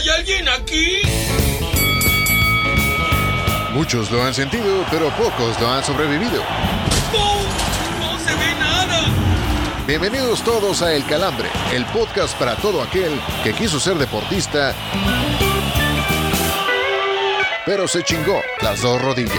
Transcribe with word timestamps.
¿Hay 0.00 0.08
alguien 0.08 0.48
aquí? 0.48 1.02
Muchos 3.74 4.10
lo 4.10 4.24
han 4.24 4.32
sentido, 4.32 4.82
pero 4.90 5.10
pocos 5.10 5.60
lo 5.60 5.68
han 5.70 5.84
sobrevivido. 5.84 6.42
¡No! 7.12 7.34
¡No 8.00 8.18
se 8.18 8.34
ve 8.34 8.54
nada! 8.58 9.02
Bienvenidos 9.86 10.42
todos 10.42 10.80
a 10.80 10.94
El 10.94 11.04
Calambre, 11.04 11.50
el 11.74 11.84
podcast 11.86 12.34
para 12.38 12.56
todo 12.56 12.82
aquel 12.82 13.20
que 13.44 13.52
quiso 13.52 13.78
ser 13.78 13.98
deportista, 13.98 14.74
pero 17.66 17.86
se 17.86 18.02
chingó 18.02 18.40
las 18.62 18.80
dos 18.80 19.02
rodillas. 19.02 19.36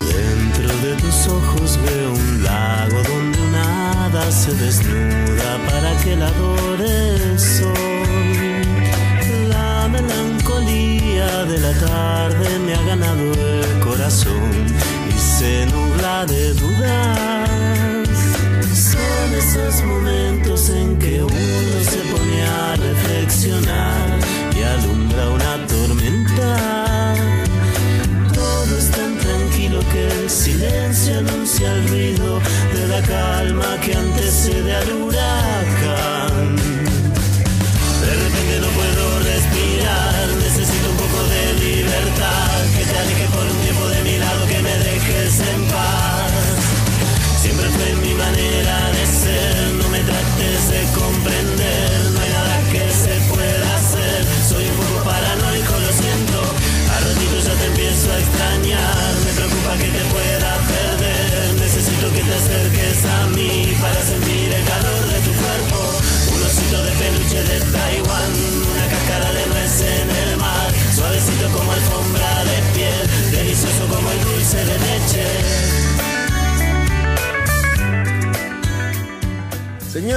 Dentro 0.00 0.74
de 0.78 0.96
tus 0.96 1.26
ojos 1.26 1.78
veo 1.82 2.12
un 2.12 2.42
lago 2.42 3.02
donde 3.02 3.38
nada 3.50 4.32
se 4.32 4.54
desnuda 4.54 5.58
para 5.68 6.02
que 6.02 6.16
la 6.16 6.28
adore 6.28 7.38
de 11.52 11.60
la 11.60 11.72
tarde 11.72 12.58
me 12.60 12.72
ha 12.72 12.82
ganado 12.82 13.24
el 13.34 13.80
corazón 13.80 14.52
y 15.14 15.18
se 15.18 15.66
nubla 15.66 16.24
de 16.24 16.54
dudas. 16.54 18.08
Son 18.72 19.26
esos 19.36 19.84
momentos 19.84 20.70
en 20.70 20.98
que 20.98 21.22
uno 21.22 21.76
se 21.90 22.00
pone 22.10 22.42
a 22.42 22.76
reflexionar 22.76 24.18
y 24.56 24.62
alumbra 24.62 25.28
una 25.28 25.66
tormenta. 25.66 27.14
Todo 28.32 28.78
es 28.78 28.90
tan 28.90 29.18
tranquilo 29.18 29.80
que 29.92 30.08
el 30.08 30.30
silencio 30.30 31.18
anuncia 31.18 31.70
el 31.72 31.88
ruido 31.88 32.40
de 32.72 32.88
la 32.88 33.02
calma 33.02 33.78
que 33.82 33.94
antecede 33.94 34.74
al 34.74 34.92
huracán. 34.92 36.11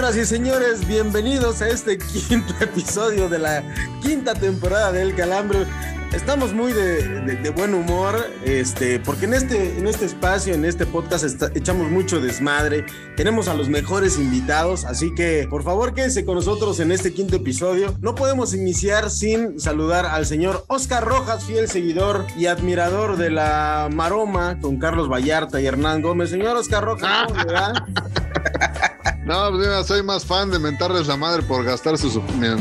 Señoras 0.06 0.18
y 0.18 0.26
señores, 0.36 0.88
bienvenidos 0.88 1.64
a 1.64 1.68
este 1.70 1.98
quinto 2.30 2.54
episodio 2.62 3.28
de 3.28 3.40
la 3.40 3.64
quinta 4.04 4.36
temporada 4.36 4.92
del 4.92 5.16
Calambre. 5.16 5.66
Estamos 6.14 6.54
muy 6.54 6.74
de, 6.74 7.22
de- 7.22 7.36
de 7.38 7.50
buen 7.50 7.74
humor, 7.74 8.16
este, 8.44 9.00
porque 9.00 9.26
en 9.26 9.34
este, 9.34 9.80
en 9.80 9.88
este 9.88 10.06
espacio, 10.06 10.54
en 10.54 10.64
este 10.64 10.86
podcast, 10.86 11.24
está- 11.26 11.50
echamos 11.56 11.90
mucho 11.90 12.22
desmadre. 12.22 12.86
Tenemos 13.18 13.48
a 13.48 13.56
los 13.56 13.68
mejores 13.68 14.20
invitados, 14.20 14.86
así 14.86 15.12
que 15.16 15.48
por 15.50 15.64
favor 15.64 15.96
quédense 15.96 16.24
con 16.24 16.36
nosotros 16.36 16.80
en 16.80 16.92
este 16.92 17.12
quinto 17.12 17.38
episodio. 17.38 17.96
No 18.00 18.14
podemos 18.14 18.54
iniciar 18.54 19.10
sin 19.10 19.60
saludar 19.60 20.06
al 20.06 20.28
señor 20.28 20.66
Oscar 20.68 21.04
Rojas, 21.04 21.46
fiel 21.46 21.68
seguidor 21.68 22.26
y 22.38 22.46
admirador 22.46 23.18
de 23.18 23.32
la 23.32 23.90
Maroma, 23.92 24.60
con 24.62 24.78
Carlos 24.78 25.10
Vallarta 25.12 25.60
y 25.60 25.66
Hernán 25.66 26.04
Gómez. 26.04 26.30
Señor 26.30 26.56
Oscar 26.58 26.84
Rojas, 26.84 27.28
¿cómo? 27.28 28.16
No, 29.26 29.50
pues 29.50 29.88
soy 29.88 30.04
más 30.04 30.24
fan 30.24 30.52
de 30.52 30.60
mentarles 30.60 31.08
la 31.08 31.18
madre 31.18 31.42
por 31.42 31.64
gastar 31.64 31.96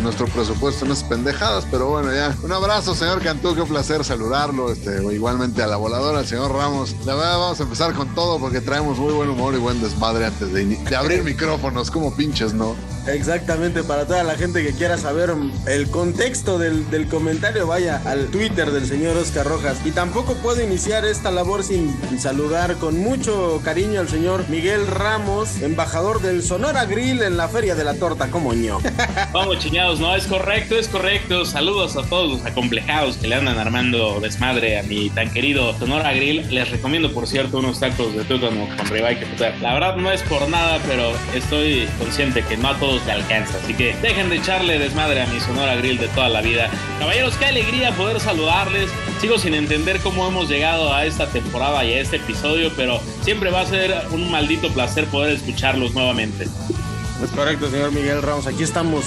nuestro 0.00 0.26
presupuesto 0.26 0.86
en 0.86 0.92
esas 0.92 1.04
pendejadas, 1.06 1.66
pero 1.70 1.91
bueno, 1.91 2.10
ya. 2.10 2.34
Un 2.42 2.52
abrazo, 2.52 2.94
señor 2.94 3.20
Cantú, 3.20 3.54
qué 3.54 3.64
placer 3.64 4.02
saludarlo. 4.02 4.72
Este, 4.72 5.02
igualmente 5.12 5.62
a 5.62 5.66
la 5.66 5.76
voladora, 5.76 6.20
al 6.20 6.26
señor 6.26 6.52
Ramos. 6.52 6.97
La 7.04 7.14
verdad, 7.14 7.38
vamos 7.38 7.60
a 7.60 7.64
empezar 7.64 7.92
con 7.92 8.14
todo 8.14 8.38
porque 8.38 8.62
traemos 8.62 8.97
muy 8.97 9.12
buen 9.12 9.28
humor 9.28 9.52
y 9.52 9.58
buen 9.58 9.82
desmadre 9.82 10.25
antes 10.25 10.54
de, 10.54 10.97
abrir 10.97 11.22
micrófonos, 11.22 11.91
como 11.91 12.16
pinches, 12.16 12.54
¿no? 12.54 12.75
Exactamente, 13.06 13.82
para 13.82 14.06
toda 14.06 14.25
la 14.25 14.34
gente 14.34 14.64
que 14.64 14.72
quiera 14.72 14.96
saber 14.96 15.34
el 15.66 15.91
contexto 15.91 16.58
del, 16.58 16.88
del 16.91 17.06
comentario, 17.08 17.66
vaya 17.66 18.00
al 18.06 18.28
Twitter 18.28 18.70
del 18.70 18.86
señor 18.86 19.19
Oscar 19.19 19.46
Rojas. 19.46 19.76
Y 19.84 19.91
tampoco 19.91 20.32
puedo 20.36 20.62
iniciar 20.62 21.04
esta 21.04 21.31
labor 21.31 21.62
sin 21.62 21.94
saludar 22.19 22.76
con 22.76 22.98
mucho 22.98 23.60
cariño 23.62 24.00
al 24.00 24.08
señor 24.08 24.48
Miguel 24.48 24.86
Ramos, 24.86 25.60
embajador 25.60 26.22
del 26.22 26.42
Sonora 26.54 26.84
Grill 26.84 27.20
en 27.20 27.37
la 27.37 27.48
Feria 27.48 27.75
de 27.75 27.82
la 27.82 27.94
Torta 27.94 28.31
Comoño. 28.31 28.78
Vamos, 29.32 29.59
chiñados, 29.59 29.98
no, 29.98 30.15
es 30.15 30.25
correcto, 30.28 30.78
es 30.78 30.87
correcto. 30.87 31.44
Saludos 31.44 31.97
a 31.97 32.04
todos 32.04 32.31
los 32.31 32.47
acomplejados 32.47 33.16
que 33.16 33.26
le 33.26 33.34
andan 33.34 33.59
armando 33.59 34.20
desmadre 34.20 34.78
a 34.78 34.84
mi 34.84 35.10
tan 35.10 35.32
querido 35.32 35.76
Sonora 35.76 36.12
Grill. 36.12 36.47
Les 36.54 36.70
recomiendo, 36.70 37.12
por 37.12 37.26
cierto, 37.26 37.59
unos 37.59 37.81
tacos 37.81 38.14
de 38.14 38.22
tuétano 38.22 38.69
con 38.76 38.87
ribeye 38.87 39.19
que 39.19 39.26
puta. 39.26 39.50
La 39.60 39.75
verdad 39.75 39.97
no 39.97 40.12
es 40.12 40.22
por 40.22 40.48
nada, 40.48 40.78
pero 40.87 41.10
estoy 41.34 41.88
consciente 41.98 42.44
que 42.44 42.56
no 42.56 42.69
a 42.69 42.78
todos 42.78 43.04
le 43.04 43.10
alcanza. 43.10 43.59
Así 43.59 43.75
que 43.75 43.97
dejen 44.00 44.31
de 44.31 44.37
echarle 44.37 44.78
desmadre 44.78 45.22
a 45.22 45.26
mi 45.26 45.41
Sonora 45.41 45.75
Grill 45.75 45.98
de 45.98 46.06
toda 46.06 46.28
la 46.28 46.41
vida. 46.41 46.70
Caballeros, 47.00 47.37
qué 47.37 47.47
alegría 47.47 47.91
poder 47.97 48.20
saludarles. 48.20 48.91
Sigo 49.24 49.38
sin 49.38 49.54
entender 49.54 50.00
cómo 50.00 50.28
hemos 50.28 50.50
llegado 50.50 50.92
a 50.92 51.06
esta 51.06 51.26
temporada 51.26 51.82
y 51.82 51.94
a 51.94 52.00
este 52.02 52.16
episodio, 52.16 52.70
pero 52.76 53.00
siempre 53.22 53.50
va 53.50 53.62
a 53.62 53.66
ser 53.66 53.94
un 54.10 54.30
maldito 54.30 54.68
placer 54.68 55.06
poder 55.06 55.32
escucharlos 55.34 55.94
nuevamente. 55.94 56.44
Es 56.44 57.30
correcto, 57.34 57.70
señor 57.70 57.90
Miguel 57.92 58.20
Ramos. 58.20 58.46
Aquí 58.46 58.62
estamos 58.62 59.06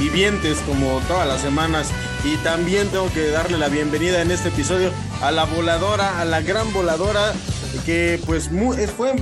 vivientes 0.00 0.56
como 0.66 1.02
todas 1.06 1.28
las 1.28 1.42
semanas. 1.42 1.90
Y 2.24 2.36
también 2.36 2.88
tengo 2.88 3.12
que 3.12 3.28
darle 3.28 3.58
la 3.58 3.68
bienvenida 3.68 4.22
en 4.22 4.30
este 4.30 4.48
episodio 4.48 4.90
a 5.20 5.30
la 5.32 5.44
voladora, 5.44 6.18
a 6.18 6.24
la 6.24 6.40
gran 6.40 6.72
voladora, 6.72 7.34
que 7.84 8.18
pues 8.24 8.50
mu- 8.50 8.72
eh, 8.72 8.88
fue... 8.88 9.16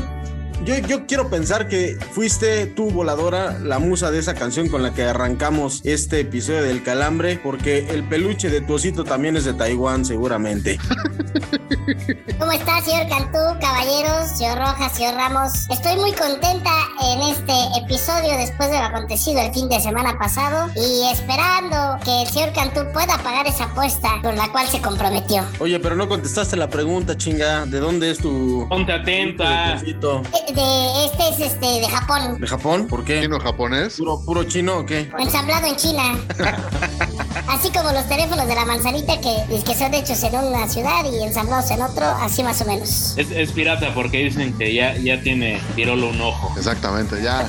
Yo, 0.64 0.76
yo 0.78 1.06
quiero 1.06 1.28
pensar 1.28 1.68
que 1.68 1.96
fuiste 2.12 2.66
tú, 2.66 2.90
voladora, 2.90 3.58
la 3.58 3.78
musa 3.78 4.10
de 4.10 4.18
esa 4.18 4.34
canción 4.34 4.68
con 4.68 4.82
la 4.82 4.92
que 4.94 5.04
arrancamos 5.04 5.80
este 5.84 6.20
episodio 6.20 6.62
del 6.62 6.82
calambre, 6.82 7.38
porque 7.42 7.88
el 7.90 8.02
peluche 8.08 8.50
de 8.50 8.60
tu 8.60 8.74
osito 8.74 9.04
también 9.04 9.36
es 9.36 9.44
de 9.44 9.54
Taiwán, 9.54 10.04
seguramente. 10.04 10.78
¿Cómo 12.38 12.52
está, 12.52 12.80
señor 12.82 13.08
Cantú, 13.08 13.38
caballeros, 13.60 14.30
señor 14.36 14.58
Rojas, 14.58 14.92
señor 14.92 15.14
Ramos? 15.14 15.68
Estoy 15.70 15.96
muy 15.96 16.12
contenta 16.12 16.70
en 17.02 17.20
este 17.22 17.52
episodio 17.78 18.36
después 18.36 18.70
de 18.70 18.78
lo 18.78 18.84
acontecido 18.84 19.40
el 19.40 19.52
fin 19.52 19.68
de 19.68 19.80
semana 19.80 20.18
pasado 20.18 20.70
y 20.74 21.08
esperando 21.12 21.98
que 22.04 22.22
el 22.22 22.28
señor 22.28 22.52
Cantú 22.52 22.80
pueda 22.92 23.18
pagar 23.18 23.46
esa 23.46 23.64
apuesta 23.64 24.08
con 24.22 24.36
la 24.36 24.50
cual 24.50 24.66
se 24.66 24.80
comprometió. 24.80 25.44
Oye, 25.60 25.78
pero 25.78 25.94
no 25.94 26.08
contestaste 26.08 26.56
la 26.56 26.68
pregunta, 26.68 27.16
chinga. 27.16 27.66
¿De 27.66 27.78
dónde 27.78 28.10
es 28.10 28.18
tu... 28.18 28.66
Ponte 28.68 28.92
tu 28.92 29.00
atenta. 29.00 29.74
osito? 29.76 30.22
De, 30.54 31.04
este 31.06 31.28
es 31.30 31.52
este 31.52 31.66
de 31.80 31.88
Japón, 31.88 32.40
¿De 32.40 32.46
Japón? 32.46 32.86
¿Por 32.86 33.04
qué? 33.04 33.22
¿Chino 33.22 33.40
japonés? 33.40 33.96
¿Puro, 33.96 34.20
puro 34.24 34.44
chino 34.44 34.78
o 34.78 34.86
qué? 34.86 35.10
ensamblado 35.18 35.66
en 35.66 35.76
China. 35.76 36.16
Así 37.48 37.70
como 37.70 37.92
los 37.92 38.08
teléfonos 38.08 38.47
de 38.47 38.54
la 38.54 38.64
manzanita 38.64 39.20
que, 39.20 39.36
que 39.64 39.74
son 39.74 39.92
hechos 39.94 40.22
en 40.22 40.34
una 40.36 40.69
ciudad 40.69 41.04
y 41.10 41.22
ensamblados 41.22 41.70
en 41.70 41.82
otro, 41.82 42.06
así 42.06 42.42
más 42.42 42.60
o 42.62 42.64
menos. 42.64 43.14
Es, 43.16 43.30
es 43.30 43.52
pirata 43.52 43.92
porque 43.94 44.19
dicen 44.24 44.56
que 44.56 44.74
ya, 44.74 44.97
ya 44.97 45.20
tiene 45.20 45.60
Pirolo 45.74 46.08
un 46.08 46.20
ojo. 46.20 46.54
Exactamente, 46.56 47.22
ya. 47.22 47.48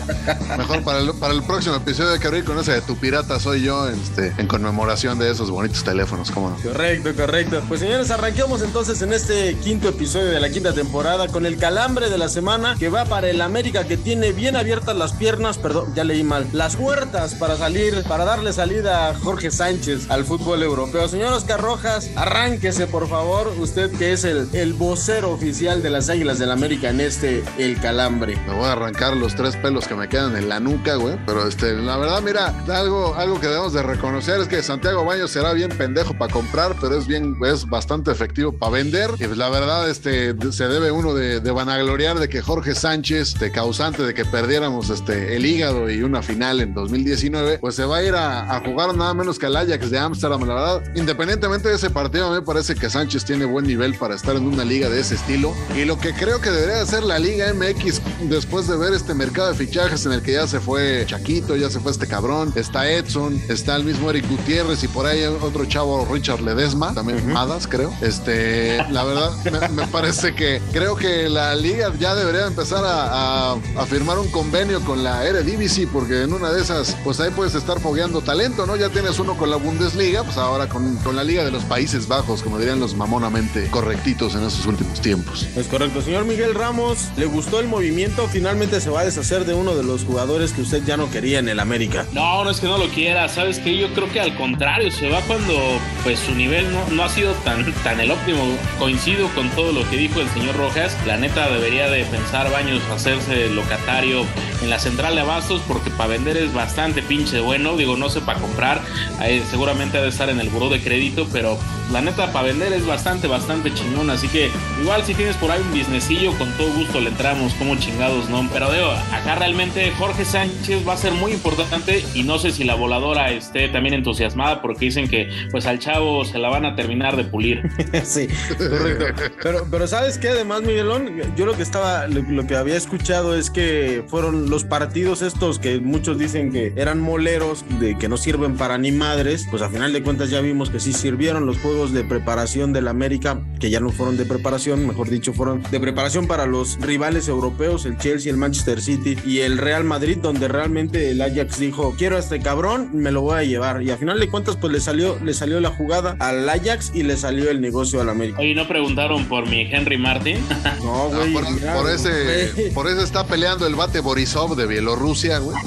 Mejor 0.57 0.83
para 0.83 0.99
el, 0.99 1.13
para 1.13 1.33
el 1.33 1.43
próximo 1.43 1.75
episodio 1.75 2.09
de 2.09 2.19
que 2.19 2.27
abrir 2.27 2.43
con 2.43 2.59
ese 2.59 2.73
de 2.73 2.81
tu 2.81 2.97
pirata 2.97 3.39
soy 3.39 3.63
yo, 3.63 3.87
este, 3.87 4.33
en 4.37 4.47
conmemoración 4.47 5.19
de 5.19 5.31
esos 5.31 5.49
bonitos 5.49 5.83
teléfonos, 5.83 6.31
¿cómo 6.31 6.49
no? 6.49 6.57
Correcto, 6.57 7.15
correcto. 7.15 7.61
Pues 7.67 7.79
señores, 7.79 8.11
arranquemos 8.11 8.61
entonces 8.61 9.01
en 9.01 9.13
este 9.13 9.55
quinto 9.55 9.89
episodio 9.89 10.27
de 10.27 10.39
la 10.39 10.49
quinta 10.49 10.73
temporada 10.73 11.27
con 11.27 11.45
el 11.45 11.57
calambre 11.57 12.09
de 12.09 12.17
la 12.17 12.29
semana 12.29 12.75
que 12.77 12.89
va 12.89 13.05
para 13.05 13.29
el 13.29 13.41
América 13.41 13.85
que 13.85 13.97
tiene 13.97 14.31
bien 14.31 14.55
abiertas 14.55 14.95
las 14.95 15.13
piernas, 15.13 15.57
perdón, 15.57 15.93
ya 15.95 16.03
leí 16.03 16.23
mal, 16.23 16.47
las 16.51 16.75
huertas 16.75 17.35
para 17.35 17.55
salir, 17.57 18.03
para 18.03 18.25
darle 18.25 18.51
salida 18.53 19.09
a 19.09 19.13
Jorge 19.15 19.51
Sánchez 19.51 19.76
Al 20.09 20.25
fútbol 20.25 20.63
europeo. 20.63 21.07
Señor 21.07 21.33
Oscar 21.33 21.61
Rojas, 21.61 22.09
arránquese 22.15 22.87
por 22.87 23.07
favor, 23.07 23.53
usted 23.59 23.91
que 23.91 24.11
es 24.11 24.23
el, 24.23 24.49
el 24.53 24.73
vocero 24.73 25.31
oficial 25.31 25.83
de 25.83 25.91
las 25.91 26.09
Águilas 26.09 26.39
del 26.39 26.49
América 26.51 26.89
en 26.89 26.99
este 26.99 27.43
El 27.59 27.79
Calambre. 27.79 28.37
Me 28.47 28.55
voy 28.55 28.65
a 28.65 28.71
arrancar 28.71 29.15
los 29.15 29.35
tres 29.35 29.55
pelos 29.55 29.87
que 29.87 29.93
me 29.93 30.09
quedan 30.09 30.35
en 30.35 30.49
la 30.49 30.59
nuca, 30.59 30.95
güey. 30.95 31.17
Pero 31.27 31.47
este, 31.47 31.73
la 31.73 31.97
verdad, 31.97 32.21
mira, 32.23 32.47
algo, 32.67 33.13
algo 33.15 33.39
que 33.39 33.47
debemos 33.47 33.73
de 33.73 33.83
reconocer 33.83 34.41
es 34.41 34.47
que 34.47 34.63
Santiago 34.63 35.05
Baños 35.05 35.29
será 35.31 35.53
bien 35.53 35.69
pendejo 35.69 36.17
para 36.17 36.33
comprar, 36.33 36.75
pero 36.81 36.97
es 36.97 37.05
bien, 37.05 37.37
es 37.45 37.65
bastante 37.67 38.11
efectivo 38.11 38.51
para 38.51 38.71
vender. 38.71 39.11
Y 39.19 39.25
pues 39.25 39.37
la 39.37 39.49
verdad, 39.49 39.87
este, 39.89 40.35
se 40.51 40.67
debe 40.67 40.91
uno 40.91 41.13
de, 41.13 41.39
de 41.39 41.51
vanagloriar 41.51 42.17
de 42.17 42.29
que 42.29 42.41
Jorge 42.41 42.73
Sánchez, 42.73 43.37
de 43.39 43.51
causante 43.51 44.01
de 44.03 44.13
que 44.15 44.25
perdiéramos 44.25 44.89
este, 44.89 45.35
el 45.35 45.45
hígado 45.45 45.89
y 45.89 46.01
una 46.01 46.23
final 46.23 46.61
en 46.61 46.73
2019, 46.73 47.59
pues 47.59 47.75
se 47.75 47.85
va 47.85 47.97
a 47.97 48.03
ir 48.03 48.15
a, 48.15 48.55
a 48.55 48.59
jugar 48.61 48.95
nada 48.95 49.13
menos 49.13 49.37
que 49.37 49.45
al 49.45 49.66
Ajax 49.67 49.91
de 49.91 49.99
Ámsterdam. 49.99 50.41
La 50.47 50.53
verdad, 50.53 50.83
independientemente 50.95 51.69
de 51.69 51.75
ese 51.75 51.89
partido, 51.89 52.31
me 52.31 52.41
parece 52.41 52.75
que 52.75 52.89
Sánchez 52.89 53.25
tiene 53.25 53.45
buen 53.45 53.65
nivel 53.65 53.95
para 53.95 54.15
estar 54.15 54.35
en 54.35 54.45
una 54.47 54.63
liga 54.63 54.89
de 54.89 54.99
ese 54.99 55.15
estilo. 55.15 55.53
Y 55.75 55.85
lo 55.85 55.97
que 55.99 56.13
creo 56.13 56.39
que 56.39 56.49
debería 56.49 56.81
hacer 56.81 57.03
la 57.03 57.19
Liga 57.19 57.53
MX 57.53 58.01
después 58.29 58.67
de 58.67 58.77
ver 58.77 58.93
este 58.93 59.13
mercado 59.13 59.49
de 59.49 59.55
fichajes 59.55 60.05
en 60.05 60.13
el 60.13 60.21
que 60.21 60.33
ya 60.33 60.47
se 60.47 60.59
fue 60.59 61.05
Chaquito, 61.05 61.55
ya 61.55 61.69
se 61.69 61.79
fue 61.79 61.91
este 61.91 62.07
cabrón, 62.07 62.53
está 62.55 62.89
Edson, 62.89 63.41
está 63.49 63.75
el 63.75 63.83
mismo 63.83 64.09
Eric 64.09 64.29
Gutiérrez 64.29 64.83
y 64.83 64.87
por 64.87 65.05
ahí 65.05 65.23
otro 65.23 65.65
chavo 65.65 66.07
Richard 66.11 66.41
Ledesma, 66.41 66.93
también 66.93 67.27
Madas, 67.31 67.67
creo. 67.67 67.93
Este, 68.01 68.77
la 68.91 69.03
verdad, 69.03 69.31
me, 69.45 69.67
me, 69.69 69.87
parece 69.87 70.33
que 70.33 70.61
creo 70.71 70.95
que 70.95 71.29
la 71.29 71.55
liga 71.55 71.91
ya 71.99 72.15
debería 72.15 72.47
empezar 72.47 72.83
a, 72.83 73.51
a, 73.51 73.53
a, 73.53 73.85
firmar 73.85 74.19
un 74.19 74.29
convenio 74.29 74.81
con 74.81 75.03
la 75.03 75.25
Eredivisie, 75.25 75.87
porque 75.87 76.23
en 76.23 76.33
una 76.33 76.51
de 76.51 76.61
esas, 76.61 76.95
pues 77.03 77.19
ahí 77.19 77.31
puedes 77.31 77.55
estar 77.55 77.79
fogueando 77.79 78.21
talento, 78.21 78.65
¿no? 78.65 78.75
Ya 78.75 78.89
tienes 78.89 79.19
uno 79.19 79.37
con 79.37 79.46
la 79.47 79.57
Bundesliga, 79.57 80.23
pues 80.23 80.37
ahora 80.37 80.67
con, 80.69 80.95
con 80.97 81.15
la 81.15 81.23
Liga 81.23 81.43
de 81.43 81.51
los 81.51 81.63
Países 81.63 82.07
Bajos, 82.07 82.43
como 82.43 82.59
dirían 82.59 82.79
los 82.79 82.95
mamonamente 82.95 83.67
correctitos 83.69 84.35
en 84.35 84.43
esos 84.43 84.65
últimos 84.65 85.01
tiempos. 85.01 85.47
Es 85.55 85.67
correcto, 85.67 86.01
señor 86.01 86.25
Miguel 86.25 86.53
Ramos, 86.53 87.09
¿le 87.17 87.25
gustó 87.25 87.59
el 87.59 87.67
movimiento? 87.67 88.27
Finalmente 88.27 88.81
se 88.81 88.89
va 88.89 89.01
a 89.01 89.05
deshacer 89.05 89.45
de 89.45 89.53
uno 89.53 89.75
de 89.75 89.83
los 89.83 90.03
jugadores 90.03 90.53
que 90.53 90.61
usted 90.61 90.83
ya 90.85 90.97
no 90.97 91.09
quería 91.09 91.39
en 91.39 91.49
el 91.49 91.59
América. 91.59 92.05
No, 92.11 92.43
no 92.43 92.49
es 92.49 92.59
que 92.59 92.67
no 92.67 92.77
lo 92.77 92.87
quiera, 92.89 93.27
¿sabes 93.29 93.59
que 93.59 93.77
Yo 93.77 93.93
creo 93.93 94.11
que 94.11 94.19
al 94.19 94.35
contrario, 94.35 94.91
se 94.91 95.09
va 95.09 95.21
cuando 95.21 95.76
pues 96.07 96.19
su 96.19 96.33
nivel 96.35 96.71
no, 96.71 96.87
no 96.91 97.03
ha 97.03 97.09
sido 97.09 97.33
tan, 97.43 97.69
tan 97.83 97.99
el 97.99 98.11
óptimo. 98.11 98.41
Coincido 98.79 99.27
con 99.35 99.49
todo 99.49 99.73
lo 99.73 99.89
que 99.89 99.97
dijo 99.97 100.21
el 100.21 100.29
señor 100.29 100.55
Rojas. 100.55 100.97
La 101.05 101.17
neta 101.17 101.49
debería 101.49 101.89
de 101.89 102.05
pensar 102.05 102.49
Baños 102.49 102.81
hacerse 102.93 103.49
locatario 103.49 104.25
en 104.61 104.69
la 104.69 104.79
central 104.79 105.15
de 105.15 105.21
abastos 105.21 105.61
porque 105.67 105.89
para 105.89 106.11
vender 106.11 106.37
es 106.37 106.53
bastante 106.53 107.01
pinche 107.01 107.41
bueno. 107.41 107.75
Digo, 107.75 107.97
no 107.97 108.07
sé 108.07 108.21
para 108.21 108.39
comprar, 108.39 108.79
ahí 109.19 109.43
seguramente 109.49 109.97
ha 109.97 110.01
de 110.01 110.07
estar 110.07 110.29
en 110.29 110.39
el 110.39 110.47
buró 110.47 110.69
de 110.69 110.81
crédito, 110.81 111.27
pero 111.33 111.59
la 111.91 111.99
neta 111.99 112.31
para 112.31 112.47
vender 112.47 112.71
es 112.71 112.85
bastante, 112.85 113.27
bastante 113.27 113.73
chingón. 113.73 114.09
Así 114.09 114.29
que 114.29 114.49
igual 114.81 115.03
si 115.03 115.13
tienes 115.13 115.35
por 115.35 115.51
ahí 115.51 115.59
un 115.61 115.77
businessillo, 115.77 116.31
con 116.37 116.49
todo 116.53 116.71
gusto 116.71 117.01
le 117.01 117.09
entramos 117.09 117.53
como 117.55 117.75
chingados, 117.75 118.29
¿no? 118.29 118.47
Pero 118.53 118.71
digo, 118.71 118.91
acá 119.11 119.35
realmente 119.35 119.91
Jorge 119.97 120.23
Sánchez 120.23 120.87
va 120.87 120.93
a 120.93 120.97
ser 120.97 121.11
muy 121.11 121.33
importante 121.33 122.05
y 122.15 122.23
no 122.23 122.39
sé 122.39 122.51
si 122.51 122.63
la 122.63 122.75
voladora 122.75 123.29
esté 123.31 123.67
también 123.67 123.93
entusiasmada 123.93 124.61
porque 124.61 124.85
dicen 124.85 125.09
que 125.09 125.29
pues 125.51 125.65
al 125.65 125.79
chavo 125.79 125.96
se 126.25 126.37
la 126.37 126.49
van 126.49 126.65
a 126.65 126.75
terminar 126.75 127.15
de 127.15 127.23
pulir. 127.23 127.61
sí, 128.03 128.27
correcto. 128.57 129.05
Pero, 129.41 129.67
pero 129.69 129.87
sabes 129.87 130.17
qué, 130.17 130.29
además, 130.29 130.61
Miguelón, 130.61 131.11
yo 131.35 131.45
lo 131.45 131.55
que 131.55 131.63
estaba, 131.63 132.07
lo, 132.07 132.21
lo, 132.21 132.47
que 132.47 132.55
había 132.55 132.75
escuchado 132.75 133.35
es 133.35 133.49
que 133.49 134.03
fueron 134.07 134.49
los 134.49 134.63
partidos 134.63 135.21
estos 135.21 135.59
que 135.59 135.79
muchos 135.79 136.17
dicen 136.17 136.51
que 136.51 136.73
eran 136.75 136.99
moleros, 136.99 137.65
de 137.79 137.97
que 137.97 138.09
no 138.09 138.17
sirven 138.17 138.57
para 138.57 138.77
ni 138.77 138.91
madres, 138.91 139.47
pues 139.49 139.61
a 139.61 139.69
final 139.69 139.93
de 139.93 140.03
cuentas 140.03 140.29
ya 140.29 140.41
vimos 140.41 140.69
que 140.69 140.79
sí 140.79 140.93
sirvieron 140.93 141.45
los 141.45 141.57
juegos 141.59 141.93
de 141.93 142.03
preparación 142.03 142.73
del 142.73 142.87
América, 142.87 143.41
que 143.59 143.69
ya 143.69 143.79
no 143.79 143.89
fueron 143.89 144.17
de 144.17 144.25
preparación, 144.25 144.85
mejor 144.85 145.09
dicho, 145.09 145.33
fueron 145.33 145.63
de 145.63 145.79
preparación 145.79 146.27
para 146.27 146.45
los 146.45 146.79
rivales 146.79 147.27
europeos, 147.27 147.85
el 147.85 147.97
Chelsea, 147.97 148.31
el 148.31 148.37
Manchester 148.37 148.81
City 148.81 149.17
y 149.25 149.39
el 149.39 149.57
Real 149.57 149.83
Madrid, 149.83 150.17
donde 150.21 150.47
realmente 150.47 151.11
el 151.11 151.21
Ajax 151.21 151.59
dijo, 151.59 151.95
quiero 151.97 152.15
a 152.15 152.19
este 152.19 152.39
cabrón, 152.39 152.89
me 152.93 153.11
lo 153.11 153.21
voy 153.21 153.39
a 153.39 153.43
llevar. 153.43 153.81
Y 153.81 153.91
a 153.91 153.97
final 153.97 154.19
de 154.19 154.29
cuentas, 154.29 154.57
pues 154.57 154.73
le 154.73 154.79
salió, 154.79 155.17
le 155.23 155.33
salió 155.33 155.59
la 155.59 155.69
jugada 155.69 155.86
al 155.93 156.49
Ajax 156.49 156.91
y 156.93 157.03
le 157.03 157.17
salió 157.17 157.49
el 157.49 157.61
negocio 157.61 158.01
al 158.01 158.09
América. 158.09 158.39
Oye, 158.39 158.53
¿no 158.55 158.67
preguntaron 158.67 159.25
por 159.25 159.47
mi 159.47 159.61
Henry 159.61 159.97
Martin? 159.97 160.37
No, 160.83 161.09
güey. 161.09 161.33
No, 161.33 161.39
por, 161.39 161.51
mira, 161.51 161.73
por, 161.73 161.89
ese, 161.89 162.51
güey. 162.53 162.71
por 162.71 162.87
eso 162.87 163.01
está 163.01 163.25
peleando 163.25 163.65
el 163.67 163.75
bate 163.75 163.99
Borisov 163.99 164.55
de 164.55 164.67
Bielorrusia, 164.67 165.39
güey. 165.39 165.57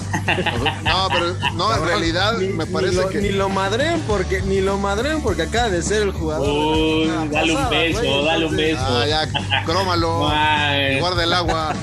No, 0.85 1.09
pero 1.11 1.35
no, 1.55 1.75
en 1.75 1.85
realidad 1.85 2.39
ni, 2.39 2.49
me 2.49 2.65
parece 2.67 2.97
ni 2.97 3.03
lo, 3.03 3.09
que. 3.09 3.21
Ni 3.21 3.29
lo 3.31 3.49
madren 3.49 4.01
porque, 4.07 4.41
ni 4.43 4.61
lo 4.61 4.79
madren 4.79 5.21
porque 5.23 5.43
acaba 5.43 5.69
de 5.69 5.83
ser 5.83 6.03
el 6.03 6.13
jugador. 6.13 6.49
Uy, 6.49 7.07
de 7.07 7.09
la 7.09 7.25
dale 7.27 7.57
un 7.57 7.71
beso, 7.71 7.99
güey, 8.01 8.25
dale 8.25 8.47
un 8.47 8.57
beso. 8.57 8.81
Ah, 8.83 9.07
ya, 9.07 9.65
crómalo. 9.65 10.29
Ay. 10.33 11.01
Guarda 11.01 11.25
el 11.25 11.33
agua. 11.33 11.75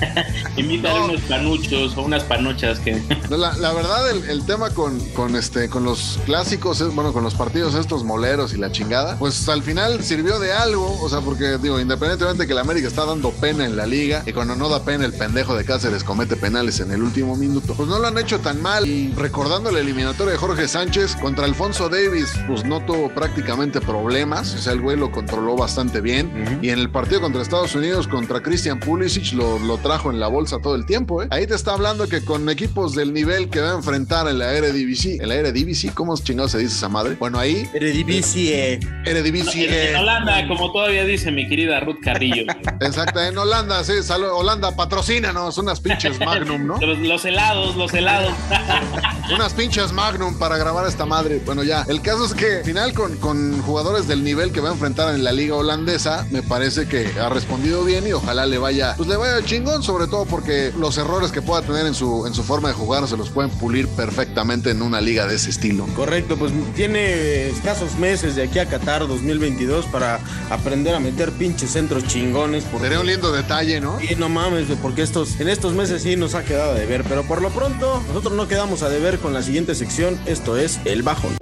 Invítale 0.56 0.98
No. 0.98 1.04
unos 1.06 1.20
panuchos 1.22 1.96
o 1.96 2.02
unas 2.02 2.22
panochas 2.24 2.78
que. 2.80 3.02
La, 3.30 3.52
la 3.54 3.72
verdad, 3.72 4.10
el, 4.10 4.28
el 4.30 4.46
tema 4.46 4.70
con, 4.70 4.98
con, 5.10 5.34
este, 5.36 5.68
con 5.68 5.84
los 5.84 6.18
clásicos, 6.24 6.80
es, 6.80 6.94
bueno, 6.94 7.12
con 7.12 7.24
los 7.24 7.34
partidos 7.34 7.65
estos 7.74 8.04
moleros 8.04 8.54
y 8.54 8.58
la 8.58 8.70
chingada, 8.70 9.18
pues 9.18 9.48
al 9.48 9.62
final 9.62 10.02
sirvió 10.02 10.38
de 10.38 10.52
algo, 10.52 10.98
o 11.00 11.08
sea, 11.08 11.20
porque 11.20 11.58
digo, 11.58 11.80
independientemente 11.80 12.46
que 12.46 12.54
la 12.54 12.60
América 12.60 12.88
está 12.88 13.04
dando 13.04 13.30
pena 13.30 13.64
en 13.64 13.76
la 13.76 13.86
liga 13.86 14.22
y 14.26 14.32
cuando 14.32 14.54
no 14.56 14.68
da 14.68 14.84
pena 14.84 15.04
el 15.04 15.12
pendejo 15.12 15.56
de 15.56 15.64
Cáceres 15.64 16.04
comete 16.04 16.36
penales 16.36 16.80
en 16.80 16.92
el 16.92 17.02
último 17.02 17.36
minuto, 17.36 17.74
pues 17.74 17.88
no 17.88 17.98
lo 17.98 18.06
han 18.06 18.18
hecho 18.18 18.40
tan 18.40 18.60
mal. 18.60 18.86
Y 18.86 19.12
recordando 19.12 19.70
la 19.70 19.80
eliminatoria 19.80 20.32
de 20.32 20.38
Jorge 20.38 20.68
Sánchez 20.68 21.16
contra 21.16 21.44
Alfonso 21.44 21.88
Davis, 21.88 22.32
pues 22.46 22.64
no 22.64 22.84
tuvo 22.84 23.08
prácticamente 23.14 23.80
problemas, 23.80 24.54
o 24.54 24.58
sea, 24.58 24.72
el 24.72 24.80
güey 24.80 24.96
lo 24.96 25.10
controló 25.10 25.56
bastante 25.56 26.00
bien. 26.00 26.60
Y 26.62 26.70
en 26.70 26.78
el 26.78 26.90
partido 26.90 27.20
contra 27.20 27.42
Estados 27.42 27.74
Unidos, 27.74 28.08
contra 28.08 28.42
Christian 28.42 28.80
Pulisic, 28.80 29.32
lo, 29.32 29.58
lo 29.58 29.78
trajo 29.78 30.10
en 30.10 30.20
la 30.20 30.28
bolsa 30.28 30.58
todo 30.58 30.74
el 30.74 30.86
tiempo. 30.86 31.22
¿eh? 31.22 31.28
Ahí 31.30 31.46
te 31.46 31.54
está 31.54 31.72
hablando 31.72 32.08
que 32.08 32.24
con 32.24 32.48
equipos 32.48 32.94
del 32.94 33.12
nivel 33.12 33.48
que 33.48 33.60
va 33.60 33.72
a 33.72 33.76
enfrentar 33.76 34.28
en 34.28 34.38
la 34.38 34.52
Eredivisie, 34.52 35.18
en 35.20 35.28
la 35.28 35.36
Eredivisie, 35.36 35.92
¿cómo 35.92 36.16
chingado 36.16 36.48
se 36.48 36.58
dice 36.58 36.74
esa 36.74 36.88
madre? 36.88 37.16
Bueno, 37.18 37.38
ahí, 37.38 37.55
Eredivisie. 37.72 38.80
Eredivisie. 39.04 39.90
En 39.90 39.96
Holanda, 39.96 40.46
como 40.48 40.72
todavía 40.72 41.04
dice 41.04 41.30
mi 41.30 41.48
querida 41.48 41.80
Ruth 41.80 42.00
Carrillo. 42.02 42.44
Exacto, 42.80 43.20
en 43.20 43.36
Holanda, 43.36 43.82
sí, 43.84 44.02
salud, 44.02 44.28
Holanda, 44.32 44.74
patrocínanos 44.74 45.58
unas 45.58 45.80
pinches 45.80 46.18
Magnum, 46.20 46.66
¿no? 46.66 46.78
Los, 46.80 46.98
los 46.98 47.24
helados, 47.24 47.76
los 47.76 47.92
helados. 47.94 48.32
Unas 49.34 49.52
pinches 49.54 49.92
Magnum 49.92 50.38
para 50.38 50.56
grabar 50.56 50.86
esta 50.86 51.04
madre. 51.04 51.40
Bueno, 51.44 51.64
ya. 51.64 51.84
El 51.88 52.00
caso 52.00 52.26
es 52.26 52.32
que 52.32 52.58
al 52.58 52.64
final 52.64 52.92
con, 52.92 53.16
con 53.16 53.60
jugadores 53.62 54.06
del 54.06 54.22
nivel 54.22 54.52
que 54.52 54.60
va 54.60 54.68
a 54.68 54.72
enfrentar 54.72 55.12
en 55.16 55.24
la 55.24 55.32
liga 55.32 55.56
holandesa, 55.56 56.26
me 56.30 56.42
parece 56.42 56.86
que 56.86 57.10
ha 57.20 57.28
respondido 57.28 57.84
bien 57.84 58.06
y 58.06 58.12
ojalá 58.12 58.46
le 58.46 58.58
vaya, 58.58 58.94
pues 58.96 59.08
le 59.08 59.16
vaya 59.16 59.44
chingón, 59.44 59.82
sobre 59.82 60.06
todo 60.06 60.26
porque 60.26 60.72
los 60.78 60.96
errores 60.96 61.32
que 61.32 61.42
pueda 61.42 61.62
tener 61.62 61.86
en 61.86 61.94
su, 61.94 62.26
en 62.26 62.34
su 62.34 62.44
forma 62.44 62.68
de 62.68 62.74
jugar 62.74 63.08
se 63.08 63.16
los 63.16 63.30
pueden 63.30 63.50
pulir 63.50 63.88
perfectamente 63.88 64.70
en 64.70 64.82
una 64.82 65.00
liga 65.00 65.26
de 65.26 65.34
ese 65.34 65.50
estilo. 65.50 65.86
Correcto, 65.96 66.36
pues 66.36 66.52
tiene 66.74 67.45
escasos 67.46 67.96
meses 67.96 68.36
de 68.36 68.44
aquí 68.44 68.58
a 68.58 68.66
Qatar 68.66 69.06
2022 69.06 69.86
para 69.86 70.20
aprender 70.50 70.94
a 70.94 71.00
meter 71.00 71.32
pinches 71.32 71.70
centros 71.70 72.04
chingones. 72.04 72.64
Porque 72.64 72.86
Sería 72.86 73.00
un 73.00 73.06
lindo 73.06 73.32
detalle, 73.32 73.80
¿no? 73.80 73.98
Sí, 74.00 74.14
no 74.16 74.28
mames, 74.28 74.66
porque 74.82 75.02
estos, 75.02 75.40
en 75.40 75.48
estos 75.48 75.72
meses 75.74 76.02
sí 76.02 76.16
nos 76.16 76.34
ha 76.34 76.44
quedado 76.44 76.74
de 76.74 76.86
ver, 76.86 77.04
pero 77.04 77.24
por 77.24 77.42
lo 77.42 77.50
pronto 77.50 78.02
nosotros 78.08 78.34
no 78.34 78.48
quedamos 78.48 78.82
a 78.82 78.88
deber 78.88 79.18
con 79.18 79.32
la 79.32 79.42
siguiente 79.42 79.74
sección, 79.74 80.18
esto 80.26 80.56
es 80.56 80.80
El 80.84 81.02
Bajón. 81.02 81.36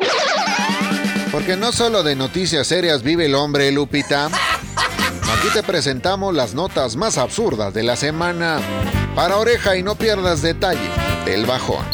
Porque 1.32 1.56
no 1.56 1.72
solo 1.72 2.04
de 2.04 2.14
noticias 2.14 2.68
serias 2.68 3.02
vive 3.02 3.26
el 3.26 3.34
hombre, 3.34 3.72
Lupita. 3.72 4.26
Aquí 4.26 5.48
te 5.52 5.64
presentamos 5.64 6.32
las 6.32 6.54
notas 6.54 6.94
más 6.94 7.18
absurdas 7.18 7.74
de 7.74 7.82
la 7.82 7.96
semana. 7.96 8.60
Para 9.16 9.36
oreja 9.38 9.76
y 9.76 9.82
no 9.82 9.96
pierdas 9.96 10.42
detalle 10.42 10.88
del 11.24 11.44
bajón. 11.44 11.93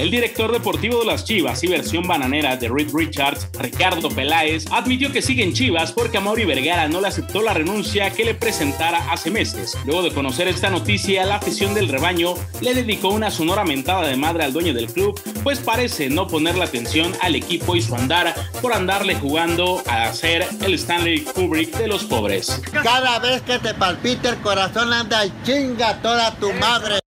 El 0.00 0.10
director 0.10 0.50
deportivo 0.50 1.00
de 1.00 1.04
las 1.04 1.26
Chivas 1.26 1.62
y 1.62 1.66
versión 1.66 2.08
bananera 2.08 2.56
de 2.56 2.70
Reed 2.70 2.88
Richards, 2.90 3.46
Ricardo 3.58 4.08
Peláez, 4.08 4.64
admitió 4.72 5.12
que 5.12 5.20
sigue 5.20 5.44
en 5.44 5.52
Chivas 5.52 5.92
porque 5.92 6.16
Amaury 6.16 6.46
Vergara 6.46 6.88
no 6.88 7.02
le 7.02 7.08
aceptó 7.08 7.42
la 7.42 7.52
renuncia 7.52 8.08
que 8.08 8.24
le 8.24 8.34
presentara 8.34 9.12
hace 9.12 9.30
meses. 9.30 9.76
Luego 9.84 10.02
de 10.02 10.14
conocer 10.14 10.48
esta 10.48 10.70
noticia, 10.70 11.26
la 11.26 11.36
afición 11.36 11.74
del 11.74 11.90
rebaño 11.90 12.32
le 12.62 12.72
dedicó 12.72 13.10
una 13.10 13.30
sonora 13.30 13.62
mentada 13.64 14.08
de 14.08 14.16
madre 14.16 14.44
al 14.44 14.54
dueño 14.54 14.72
del 14.72 14.90
club, 14.90 15.20
pues 15.42 15.58
parece 15.58 16.08
no 16.08 16.26
poner 16.28 16.56
la 16.56 16.64
atención 16.64 17.12
al 17.20 17.34
equipo 17.34 17.76
y 17.76 17.82
su 17.82 17.94
andar 17.94 18.34
por 18.62 18.72
andarle 18.72 19.16
jugando 19.16 19.82
a 19.86 20.10
ser 20.14 20.46
el 20.64 20.72
Stanley 20.72 21.24
Kubrick 21.24 21.76
de 21.76 21.88
los 21.88 22.04
pobres. 22.04 22.62
Cada 22.72 23.18
vez 23.18 23.42
que 23.42 23.58
te 23.58 23.74
palpite 23.74 24.30
el 24.30 24.40
corazón 24.40 24.94
anda 24.94 25.26
y 25.26 25.32
chinga 25.44 26.00
toda 26.00 26.34
tu 26.36 26.50
madre. 26.54 26.99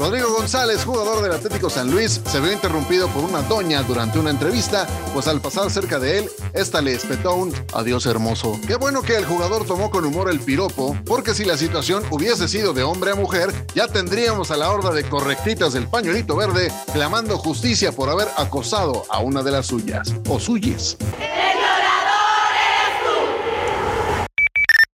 Rodrigo 0.00 0.32
González, 0.32 0.82
jugador 0.82 1.22
del 1.22 1.32
Atlético 1.32 1.68
San 1.68 1.90
Luis, 1.90 2.22
se 2.24 2.40
vio 2.40 2.50
interrumpido 2.50 3.06
por 3.08 3.22
una 3.22 3.42
doña 3.42 3.82
durante 3.82 4.18
una 4.18 4.30
entrevista, 4.30 4.86
pues 5.12 5.28
al 5.28 5.42
pasar 5.42 5.70
cerca 5.70 5.98
de 5.98 6.20
él, 6.20 6.30
esta 6.54 6.80
le 6.80 6.94
espetó 6.94 7.34
un 7.34 7.52
adiós 7.74 8.06
hermoso. 8.06 8.58
Qué 8.66 8.76
bueno 8.76 9.02
que 9.02 9.14
el 9.16 9.26
jugador 9.26 9.66
tomó 9.66 9.90
con 9.90 10.06
humor 10.06 10.30
el 10.30 10.40
piropo, 10.40 10.96
porque 11.04 11.34
si 11.34 11.44
la 11.44 11.58
situación 11.58 12.02
hubiese 12.10 12.48
sido 12.48 12.72
de 12.72 12.82
hombre 12.82 13.10
a 13.10 13.14
mujer, 13.14 13.52
ya 13.74 13.88
tendríamos 13.88 14.50
a 14.50 14.56
la 14.56 14.70
horda 14.70 14.90
de 14.92 15.04
correctitas 15.04 15.74
del 15.74 15.86
pañuelito 15.86 16.34
verde 16.34 16.72
clamando 16.94 17.36
justicia 17.36 17.92
por 17.92 18.08
haber 18.08 18.28
acosado 18.38 19.04
a 19.10 19.18
una 19.18 19.42
de 19.42 19.50
las 19.50 19.66
suyas 19.66 20.14
o 20.30 20.40
suyes. 20.40 20.96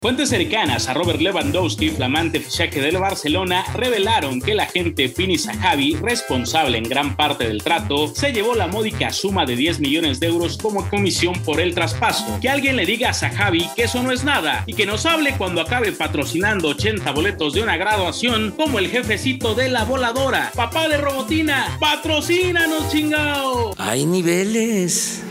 Fuentes 0.06 0.30
cercanas 0.30 0.88
a 0.88 0.94
Robert 0.94 1.20
Lewandowski, 1.20 1.90
flamante 1.90 2.40
fichaje 2.40 2.80
del 2.80 3.00
Barcelona, 3.00 3.66
revelaron 3.74 4.40
que 4.40 4.52
el 4.52 4.60
agente 4.60 5.10
Pini 5.10 5.36
Zahavi, 5.36 5.96
responsable 5.96 6.78
en 6.78 6.84
gran 6.84 7.16
parte 7.16 7.48
del 7.48 7.64
trato, 7.64 8.14
se 8.14 8.32
llevó 8.32 8.54
la 8.54 8.68
módica 8.68 9.12
suma 9.12 9.48
de 9.48 9.56
10 9.56 9.80
millones 9.80 10.20
de 10.20 10.28
euros 10.28 10.60
como 10.60 10.88
comisión 10.92 11.34
por 11.42 11.60
el 11.60 11.74
traspaso. 11.74 12.38
Que 12.40 12.50
alguien 12.50 12.76
le 12.76 12.86
diga 12.86 13.10
a 13.10 13.14
Zahavi 13.16 13.68
que 13.76 13.86
eso 13.86 14.04
no 14.04 14.12
es 14.12 14.24
nada 14.24 14.64
y 14.68 14.76
que 14.76 14.86
nos 14.86 15.08
hable 15.08 15.34
cuando 15.40 15.60
acabe 15.60 15.92
patrocinando 15.92 16.68
80 16.68 17.12
boletos 17.12 17.56
de 17.56 17.64
una 17.64 17.76
graduación 17.76 18.52
como 18.52 18.78
el 18.78 18.90
jefecito 18.90 19.56
de 19.56 19.70
la 19.70 19.86
voladora. 19.86 20.52
Papá 20.54 20.88
de 20.88 20.98
Robotina, 20.98 21.80
patrocínanos 21.80 22.92
chingao. 22.92 23.74
Hay 23.80 24.06
niveles. 24.06 25.25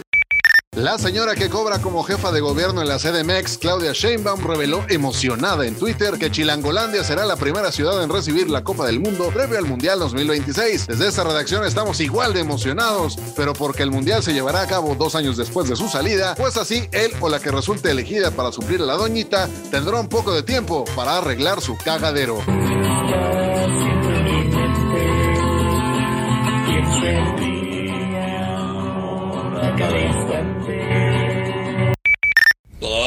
La 0.76 0.98
señora 0.98 1.36
que 1.36 1.48
cobra 1.48 1.78
como 1.78 2.02
jefa 2.02 2.32
de 2.32 2.40
gobierno 2.40 2.82
en 2.82 2.88
la 2.88 2.98
CDMX, 2.98 3.58
Claudia 3.58 3.92
Sheinbaum, 3.92 4.40
reveló 4.44 4.84
emocionada 4.88 5.66
en 5.66 5.76
Twitter 5.76 6.18
que 6.18 6.32
Chilangolandia 6.32 7.04
será 7.04 7.24
la 7.24 7.36
primera 7.36 7.70
ciudad 7.70 8.02
en 8.02 8.10
recibir 8.10 8.50
la 8.50 8.64
Copa 8.64 8.84
del 8.84 8.98
Mundo 8.98 9.30
previo 9.32 9.56
al 9.56 9.66
Mundial 9.66 10.00
2026. 10.00 10.88
Desde 10.88 11.06
esta 11.06 11.22
redacción 11.22 11.64
estamos 11.64 12.00
igual 12.00 12.34
de 12.34 12.40
emocionados, 12.40 13.16
pero 13.36 13.52
porque 13.52 13.84
el 13.84 13.92
Mundial 13.92 14.24
se 14.24 14.32
llevará 14.32 14.62
a 14.62 14.66
cabo 14.66 14.96
dos 14.96 15.14
años 15.14 15.36
después 15.36 15.68
de 15.68 15.76
su 15.76 15.88
salida, 15.88 16.34
pues 16.34 16.56
así 16.56 16.88
él 16.90 17.12
o 17.20 17.28
la 17.28 17.38
que 17.38 17.52
resulte 17.52 17.92
elegida 17.92 18.32
para 18.32 18.50
suplir 18.50 18.82
a 18.82 18.86
la 18.86 18.96
doñita 18.96 19.48
tendrá 19.70 20.00
un 20.00 20.08
poco 20.08 20.34
de 20.34 20.42
tiempo 20.42 20.84
para 20.96 21.18
arreglar 21.18 21.60
su 21.60 21.76
cagadero. 21.76 22.42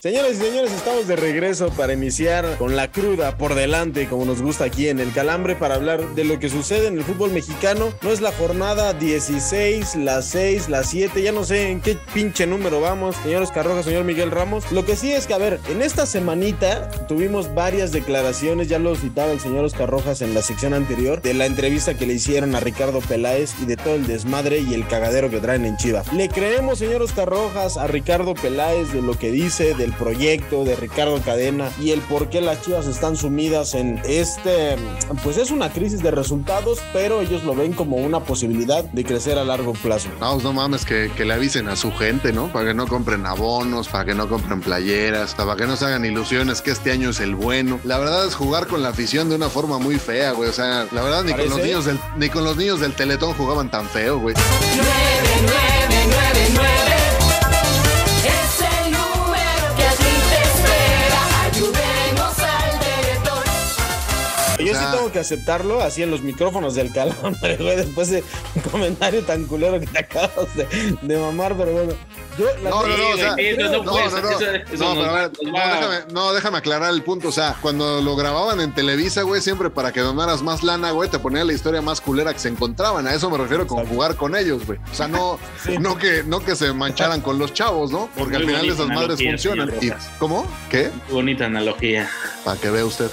Señoras 0.00 0.34
y 0.34 0.36
señores, 0.36 0.72
estamos 0.72 1.08
de 1.08 1.16
regreso 1.16 1.70
para 1.70 1.92
iniciar 1.92 2.56
con 2.56 2.76
la 2.76 2.92
cruda 2.92 3.36
por 3.36 3.56
delante, 3.56 4.06
como 4.06 4.24
nos 4.24 4.40
gusta 4.40 4.62
aquí 4.62 4.88
en 4.88 5.00
el 5.00 5.12
Calambre, 5.12 5.56
para 5.56 5.74
hablar 5.74 6.14
de 6.14 6.22
lo 6.22 6.38
que 6.38 6.48
sucede 6.48 6.86
en 6.86 6.98
el 6.98 7.02
fútbol 7.02 7.32
mexicano. 7.32 7.92
No 8.02 8.12
es 8.12 8.20
la 8.20 8.30
jornada 8.30 8.92
16, 8.92 9.96
la 9.96 10.22
6, 10.22 10.68
la 10.68 10.84
7, 10.84 11.20
ya 11.20 11.32
no 11.32 11.42
sé 11.42 11.70
en 11.70 11.80
qué 11.80 11.98
pinche 12.14 12.46
número 12.46 12.80
vamos, 12.80 13.16
señor 13.24 13.42
Oscar 13.42 13.66
Rojas, 13.66 13.86
señor 13.86 14.04
Miguel 14.04 14.30
Ramos. 14.30 14.70
Lo 14.70 14.84
que 14.84 14.94
sí 14.94 15.10
es 15.10 15.26
que, 15.26 15.34
a 15.34 15.38
ver, 15.38 15.58
en 15.68 15.82
esta 15.82 16.06
semanita 16.06 16.88
tuvimos 17.08 17.52
varias 17.52 17.90
declaraciones, 17.90 18.68
ya 18.68 18.78
lo 18.78 18.94
citaba 18.94 19.32
el 19.32 19.40
señor 19.40 19.64
Oscar 19.64 19.90
Rojas 19.90 20.22
en 20.22 20.32
la 20.32 20.42
sección 20.42 20.74
anterior, 20.74 21.22
de 21.22 21.34
la 21.34 21.46
entrevista 21.46 21.94
que 21.94 22.06
le 22.06 22.14
hicieron 22.14 22.54
a 22.54 22.60
Ricardo 22.60 23.00
Peláez 23.00 23.52
y 23.60 23.66
de 23.66 23.76
todo 23.76 23.96
el 23.96 24.06
desmadre 24.06 24.60
y 24.60 24.74
el 24.74 24.86
cagadero 24.86 25.28
que 25.28 25.40
traen 25.40 25.64
en 25.64 25.76
Chivas. 25.76 26.12
Le 26.12 26.28
creemos, 26.28 26.78
señor 26.78 27.02
Oscar 27.02 27.28
Rojas, 27.28 27.76
a 27.76 27.88
Ricardo 27.88 28.34
Peláez 28.34 28.92
de 28.92 29.02
lo 29.02 29.18
que 29.18 29.32
dice, 29.32 29.74
de 29.74 29.87
del 29.88 29.96
proyecto 29.96 30.64
de 30.64 30.76
Ricardo 30.76 31.18
Cadena 31.22 31.70
y 31.80 31.92
el 31.92 32.00
por 32.00 32.28
qué 32.28 32.40
las 32.40 32.60
Chivas 32.62 32.86
están 32.86 33.16
sumidas 33.16 33.74
en 33.74 34.00
este, 34.06 34.76
pues 35.24 35.38
es 35.38 35.50
una 35.50 35.72
crisis 35.72 36.02
de 36.02 36.10
resultados, 36.10 36.78
pero 36.92 37.22
ellos 37.22 37.42
lo 37.44 37.54
ven 37.54 37.72
como 37.72 37.96
una 37.96 38.20
posibilidad 38.20 38.84
de 38.84 39.04
crecer 39.04 39.38
a 39.38 39.44
largo 39.44 39.72
plazo. 39.72 40.10
No, 40.20 40.36
no 40.38 40.52
mames, 40.52 40.84
que, 40.84 41.10
le 41.18 41.32
avisen 41.32 41.68
a 41.68 41.76
su 41.76 41.90
gente, 41.92 42.32
¿no? 42.32 42.52
Para 42.52 42.68
que 42.68 42.74
no 42.74 42.86
compren 42.86 43.24
abonos, 43.24 43.88
para 43.88 44.04
que 44.04 44.14
no 44.14 44.28
compren 44.28 44.60
playeras, 44.60 45.34
para 45.34 45.56
que 45.56 45.66
no 45.66 45.76
se 45.76 45.86
hagan 45.86 46.04
ilusiones 46.04 46.60
que 46.60 46.70
este 46.70 46.92
año 46.92 47.10
es 47.10 47.20
el 47.20 47.34
bueno. 47.34 47.80
La 47.84 47.98
verdad 47.98 48.26
es 48.26 48.34
jugar 48.34 48.66
con 48.66 48.82
la 48.82 48.90
afición 48.90 49.30
de 49.30 49.36
una 49.36 49.48
forma 49.48 49.78
muy 49.78 49.98
fea, 49.98 50.32
güey. 50.32 50.50
O 50.50 50.52
sea, 50.52 50.86
la 50.92 51.02
verdad 51.02 51.24
ni, 51.24 51.32
con 51.32 51.48
los, 51.48 51.58
niños 51.58 51.84
del, 51.86 51.98
ni 52.16 52.28
con 52.28 52.44
los 52.44 52.56
niños 52.56 52.80
del 52.80 52.94
Teletón 52.94 53.32
jugaban 53.34 53.70
tan 53.70 53.88
feo, 53.88 54.18
güey. 54.18 54.34
9, 54.34 54.88
9, 55.42 55.52
9, 56.10 56.48
9. 56.54 57.07
Yo 64.68 64.74
sí 64.78 64.84
tengo 64.96 65.12
que 65.12 65.18
aceptarlo 65.18 65.80
así 65.80 66.02
en 66.02 66.10
los 66.10 66.22
micrófonos 66.22 66.74
del 66.74 66.92
calambre, 66.92 67.56
güey, 67.60 67.76
después 67.76 68.10
de 68.10 68.22
un 68.54 68.62
comentario 68.62 69.22
tan 69.22 69.44
culero 69.44 69.80
que 69.80 69.86
te 69.86 69.98
acabas 69.98 70.54
de, 70.54 70.66
de 71.02 71.18
mamar, 71.18 71.56
pero 71.56 71.72
bueno. 71.72 71.92
Yo, 72.38 72.46
la 72.62 72.70
No, 72.70 72.86
no, 72.86 72.96
no, 72.96 73.08
o 73.10 73.16
sea, 73.16 73.30
no 73.30 74.94
no, 74.94 74.94
no, 74.94 75.16
déjame, 75.18 76.12
no, 76.12 76.32
déjame 76.32 76.58
aclarar 76.58 76.90
el 76.92 77.02
punto, 77.02 77.28
o 77.28 77.32
sea, 77.32 77.56
cuando 77.60 78.00
lo 78.00 78.14
grababan 78.14 78.60
en 78.60 78.72
Televisa, 78.72 79.22
güey, 79.22 79.40
siempre 79.40 79.70
para 79.70 79.92
que 79.92 80.00
donaras 80.00 80.42
más 80.42 80.62
lana, 80.62 80.92
güey, 80.92 81.10
te 81.10 81.18
ponían 81.18 81.48
la 81.48 81.52
historia 81.52 81.82
más 81.82 82.00
culera 82.00 82.32
que 82.32 82.38
se 82.38 82.48
encontraban, 82.48 83.08
a 83.08 83.14
eso 83.14 83.28
me 83.28 83.38
refiero 83.38 83.66
con 83.66 83.84
jugar 83.86 84.14
con 84.14 84.36
ellos, 84.36 84.64
güey, 84.66 84.78
o 84.90 84.94
sea, 84.94 85.08
no, 85.08 85.38
Sí. 85.64 85.78
no 85.78 85.98
que, 85.98 86.22
no 86.24 86.40
que 86.40 86.54
se 86.54 86.72
mancharan 86.72 87.20
con 87.20 87.38
los 87.38 87.52
chavos, 87.52 87.90
¿no? 87.90 88.08
Porque 88.16 88.36
al 88.36 88.46
final 88.46 88.68
esas 88.68 88.86
madres 88.86 89.20
funcionan. 89.22 89.72
¿Cómo? 90.18 90.46
Qué 90.70 90.90
bonita 91.10 91.46
analogía. 91.46 92.08
Para 92.44 92.60
que 92.60 92.70
vea 92.70 92.84
usted. 92.84 93.10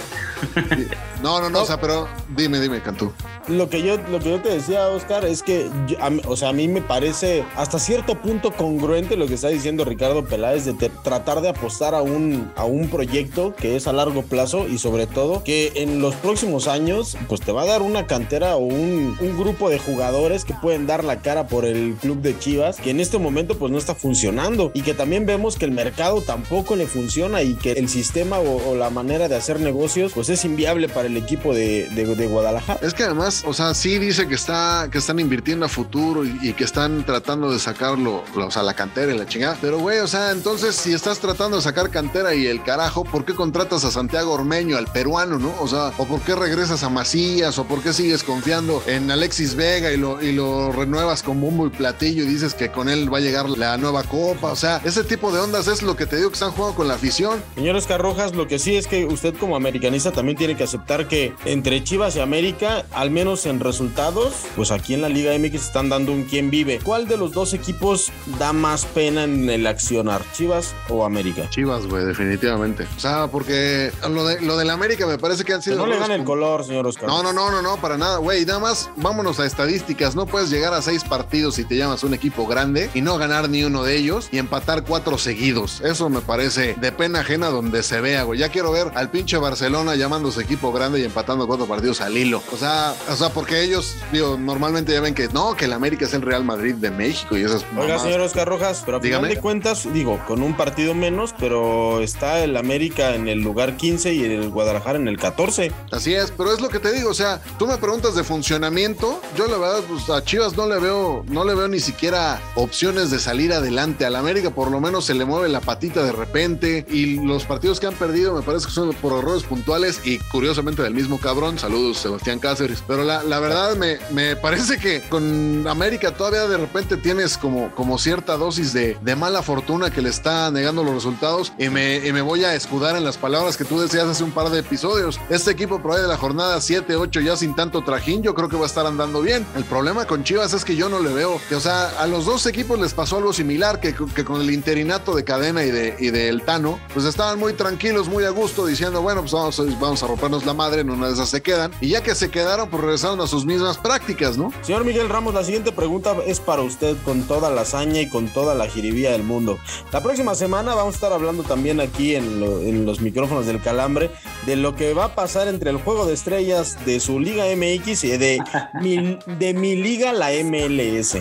No, 1.22 1.40
no, 1.40 1.50
no, 1.50 1.62
o 1.62 1.66
sea, 1.66 1.80
pero 1.80 2.08
dime, 2.36 2.60
dime, 2.60 2.80
Cantú. 2.80 3.12
Lo 3.48 3.70
que 3.70 3.80
yo, 3.82 3.96
lo 4.10 4.18
que 4.18 4.30
yo 4.30 4.40
te 4.40 4.48
decía, 4.48 4.88
Oscar, 4.88 5.24
es 5.24 5.42
que, 5.44 5.68
yo- 5.86 5.96
a 6.02 6.10
o 6.26 6.36
sea, 6.36 6.48
a 6.48 6.52
mí 6.52 6.66
me 6.66 6.82
parece 6.82 7.44
hasta 7.54 7.78
cierto 7.78 8.16
punto 8.20 8.50
congruente 8.50 9.16
lo 9.16 9.28
que 9.28 9.34
está 9.34 9.48
diciendo 9.48 9.84
Ricardo 9.84 10.24
Peláez 10.24 10.64
de 10.64 10.72
tratar 10.74 11.40
de 11.42 11.50
apostar 11.50 11.94
a 11.94 12.02
un, 12.02 12.50
a 12.56 12.64
un 12.64 12.88
proyecto 12.88 13.54
que 13.54 13.76
es 13.76 13.86
a 13.86 13.92
largo 13.92 14.22
plazo 14.22 14.66
y 14.66 14.78
sobre 14.78 15.06
todo 15.06 15.44
que 15.44 15.70
en 15.76 16.00
los 16.00 16.16
próximos 16.16 16.66
años, 16.66 17.16
pues 17.28 17.40
te 17.40 17.52
va 17.52 17.62
a 17.62 17.66
dar 17.66 17.82
una 17.82 18.08
cantera 18.08 18.56
o 18.56 18.60
un, 18.60 19.16
un 19.20 19.38
grupo 19.38 19.70
de 19.70 19.78
jugadores 19.78 20.44
que 20.44 20.54
pueden 20.54 20.88
dar 20.88 21.04
la 21.04 21.20
cara 21.20 21.46
por 21.46 21.64
el 21.64 21.94
club 22.00 22.20
de 22.22 22.36
Chivas, 22.38 22.78
que 22.80 22.90
en 22.90 22.98
este 22.98 23.18
momento 23.18 23.56
pues 23.58 23.70
no 23.70 23.78
está 23.78 23.94
funcionando 23.94 24.72
y 24.74 24.82
que 24.82 24.92
también 24.94 25.24
vemos 25.24 25.56
que 25.56 25.66
el 25.66 25.70
mercado 25.70 26.20
tampoco 26.20 26.74
le 26.74 26.86
funciona 26.88 27.42
y 27.42 27.54
que 27.54 27.72
el 27.72 27.88
sistema 27.88 28.40
o, 28.40 28.74
la 28.74 28.90
manera 28.90 29.28
de 29.28 29.36
hacer 29.36 29.60
negocios 29.60 30.12
pues 30.14 30.28
es 30.30 30.44
inviable 30.44 30.88
para 30.88 31.06
el 31.06 31.16
equipo 31.16 31.54
de- 31.54 31.88
de 31.90 32.26
Guadalajara. 32.26 32.80
Es 32.82 32.92
que 32.94 33.04
además, 33.04 33.35
o 33.44 33.52
sea, 33.52 33.74
sí 33.74 33.98
dice 33.98 34.28
que 34.28 34.34
está, 34.34 34.88
que 34.90 34.98
están 34.98 35.18
invirtiendo 35.18 35.66
a 35.66 35.68
futuro 35.68 36.24
y, 36.24 36.38
y 36.42 36.52
que 36.52 36.64
están 36.64 37.04
tratando 37.04 37.50
de 37.50 37.58
sacarlo, 37.58 38.22
o 38.34 38.50
sea, 38.50 38.62
la 38.62 38.74
cantera 38.74 39.12
y 39.12 39.18
la 39.18 39.26
chingada. 39.26 39.56
Pero, 39.60 39.78
güey, 39.78 39.98
o 39.98 40.06
sea, 40.06 40.30
entonces, 40.30 40.74
si 40.76 40.92
estás 40.92 41.18
tratando 41.18 41.56
de 41.56 41.62
sacar 41.62 41.90
cantera 41.90 42.34
y 42.34 42.46
el 42.46 42.62
carajo, 42.62 43.04
¿por 43.04 43.24
qué 43.24 43.34
contratas 43.34 43.84
a 43.84 43.90
Santiago 43.90 44.32
Ormeño, 44.32 44.76
al 44.76 44.86
peruano, 44.86 45.38
no? 45.38 45.54
O 45.60 45.68
sea, 45.68 45.92
o 45.98 46.06
por 46.06 46.20
qué 46.20 46.34
regresas 46.34 46.82
a 46.82 46.88
Macías, 46.88 47.58
o 47.58 47.64
por 47.64 47.82
qué 47.82 47.92
sigues 47.92 48.22
confiando 48.22 48.82
en 48.86 49.10
Alexis 49.10 49.54
Vega 49.54 49.92
y 49.92 49.96
lo, 49.96 50.22
y 50.22 50.32
lo 50.32 50.72
renuevas 50.72 51.22
con 51.22 51.40
bombo 51.40 51.66
y 51.66 51.70
platillo 51.70 52.24
y 52.24 52.26
dices 52.26 52.54
que 52.54 52.70
con 52.70 52.88
él 52.88 53.12
va 53.12 53.18
a 53.18 53.20
llegar 53.20 53.48
la 53.48 53.76
nueva 53.76 54.02
copa. 54.04 54.52
O 54.52 54.56
sea, 54.56 54.80
ese 54.84 55.04
tipo 55.04 55.32
de 55.32 55.40
ondas 55.40 55.68
es 55.68 55.82
lo 55.82 55.96
que 55.96 56.06
te 56.06 56.16
digo 56.16 56.30
que 56.30 56.34
están 56.34 56.52
jugando 56.52 56.76
con 56.76 56.88
la 56.88 56.94
afición. 56.94 57.42
Señor 57.54 57.76
Oscar 57.76 58.00
Rojas, 58.00 58.34
lo 58.34 58.46
que 58.46 58.58
sí 58.58 58.76
es 58.76 58.86
que 58.86 59.04
usted 59.06 59.34
como 59.36 59.56
americanista 59.56 60.12
también 60.12 60.36
tiene 60.36 60.56
que 60.56 60.64
aceptar 60.64 61.08
que 61.08 61.34
entre 61.44 61.82
Chivas 61.82 62.16
y 62.16 62.20
América, 62.20 62.84
al 62.92 63.10
menos 63.10 63.25
en 63.26 63.58
resultados, 63.58 64.34
pues 64.54 64.70
aquí 64.70 64.94
en 64.94 65.02
la 65.02 65.08
Liga 65.08 65.36
MX 65.36 65.54
están 65.54 65.88
dando 65.88 66.12
un 66.12 66.22
quién 66.22 66.48
vive. 66.48 66.78
¿Cuál 66.80 67.08
de 67.08 67.16
los 67.16 67.32
dos 67.32 67.54
equipos 67.54 68.12
da 68.38 68.52
más 68.52 68.84
pena 68.84 69.24
en 69.24 69.50
el 69.50 69.66
accionar? 69.66 70.22
¿Chivas 70.32 70.76
o 70.88 71.04
América? 71.04 71.50
Chivas, 71.50 71.86
güey, 71.88 72.04
definitivamente. 72.04 72.86
O 72.96 73.00
sea, 73.00 73.26
porque 73.26 73.90
lo 74.08 74.24
de 74.24 74.40
lo 74.42 74.56
del 74.56 74.70
América 74.70 75.08
me 75.08 75.18
parece 75.18 75.42
que 75.42 75.54
han 75.54 75.58
Que 75.58 75.70
sido 75.70 75.78
no 75.78 75.86
le 75.86 75.98
gane 75.98 76.14
el 76.14 76.22
color, 76.22 76.64
señor 76.64 76.86
Oscar. 76.86 77.08
No, 77.08 77.24
no, 77.24 77.32
no, 77.32 77.50
no, 77.50 77.62
no, 77.62 77.76
para 77.78 77.98
nada, 77.98 78.18
güey. 78.18 78.46
Nada 78.46 78.60
más 78.60 78.90
vámonos 78.94 79.40
a 79.40 79.44
estadísticas. 79.46 80.14
No 80.14 80.26
puedes 80.26 80.48
llegar 80.48 80.72
a 80.72 80.80
seis 80.80 81.02
partidos 81.02 81.56
si 81.56 81.64
te 81.64 81.76
llamas 81.76 82.04
un 82.04 82.14
equipo 82.14 82.46
grande 82.46 82.90
y 82.94 83.00
no 83.00 83.18
ganar 83.18 83.50
ni 83.50 83.64
uno 83.64 83.82
de 83.82 83.96
ellos 83.96 84.28
y 84.30 84.38
empatar 84.38 84.84
cuatro 84.84 85.18
seguidos. 85.18 85.80
Eso 85.80 86.08
me 86.08 86.20
parece 86.20 86.74
de 86.74 86.92
pena 86.92 87.20
ajena 87.20 87.48
donde 87.48 87.82
se 87.82 88.00
vea, 88.00 88.22
güey. 88.22 88.38
Ya 88.38 88.50
quiero 88.50 88.70
ver 88.70 88.92
al 88.94 89.10
pinche 89.10 89.36
Barcelona 89.36 89.96
llamándose 89.96 90.42
equipo 90.42 90.70
grande 90.70 90.76
grande 90.76 91.00
y 91.00 91.04
empatando 91.04 91.46
cuatro 91.46 91.66
partidos 91.66 92.00
al 92.00 92.16
hilo. 92.16 92.42
O 92.52 92.56
sea, 92.56 92.94
o 93.16 93.18
sea, 93.18 93.30
porque 93.30 93.62
ellos, 93.62 93.96
digo, 94.12 94.36
normalmente 94.36 94.92
ya 94.92 95.00
ven 95.00 95.14
que 95.14 95.26
no, 95.28 95.56
que 95.56 95.64
el 95.64 95.72
América 95.72 96.04
es 96.04 96.12
el 96.12 96.20
Real 96.20 96.44
Madrid 96.44 96.74
de 96.74 96.90
México 96.90 97.34
y 97.38 97.44
esas 97.44 97.64
Oiga, 97.74 97.98
señor 97.98 98.20
Oscar 98.20 98.46
Rojas, 98.46 98.82
pero 98.84 98.98
a 98.98 99.00
final 99.00 99.22
Dígame. 99.22 99.34
de 99.34 99.40
cuentas, 99.40 99.90
digo, 99.90 100.20
con 100.26 100.42
un 100.42 100.54
partido 100.54 100.94
menos, 100.94 101.34
pero 101.38 102.02
está 102.02 102.44
el 102.44 102.58
América 102.58 103.14
en 103.14 103.26
el 103.26 103.40
lugar 103.40 103.78
15 103.78 104.12
y 104.12 104.22
el 104.24 104.50
Guadalajara 104.50 104.98
en 104.98 105.08
el 105.08 105.16
14. 105.16 105.72
Así 105.92 106.14
es, 106.14 106.30
pero 106.30 106.52
es 106.52 106.60
lo 106.60 106.68
que 106.68 106.78
te 106.78 106.92
digo, 106.92 107.08
o 107.08 107.14
sea, 107.14 107.40
tú 107.58 107.66
me 107.66 107.78
preguntas 107.78 108.14
de 108.14 108.22
funcionamiento, 108.22 109.18
yo 109.34 109.46
la 109.46 109.56
verdad, 109.56 109.80
pues 109.88 110.10
a 110.10 110.22
Chivas 110.22 110.54
no 110.54 110.66
le 110.66 110.78
veo, 110.78 111.24
no 111.28 111.44
le 111.46 111.54
veo 111.54 111.68
ni 111.68 111.80
siquiera 111.80 112.38
opciones 112.54 113.10
de 113.10 113.18
salir 113.18 113.54
adelante. 113.54 114.04
Al 114.04 114.16
América 114.16 114.50
por 114.50 114.70
lo 114.70 114.78
menos 114.78 115.06
se 115.06 115.14
le 115.14 115.24
mueve 115.24 115.48
la 115.48 115.60
patita 115.60 116.02
de 116.02 116.12
repente 116.12 116.84
y 116.90 117.20
los 117.24 117.44
partidos 117.44 117.80
que 117.80 117.86
han 117.86 117.94
perdido 117.94 118.34
me 118.34 118.42
parece 118.42 118.66
que 118.66 118.72
son 118.72 118.92
por 118.94 119.18
errores 119.18 119.44
puntuales 119.44 120.00
y 120.04 120.18
curiosamente 120.18 120.82
del 120.82 120.94
mismo 120.94 121.18
cabrón. 121.18 121.58
Saludos, 121.58 121.98
Sebastián 121.98 122.38
Cáceres. 122.38 122.82
Pero 122.86 122.95
la, 123.04 123.22
la 123.22 123.40
verdad 123.40 123.76
me, 123.76 123.98
me 124.10 124.36
parece 124.36 124.78
que 124.78 125.02
con 125.08 125.66
América 125.68 126.12
todavía 126.12 126.46
de 126.46 126.56
repente 126.56 126.96
tienes 126.96 127.38
como, 127.38 127.74
como 127.74 127.98
cierta 127.98 128.36
dosis 128.36 128.72
de, 128.72 128.96
de 129.00 129.16
mala 129.16 129.42
fortuna 129.42 129.90
que 129.90 130.02
le 130.02 130.08
está 130.08 130.50
negando 130.50 130.82
los 130.82 130.94
resultados 130.94 131.52
y 131.58 131.68
me, 131.68 131.96
y 132.06 132.12
me 132.12 132.22
voy 132.22 132.44
a 132.44 132.54
escudar 132.54 132.96
en 132.96 133.04
las 133.04 133.16
palabras 133.16 133.56
que 133.56 133.64
tú 133.64 133.80
decías 133.80 134.04
hace 134.04 134.24
un 134.24 134.32
par 134.32 134.50
de 134.50 134.60
episodios. 134.60 135.18
Este 135.30 135.50
equipo 135.50 135.80
por 135.80 135.92
ahí 135.92 136.02
de 136.02 136.08
la 136.08 136.16
jornada 136.16 136.60
7, 136.60 136.96
8 136.96 137.20
ya 137.20 137.36
sin 137.36 137.54
tanto 137.54 137.82
trajín, 137.82 138.22
yo 138.22 138.34
creo 138.34 138.48
que 138.48 138.56
va 138.56 138.64
a 138.64 138.66
estar 138.66 138.86
andando 138.86 139.20
bien. 139.20 139.46
El 139.56 139.64
problema 139.64 140.06
con 140.06 140.24
Chivas 140.24 140.52
es 140.52 140.64
que 140.64 140.76
yo 140.76 140.88
no 140.88 141.00
le 141.00 141.12
veo, 141.12 141.40
que 141.48 141.54
o 141.54 141.60
sea, 141.60 141.88
a 142.00 142.06
los 142.06 142.26
dos 142.26 142.46
equipos 142.46 142.78
les 142.78 142.94
pasó 142.94 143.18
algo 143.18 143.32
similar 143.32 143.80
que, 143.80 143.94
que 143.94 144.24
con 144.24 144.40
el 144.40 144.50
interinato 144.50 145.14
de 145.14 145.24
Cadena 145.24 145.64
y 145.64 145.70
de, 145.70 145.96
y 145.98 146.10
del 146.10 146.42
Tano, 146.42 146.78
pues 146.92 147.06
estaban 147.06 147.38
muy 147.38 147.52
tranquilos, 147.52 148.08
muy 148.08 148.24
a 148.24 148.30
gusto, 148.30 148.66
diciendo, 148.66 149.02
bueno, 149.02 149.22
pues 149.22 149.32
vamos, 149.32 149.80
vamos 149.80 150.02
a 150.02 150.06
rompernos 150.06 150.44
la 150.44 150.54
madre, 150.54 150.80
en 150.80 150.90
una 150.90 151.08
de 151.08 151.14
esas 151.14 151.28
se 151.28 151.42
quedan. 151.42 151.72
Y 151.80 151.88
ya 151.88 152.02
que 152.02 152.14
se 152.14 152.30
quedaron, 152.30 152.68
pues 152.68 152.82
regresaron 152.86 153.20
a 153.20 153.26
sus 153.26 153.44
mismas 153.44 153.76
prácticas, 153.78 154.38
¿no? 154.38 154.52
Señor 154.62 154.84
Miguel 154.84 155.08
Ramos, 155.08 155.34
la 155.34 155.44
siguiente 155.44 155.72
pregunta 155.72 156.16
es 156.26 156.40
para 156.40 156.62
usted 156.62 156.96
con 157.04 157.22
toda 157.22 157.50
la 157.50 157.62
hazaña 157.62 158.00
y 158.00 158.08
con 158.08 158.28
toda 158.28 158.54
la 158.54 158.66
jiribía 158.68 159.12
del 159.12 159.22
mundo. 159.22 159.58
La 159.92 160.02
próxima 160.02 160.34
semana 160.34 160.74
vamos 160.74 160.94
a 160.94 160.96
estar 160.96 161.12
hablando 161.12 161.42
también 161.42 161.80
aquí 161.80 162.14
en, 162.14 162.40
lo- 162.40 162.60
en 162.62 162.86
los 162.86 163.00
micrófonos 163.00 163.46
del 163.46 163.60
Calambre 163.60 164.10
de 164.46 164.56
lo 164.56 164.74
que 164.76 164.94
va 164.94 165.04
a 165.06 165.14
pasar 165.14 165.48
entre 165.48 165.70
el 165.70 165.76
juego 165.76 166.06
de 166.06 166.14
estrellas 166.14 166.78
de 166.86 167.00
su 167.00 167.18
Liga 167.20 167.44
MX 167.56 168.04
y 168.04 168.16
de 168.16 169.54
mi 169.54 169.74
liga, 169.76 170.12
la 170.12 170.30
MLS. 170.44 171.18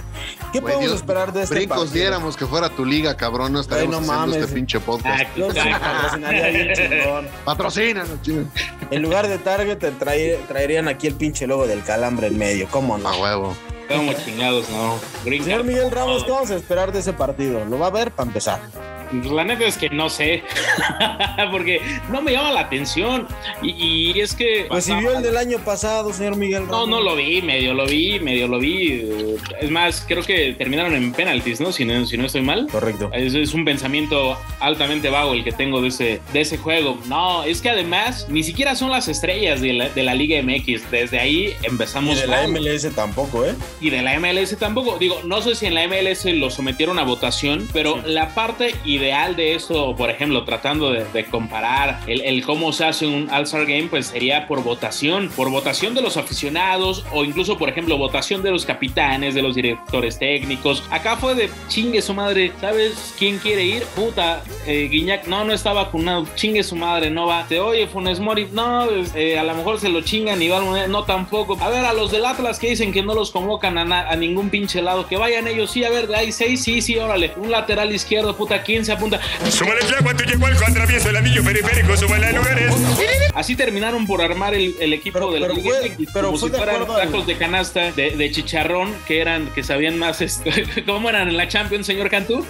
¿Qué 0.56 0.62
podemos 0.62 0.82
Dios, 0.84 0.96
esperar 0.96 1.34
de 1.34 1.44
este 1.44 1.56
Brincos 1.56 1.78
partido? 1.78 1.94
diéramos 1.96 2.38
que 2.38 2.46
fuera 2.46 2.70
tu 2.70 2.86
liga, 2.86 3.16
cabrón, 3.18 3.54
no 3.54 3.60
estaríamos 3.62 3.96
Ay, 3.96 4.02
no 4.02 4.12
haciendo 4.14 4.28
mames. 4.28 4.42
este 4.44 4.54
pinche 4.56 4.80
podcast. 4.80 5.22
Ah, 5.22 5.28
sí 5.36 5.42
patrocinaría 5.80 6.48
bien 6.48 6.74
chingón. 6.74 7.28
Patrocínanos, 7.46 8.22
chingón. 8.22 8.52
En 8.92 9.02
lugar 9.02 9.28
de 9.28 9.38
Target, 9.38 9.78
te 9.78 9.92
traer- 9.92 10.40
traerían 10.48 10.88
aquí 10.88 11.08
el 11.08 11.16
pinche 11.16 11.48
logo 11.48 11.68
del 11.68 11.84
Calambre 11.84 12.28
en 12.28 12.38
medio. 12.38 12.68
¿Cómo 12.72 12.98
no? 12.98 13.10
A 13.10 13.18
huevo. 13.18 13.56
Como 13.88 14.14
chingados, 14.14 14.68
no. 14.70 14.98
Señor. 15.24 15.64
Miguel 15.64 15.92
Ramos, 15.92 16.24
¿qué 16.24 16.32
vamos 16.32 16.50
a 16.50 16.56
esperar 16.56 16.92
de 16.92 17.00
ese 17.00 17.14
partido? 17.14 17.64
¿Lo 17.66 17.78
va 17.78 17.88
a 17.88 17.92
ver 17.92 18.12
para 18.12 18.28
empezar? 18.28 18.60
Pues 19.22 19.34
la 19.34 19.44
neta 19.44 19.66
es 19.66 19.78
que 19.78 19.90
no 19.90 20.10
sé. 20.10 20.44
Porque 21.52 21.82
no 22.10 22.22
me 22.22 22.32
llama 22.32 22.52
la 22.52 22.62
atención. 22.62 23.28
Y, 23.62 24.12
y 24.16 24.20
es 24.20 24.36
que. 24.36 24.66
Pues 24.68 24.86
si 24.86 24.94
vio 24.96 25.18
el 25.18 25.24
del 25.24 25.38
año 25.38 25.60
pasado, 25.60 26.12
señor 26.14 26.36
Miguel 26.36 26.66
No, 26.68 26.72
Ramos. 26.72 26.90
no 26.90 27.02
lo 27.02 27.16
vi, 27.16 27.42
medio 27.42 27.74
lo 27.74 27.86
vi, 27.86 28.20
medio 28.20 28.48
lo 28.48 28.60
vi. 28.60 29.06
Es 29.62 29.70
más, 29.72 30.06
creo 30.08 30.24
que 30.24 30.54
terminaron 30.58 30.94
en 30.96 31.12
penaltis, 31.12 31.60
¿no? 31.60 31.72
Si 31.72 31.86
no, 31.86 32.06
si 32.06 32.18
no 32.18 32.26
estoy 32.26 32.42
mal. 32.42 32.68
Correcto. 32.72 33.10
Es, 33.14 33.34
es 33.34 33.54
un 33.54 33.66
pensamiento 33.66 34.38
altamente 34.60 35.10
vago 35.10 35.34
el 35.34 35.44
que 35.44 35.52
tengo 35.52 35.82
de 35.82 35.90
ese, 35.90 36.22
de 36.34 36.42
ese 36.42 36.58
juego. 36.58 36.98
No, 37.08 37.44
es 37.44 37.62
que 37.62 37.70
además 37.70 38.28
ni 38.30 38.44
siquiera 38.44 38.76
son 38.76 38.92
las 38.92 39.08
estrellas 39.08 39.62
de 39.62 39.74
la, 39.74 39.90
de 39.90 40.04
la 40.04 40.14
Liga 40.14 40.42
MX. 40.42 40.92
Desde 40.92 41.20
ahí 41.20 41.54
Y 41.62 41.66
empezamos 41.66 42.20
de 42.20 42.28
la. 42.28 42.48
MLS 42.48 42.94
tampoco, 42.96 43.46
¿eh? 43.46 43.54
y 43.82 43.90
de 43.90 44.02
la 44.02 44.20
MLS 44.20 44.58
tampoco. 44.58 44.98
Digo, 44.98 45.22
no 45.26 45.42
sé 45.42 45.56
si 45.56 45.66
en 45.66 45.74
la 45.74 45.88
MLS 45.88 46.26
lo 46.26 46.50
sometieron 46.50 47.00
a 47.00 47.04
votación, 47.04 47.68
pero 47.74 48.02
la 48.06 48.30
parte 48.36 48.76
ideal 49.06 49.36
de 49.36 49.54
esto, 49.54 49.96
por 49.96 50.10
ejemplo, 50.10 50.44
tratando 50.44 50.92
de, 50.92 51.06
de 51.06 51.26
comparar 51.26 52.00
el, 52.08 52.44
cómo 52.44 52.74
se 52.74 52.86
hace 52.86 53.06
un 53.06 53.30
All-Star 53.30 53.66
Game, 53.66 53.88
pues 53.90 54.08
sería 54.08 54.48
por 54.48 54.64
votación, 54.64 55.30
por 55.36 55.50
votación 55.50 55.94
de 55.94 56.02
los 56.02 56.18
aficionados 56.18 57.06
o 57.12 57.24
incluso, 57.24 57.58
por 57.58 57.70
ejemplo, 57.70 57.98
votación 57.98 58.42
de 58.42 58.52
los 58.52 58.66
capitanes, 58.66 59.36
de 59.36 59.42
los 59.42 59.56
directores 59.56 60.18
técnicos. 60.18 60.84
Acá 60.90 61.18
fue 61.18 61.36
de 61.36 61.50
chingue 61.68 62.02
su 62.02 62.14
madre, 62.14 62.52
¿sabes 62.60 63.14
quién 63.18 63.38
quiere 63.38 63.64
ir? 63.64 63.84
Puta, 63.96 64.44
eh, 64.66 64.88
Guiñac, 64.92 65.28
no, 65.28 65.46
no 65.46 65.54
está 65.54 65.74
vacunado, 65.74 66.26
chingue 66.36 66.64
su 66.64 66.76
madre, 66.76 67.10
no 67.10 67.28
va. 67.28 67.46
Te 67.48 67.60
oye, 67.60 67.88
Funes 67.88 68.20
Mori, 68.20 68.48
no, 68.52 68.88
eh, 69.16 69.38
a 69.38 69.44
lo 69.44 69.54
mejor 69.54 69.80
se 69.80 69.90
lo 69.90 70.02
chingan 70.02 70.42
y 70.42 70.50
van, 70.50 70.92
no 70.92 71.04
tampoco. 71.04 71.58
A 71.62 71.70
ver, 71.70 71.86
a 71.86 71.94
los 71.94 72.12
del 72.12 72.26
Atlas 72.26 72.60
que 72.60 72.70
dicen 72.70 72.92
que 72.92 73.04
no 73.04 73.14
los 73.14 73.32
convocan 73.32 73.78
a, 73.78 74.10
a 74.10 74.16
ningún 74.16 74.50
pinche 74.50 74.82
lado, 74.82 75.08
que 75.08 75.18
vayan 75.18 75.48
ellos, 75.48 75.72
sí, 75.72 75.84
a 75.84 75.90
ver, 75.90 76.14
hay 76.16 76.32
seis, 76.32 76.64
sí, 76.64 76.82
sí, 76.82 76.98
órale, 76.98 77.34
un 77.38 77.52
lateral 77.52 77.94
izquierdo, 77.94 78.36
puta, 78.36 78.64
¿quién 78.64 78.85
se 78.86 78.92
apunta? 78.94 79.20
Súmale 79.50 79.82
el 79.82 79.94
agua, 79.96 80.14
tú 80.16 80.24
llegó 80.24 80.46
al 80.46 80.54
atravieso 80.56 81.10
el 81.10 81.16
anillo 81.18 81.44
periférico, 81.44 81.98
súmale 81.98 82.28
a 82.28 82.32
lugares. 82.32 82.74
Así 83.34 83.56
terminaron 83.56 84.08
por 84.08 84.22
armar 84.22 84.54
el, 84.54 84.76
el 84.80 84.94
equipo 84.94 85.20
Pero- 85.20 85.32
de 85.32 85.40
la 85.40 85.48
pero 85.48 85.60
Liga 85.60 85.76
fue- 85.80 85.90
MX, 85.90 86.10
pero 86.14 86.28
como 86.28 86.38
si 86.38 86.50
de 86.50 86.58
fueran 86.58 86.86
tacos 86.88 87.28
de 87.28 87.38
canasta 87.38 87.92
de, 87.92 88.12
de 88.12 88.32
chicharrón 88.32 88.94
que 89.08 89.20
eran, 89.20 89.48
que 89.54 89.64
sabían 89.64 89.98
más, 90.00 90.22
este, 90.22 90.84
¿cómo 90.86 91.10
eran 91.10 91.28
en 91.28 91.38
la 91.38 91.48
Champions, 91.48 91.86
señor 91.88 92.10
Cantú? 92.10 92.46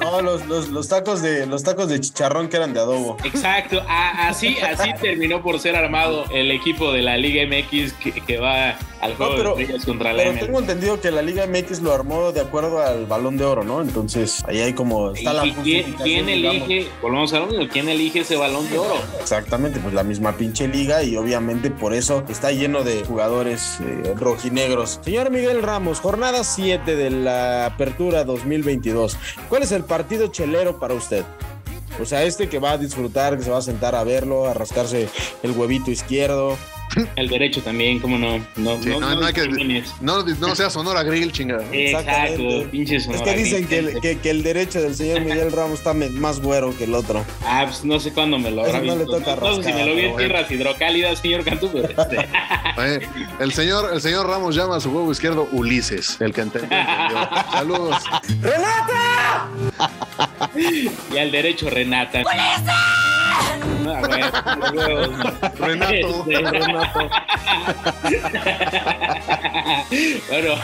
No, 0.00 0.20
los, 0.22 0.46
los, 0.46 0.68
los 0.68 0.88
tacos 0.88 1.22
de 1.22 1.46
los 1.46 1.62
tacos 1.62 1.88
de 1.88 2.00
chicharrón 2.00 2.48
que 2.48 2.56
eran 2.56 2.72
de 2.72 2.80
adobo. 2.80 3.16
Exacto, 3.24 3.82
a- 3.88 4.28
así, 4.28 4.56
así 4.58 4.90
terminó 5.00 5.42
por 5.42 5.58
ser 5.60 5.76
armado 5.76 6.24
el 6.32 6.50
equipo 6.50 6.92
de 6.92 7.02
la 7.02 7.16
Liga 7.16 7.42
MX 7.46 7.92
que, 7.94 8.12
que 8.12 8.38
va 8.38 8.76
al 9.00 9.14
juego 9.16 9.32
No, 9.32 9.54
pero- 9.54 9.56
de 9.56 9.78
contra 9.84 10.12
la 10.12 10.22
Pero 10.24 10.46
tengo 10.46 10.58
entendido 10.60 11.00
que 11.00 11.10
la 11.10 11.22
Liga 11.22 11.46
MX 11.46 11.80
lo 11.80 11.92
armó 11.92 12.32
de 12.32 12.40
acuerdo 12.40 12.80
al 12.80 13.06
balón 13.06 13.36
de 13.36 13.44
oro, 13.44 13.64
¿no? 13.64 13.80
Entonces, 13.82 14.42
ahí 14.46 14.60
hay 14.60 14.72
como. 14.72 15.10
Está 15.12 15.32
la 15.32 15.46
¿Y 15.46 15.52
quién, 16.02 16.28
elige, 16.28 16.88
volvemos 17.00 17.32
a 17.32 17.40
lo 17.40 17.46
mismo, 17.46 17.68
quién 17.68 17.88
elige 17.88 18.20
ese 18.20 18.36
balón 18.36 18.68
de 18.70 18.78
oro? 18.78 18.94
Exactamente, 19.20 19.80
pues 19.80 19.94
la 19.94 20.02
misma 20.02 20.36
pinche 20.36 20.68
liga 20.68 21.02
y 21.02 21.16
obviamente 21.16 21.70
por 21.70 21.94
eso 21.94 22.24
está 22.28 22.52
lleno 22.52 22.84
de 22.84 23.04
jugadores 23.04 23.78
eh, 23.80 24.14
rojinegros. 24.16 25.00
Señor 25.02 25.30
Miguel 25.30 25.62
Ramos, 25.62 26.00
jornada 26.00 26.44
7 26.44 26.96
de 26.96 27.10
la 27.10 27.66
Apertura 27.66 28.24
2022. 28.24 29.16
¿Cuál 29.48 29.62
es 29.62 29.72
el 29.72 29.84
partido 29.84 30.28
chelero 30.28 30.78
para 30.78 30.94
usted? 30.94 31.24
O 32.00 32.06
sea, 32.06 32.24
este 32.24 32.48
que 32.48 32.58
va 32.58 32.72
a 32.72 32.78
disfrutar, 32.78 33.36
que 33.36 33.44
se 33.44 33.50
va 33.50 33.58
a 33.58 33.62
sentar 33.62 33.94
a 33.94 34.04
verlo, 34.04 34.46
a 34.46 34.54
rascarse 34.54 35.08
el 35.42 35.50
huevito 35.52 35.90
izquierdo. 35.90 36.56
El 37.16 37.28
derecho 37.28 37.62
también, 37.62 38.00
cómo 38.00 38.18
no. 38.18 38.38
No, 38.56 38.82
Sí, 38.82 38.88
no, 38.90 39.00
no 39.00 39.26
hay 39.26 39.32
que-. 39.32 39.82
No, 40.00 40.22
no 40.22 40.54
sea 40.54 40.70
Sonora 40.70 41.02
Grill, 41.02 41.32
chingada. 41.32 41.64
Exacto, 41.72 42.62
Es 42.72 43.22
que 43.22 43.36
dicen 43.36 43.66
que 43.66 43.78
el, 43.78 44.00
que, 44.00 44.18
que 44.18 44.30
el 44.30 44.42
derecho 44.42 44.80
del 44.80 44.94
señor 44.94 45.20
Miguel 45.22 45.52
Ramos 45.52 45.78
está 45.78 45.94
más 45.94 46.40
güero 46.40 46.76
que 46.76 46.84
el 46.84 46.94
otro. 46.94 47.24
Ah, 47.44 47.64
pues 47.66 47.84
no 47.84 47.98
sé 48.00 48.12
cuándo 48.12 48.38
me 48.38 48.50
lo 48.50 48.64
habrá 48.64 48.80
no 48.80 48.96
le 48.96 49.04
toca 49.04 49.36
No 49.36 49.56
sé 49.56 49.62
si 49.62 49.70
rascar, 49.70 49.74
me 49.74 49.86
lo 49.86 49.94
vi 49.94 50.04
en 50.06 50.16
tierras 50.16 50.50
hidrocálidas, 50.50 51.18
señor 51.20 51.44
Cantú, 51.44 51.70
este, 51.76 52.28
Eh, 52.78 53.00
el, 53.40 53.52
señor, 53.52 53.90
el 53.92 54.00
señor 54.00 54.26
Ramos 54.26 54.54
llama 54.54 54.76
a 54.76 54.80
su 54.80 54.90
huevo 54.90 55.10
izquierdo 55.12 55.48
Ulises, 55.52 56.20
el 56.20 56.32
que 56.32 56.40
entendió. 56.42 56.76
entendió. 56.78 57.28
Saludos. 57.52 57.96
y 61.12 61.18
al 61.18 61.30
derecho 61.30 61.70
Renata. 61.70 62.22
Ah, 63.84 64.70
bueno, 64.72 65.10
Renato. 65.58 66.26
Este, 66.28 66.50
bueno, 70.28 70.54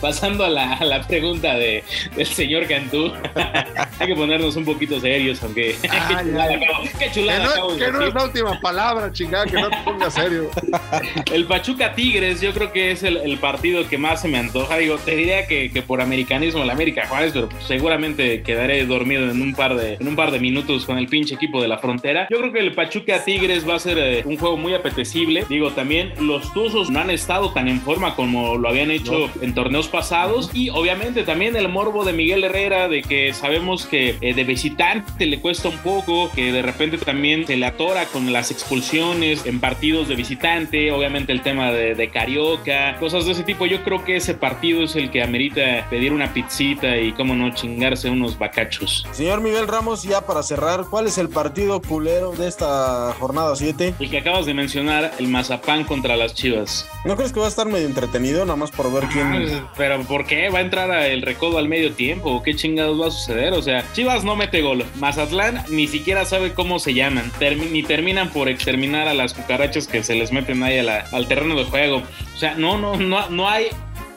pasando 0.00 0.44
a 0.44 0.48
la, 0.48 0.74
a 0.74 0.84
la 0.84 1.02
pregunta 1.02 1.54
de, 1.54 1.84
del 2.16 2.26
señor 2.26 2.66
Cantú, 2.66 3.12
hay 3.98 4.06
que 4.06 4.14
ponernos 4.14 4.56
un 4.56 4.64
poquito 4.64 5.00
serios, 5.00 5.42
aunque 5.42 5.76
qué 5.82 5.88
chulada 5.88 6.54
acabo, 6.54 6.84
qué 6.98 7.10
chulada 7.12 7.56
no, 7.56 7.76
que 7.76 7.84
es 7.84 8.14
la 8.14 8.24
última 8.24 8.60
palabra, 8.60 9.12
chingada, 9.12 9.46
que 9.46 9.60
no 9.60 9.70
te 9.70 9.76
pongas 9.84 10.14
serio. 10.14 10.50
El 11.32 11.46
Pachuca 11.46 11.94
Tigres, 11.94 12.40
yo 12.40 12.52
creo 12.52 12.72
que 12.72 12.90
es 12.90 13.02
el, 13.02 13.16
el 13.18 13.38
partido 13.38 13.88
que 13.88 13.98
más 13.98 14.22
se 14.22 14.28
me 14.28 14.38
antoja. 14.38 14.76
Digo, 14.76 14.96
te 14.98 15.16
diría 15.16 15.46
que, 15.46 15.70
que 15.70 15.82
por 15.82 16.00
americanismo 16.00 16.62
el 16.62 16.70
América 16.70 17.06
Juárez, 17.06 17.32
pero 17.32 17.48
seguramente 17.66 18.42
quedaré 18.42 18.84
dormido 18.86 19.30
en 19.30 19.40
un 19.40 19.54
par 19.54 19.74
de 19.76 19.94
en 19.94 20.08
un 20.08 20.16
par 20.16 20.30
de 20.30 20.38
minutos 20.40 20.84
con 20.84 20.98
el 20.98 21.06
pinche 21.06 21.34
equipo 21.34 21.60
de 21.60 21.63
la 21.68 21.78
frontera. 21.78 22.26
Yo 22.30 22.38
creo 22.38 22.52
que 22.52 22.60
el 22.60 22.74
Pachuca 22.74 23.24
Tigres 23.24 23.68
va 23.68 23.76
a 23.76 23.78
ser 23.78 23.98
eh, 23.98 24.22
un 24.24 24.36
juego 24.36 24.56
muy 24.56 24.74
apetecible. 24.74 25.44
Digo, 25.48 25.70
también 25.70 25.84
también 25.84 26.14
los 26.18 26.50
Tuzos 26.54 26.88
no 26.88 27.00
han 27.00 27.10
estado 27.10 27.52
tan 27.52 27.68
en 27.68 27.78
forma 27.78 28.16
como 28.16 28.56
lo 28.56 28.70
habían 28.70 28.90
hecho 28.90 29.28
en 29.42 29.52
torneos 29.52 29.86
pasados. 29.86 30.48
Y 30.54 30.70
obviamente 30.70 31.24
también 31.24 31.56
el 31.56 31.68
morbo 31.68 32.06
de 32.06 32.14
Miguel 32.14 32.42
Herrera, 32.42 32.88
de 32.88 33.02
que 33.02 33.34
sabemos 33.34 33.84
que 33.84 34.16
eh, 34.22 34.32
de 34.32 34.44
visitante 34.44 35.26
le 35.26 35.40
cuesta 35.40 35.68
un 35.68 35.76
poco, 35.76 36.30
que 36.34 36.52
de 36.52 36.62
repente 36.62 36.96
también 36.96 37.46
se 37.46 37.58
le 37.58 37.66
atora 37.66 38.06
con 38.06 38.32
las 38.32 38.50
expulsiones 38.50 39.44
en 39.44 39.60
partidos 39.60 40.08
de 40.08 40.14
visitante. 40.14 40.90
Obviamente 40.90 41.32
el 41.32 41.42
tema 41.42 41.70
de, 41.70 41.94
de 41.94 42.08
Carioca, 42.08 42.96
cosas 42.98 43.26
de 43.26 43.32
ese 43.32 43.42
tipo. 43.42 43.66
Yo 43.66 43.84
creo 43.84 44.02
que 44.06 44.16
ese 44.16 44.32
partido 44.32 44.84
es 44.84 44.96
el 44.96 45.10
que 45.10 45.22
amerita 45.22 45.86
pedir 45.90 46.14
una 46.14 46.32
pizzita 46.32 46.96
y, 46.96 47.12
cómo 47.12 47.34
no, 47.34 47.52
chingarse 47.52 48.08
unos 48.08 48.38
bacachos. 48.38 49.06
Señor 49.12 49.42
Miguel 49.42 49.68
Ramos, 49.68 50.02
ya 50.02 50.22
para 50.22 50.42
cerrar, 50.42 50.86
¿cuál 50.88 51.08
es 51.08 51.18
el 51.18 51.28
partido 51.28 51.53
culero 51.86 52.32
de 52.32 52.48
esta 52.48 53.14
jornada 53.18 53.54
7? 53.54 53.94
El 54.00 54.10
que 54.10 54.18
acabas 54.18 54.46
de 54.46 54.54
mencionar, 54.54 55.12
el 55.18 55.28
Mazapán 55.28 55.84
contra 55.84 56.16
las 56.16 56.34
Chivas. 56.34 56.88
¿No 57.04 57.16
crees 57.16 57.32
que 57.32 57.40
va 57.40 57.46
a 57.46 57.48
estar 57.48 57.66
medio 57.68 57.86
entretenido 57.86 58.44
nada 58.44 58.56
más 58.56 58.70
por 58.70 58.92
ver 58.92 59.04
quién... 59.12 59.62
Pero 59.76 60.02
¿por 60.02 60.26
qué? 60.26 60.48
¿Va 60.50 60.58
a 60.58 60.62
entrar 60.62 60.90
a 60.90 61.06
el 61.06 61.22
recodo 61.22 61.58
al 61.58 61.68
medio 61.68 61.92
tiempo? 61.92 62.42
¿Qué 62.42 62.54
chingados 62.56 63.00
va 63.00 63.06
a 63.08 63.10
suceder? 63.10 63.52
O 63.54 63.62
sea, 63.62 63.84
Chivas 63.92 64.24
no 64.24 64.36
mete 64.36 64.62
gol. 64.62 64.84
Mazatlán 64.98 65.62
ni 65.68 65.86
siquiera 65.86 66.24
sabe 66.24 66.52
cómo 66.54 66.78
se 66.78 66.94
llaman. 66.94 67.30
Termi- 67.38 67.70
ni 67.70 67.82
terminan 67.82 68.30
por 68.30 68.48
exterminar 68.48 69.06
a 69.08 69.14
las 69.14 69.34
cucarachas 69.34 69.86
que 69.86 70.02
se 70.02 70.14
les 70.14 70.32
meten 70.32 70.62
ahí 70.62 70.78
a 70.78 70.82
la- 70.82 71.04
al 71.12 71.28
terreno 71.28 71.54
de 71.56 71.64
juego. 71.64 72.02
O 72.34 72.38
sea, 72.38 72.54
no, 72.54 72.78
no, 72.78 72.96
no, 72.96 73.28
no 73.30 73.48
hay 73.48 73.66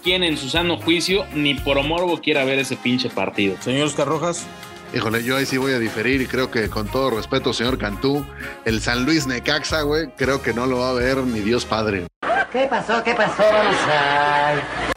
quien 0.04 0.24
en 0.24 0.38
su 0.38 0.50
sano 0.50 0.78
juicio 0.78 1.26
ni 1.34 1.54
por 1.54 1.82
morbo 1.84 2.20
quiera 2.22 2.46
ver 2.46 2.60
ese 2.60 2.78
pinche 2.78 3.10
partido. 3.10 3.56
Señor 3.62 3.88
Oscar 3.88 4.08
Rojas. 4.08 4.48
Híjole, 4.94 5.24
yo 5.24 5.36
ahí 5.36 5.46
sí 5.46 5.58
voy 5.58 5.74
a 5.74 5.80
diferir 5.80 6.22
y 6.22 6.28
creo 6.28 6.50
que 6.50 6.70
con 6.70 6.88
todo 6.88 7.10
respeto, 7.12 7.52
señor 7.52 7.78
Cantú, 7.78 8.26
el 8.66 8.82
San 8.82 9.06
Luis 9.06 9.28
Necaxa, 9.28 9.82
güey, 9.82 10.08
creo 10.16 10.42
que 10.42 10.54
no 10.54 10.66
lo 10.66 10.80
va 10.80 10.92
a 10.92 10.94
ver 10.94 11.18
ni 11.18 11.42
Dios 11.42 11.66
Padre. 11.66 12.08
¿Qué 12.52 12.66
pasó? 12.70 13.04
¿Qué 13.04 13.14
pasó? 13.14 13.44
Vamos 13.44 13.76
a... 13.90 14.54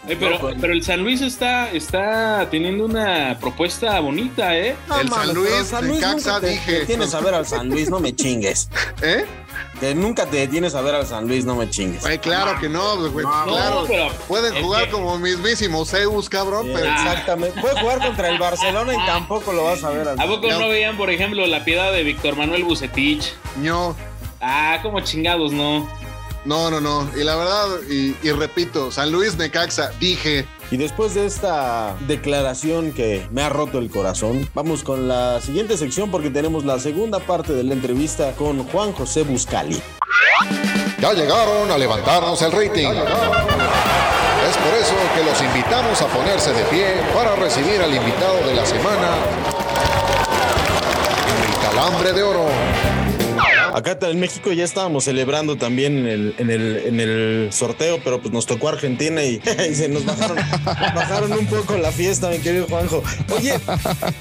Eh, 0.06 0.16
pero, 0.18 0.38
pero 0.60 0.72
el 0.72 0.82
San 0.84 1.02
Luis 1.02 1.20
está, 1.20 1.70
está 1.70 2.46
teniendo 2.50 2.84
una 2.84 3.36
propuesta 3.40 3.98
bonita, 4.00 4.56
¿eh? 4.56 4.76
El 5.00 5.08
San 5.08 5.34
Luis, 5.34 5.50
San 5.66 5.86
Luis 5.88 6.00
nunca 6.00 6.40
te, 6.40 6.48
dije. 6.50 6.80
te 6.80 6.86
tienes 6.86 7.12
a 7.14 7.20
ver 7.20 7.34
al 7.34 7.46
San 7.46 7.68
Luis, 7.68 7.90
no 7.90 7.98
me 8.00 8.14
chingues. 8.14 8.68
¿Eh? 9.02 9.24
Que 9.80 9.94
nunca 9.94 10.26
te 10.26 10.46
tienes 10.46 10.74
a 10.74 10.80
ver 10.80 10.94
al 10.94 11.06
San 11.06 11.26
Luis, 11.26 11.44
no 11.44 11.56
me 11.56 11.68
chingues. 11.68 12.02
Güey, 12.02 12.18
claro 12.18 12.58
que 12.60 12.68
no, 12.68 12.96
güey, 13.10 13.24
claro. 13.24 13.80
No, 13.82 13.84
pero 13.86 14.08
Pueden 14.28 14.62
jugar 14.62 14.84
que- 14.84 14.90
como 14.92 15.18
mismísimo 15.18 15.84
Zeus, 15.84 16.28
cabrón, 16.28 16.68
pero 16.72 16.86
Exactamente. 16.86 17.60
Puede 17.60 17.80
jugar 17.80 17.98
contra 18.06 18.28
el 18.28 18.38
Barcelona 18.38 18.94
y 18.94 19.06
tampoco 19.06 19.52
lo 19.52 19.64
vas 19.64 19.82
a 19.82 19.90
ver 19.90 20.06
al 20.08 20.20
¿A 20.20 20.26
poco 20.26 20.48
No. 20.48 20.60
no 20.60 20.68
veían, 20.68 20.96
por 20.96 21.10
ejemplo, 21.10 21.46
la 21.46 21.64
piedad 21.64 21.92
de 21.92 22.04
Víctor 22.04 22.36
Manuel 22.36 22.62
Bucetich? 22.64 23.32
no, 23.56 23.96
Ah, 24.42 24.78
como 24.82 25.00
chingados, 25.00 25.52
¿no? 25.52 25.86
No, 26.44 26.70
no, 26.70 26.80
no. 26.80 27.08
Y 27.16 27.24
la 27.24 27.36
verdad, 27.36 27.66
y, 27.88 28.16
y 28.22 28.30
repito, 28.32 28.90
San 28.90 29.10
Luis 29.12 29.36
Necaxa, 29.36 29.90
dije, 30.00 30.46
Y 30.70 30.76
después 30.76 31.14
de 31.14 31.26
esta 31.26 31.96
declaración 32.06 32.92
que 32.92 33.26
me 33.32 33.42
ha 33.42 33.48
roto 33.48 33.78
el 33.78 33.90
corazón, 33.90 34.48
vamos 34.54 34.84
con 34.84 35.08
la 35.08 35.40
siguiente 35.40 35.76
sección 35.76 36.10
porque 36.12 36.30
tenemos 36.30 36.64
la 36.64 36.78
segunda 36.78 37.18
parte 37.18 37.52
de 37.54 37.64
la 37.64 37.72
entrevista 37.74 38.32
con 38.36 38.62
Juan 38.68 38.92
José 38.92 39.24
Buscali. 39.24 39.82
Ya 41.00 41.12
llegaron 41.12 41.70
a 41.70 41.76
levantarnos 41.76 42.40
el 42.42 42.52
rating. 42.52 42.86
Es 42.88 44.56
por 44.56 44.74
eso 44.78 44.94
que 45.16 45.24
los 45.24 45.42
invitamos 45.42 46.00
a 46.02 46.06
ponerse 46.06 46.52
de 46.52 46.62
pie 46.64 46.86
para 47.14 47.34
recibir 47.36 47.80
al 47.80 47.94
invitado 47.94 48.36
de 48.46 48.54
la 48.54 48.64
semana, 48.64 49.08
el 51.48 51.68
calambre 51.68 52.12
de 52.12 52.22
oro. 52.22 52.46
Acá 53.74 53.98
en 54.02 54.20
México 54.20 54.52
ya 54.52 54.64
estábamos 54.64 55.04
celebrando 55.04 55.56
también 55.56 55.98
en 55.98 56.06
el, 56.06 56.34
en 56.38 56.50
el, 56.50 56.76
en 56.86 57.00
el 57.00 57.48
sorteo, 57.52 57.98
pero 58.02 58.20
pues 58.20 58.32
nos 58.32 58.46
tocó 58.46 58.68
Argentina 58.68 59.22
y, 59.24 59.40
se 59.74 59.88
nos 59.88 60.04
bajaron, 60.04 60.36
bajaron 60.64 61.32
un 61.32 61.46
poco 61.46 61.76
la 61.76 61.92
fiesta, 61.92 62.30
mi 62.30 62.38
querido 62.38 62.66
Juanjo. 62.68 63.02
Oye, 63.36 63.54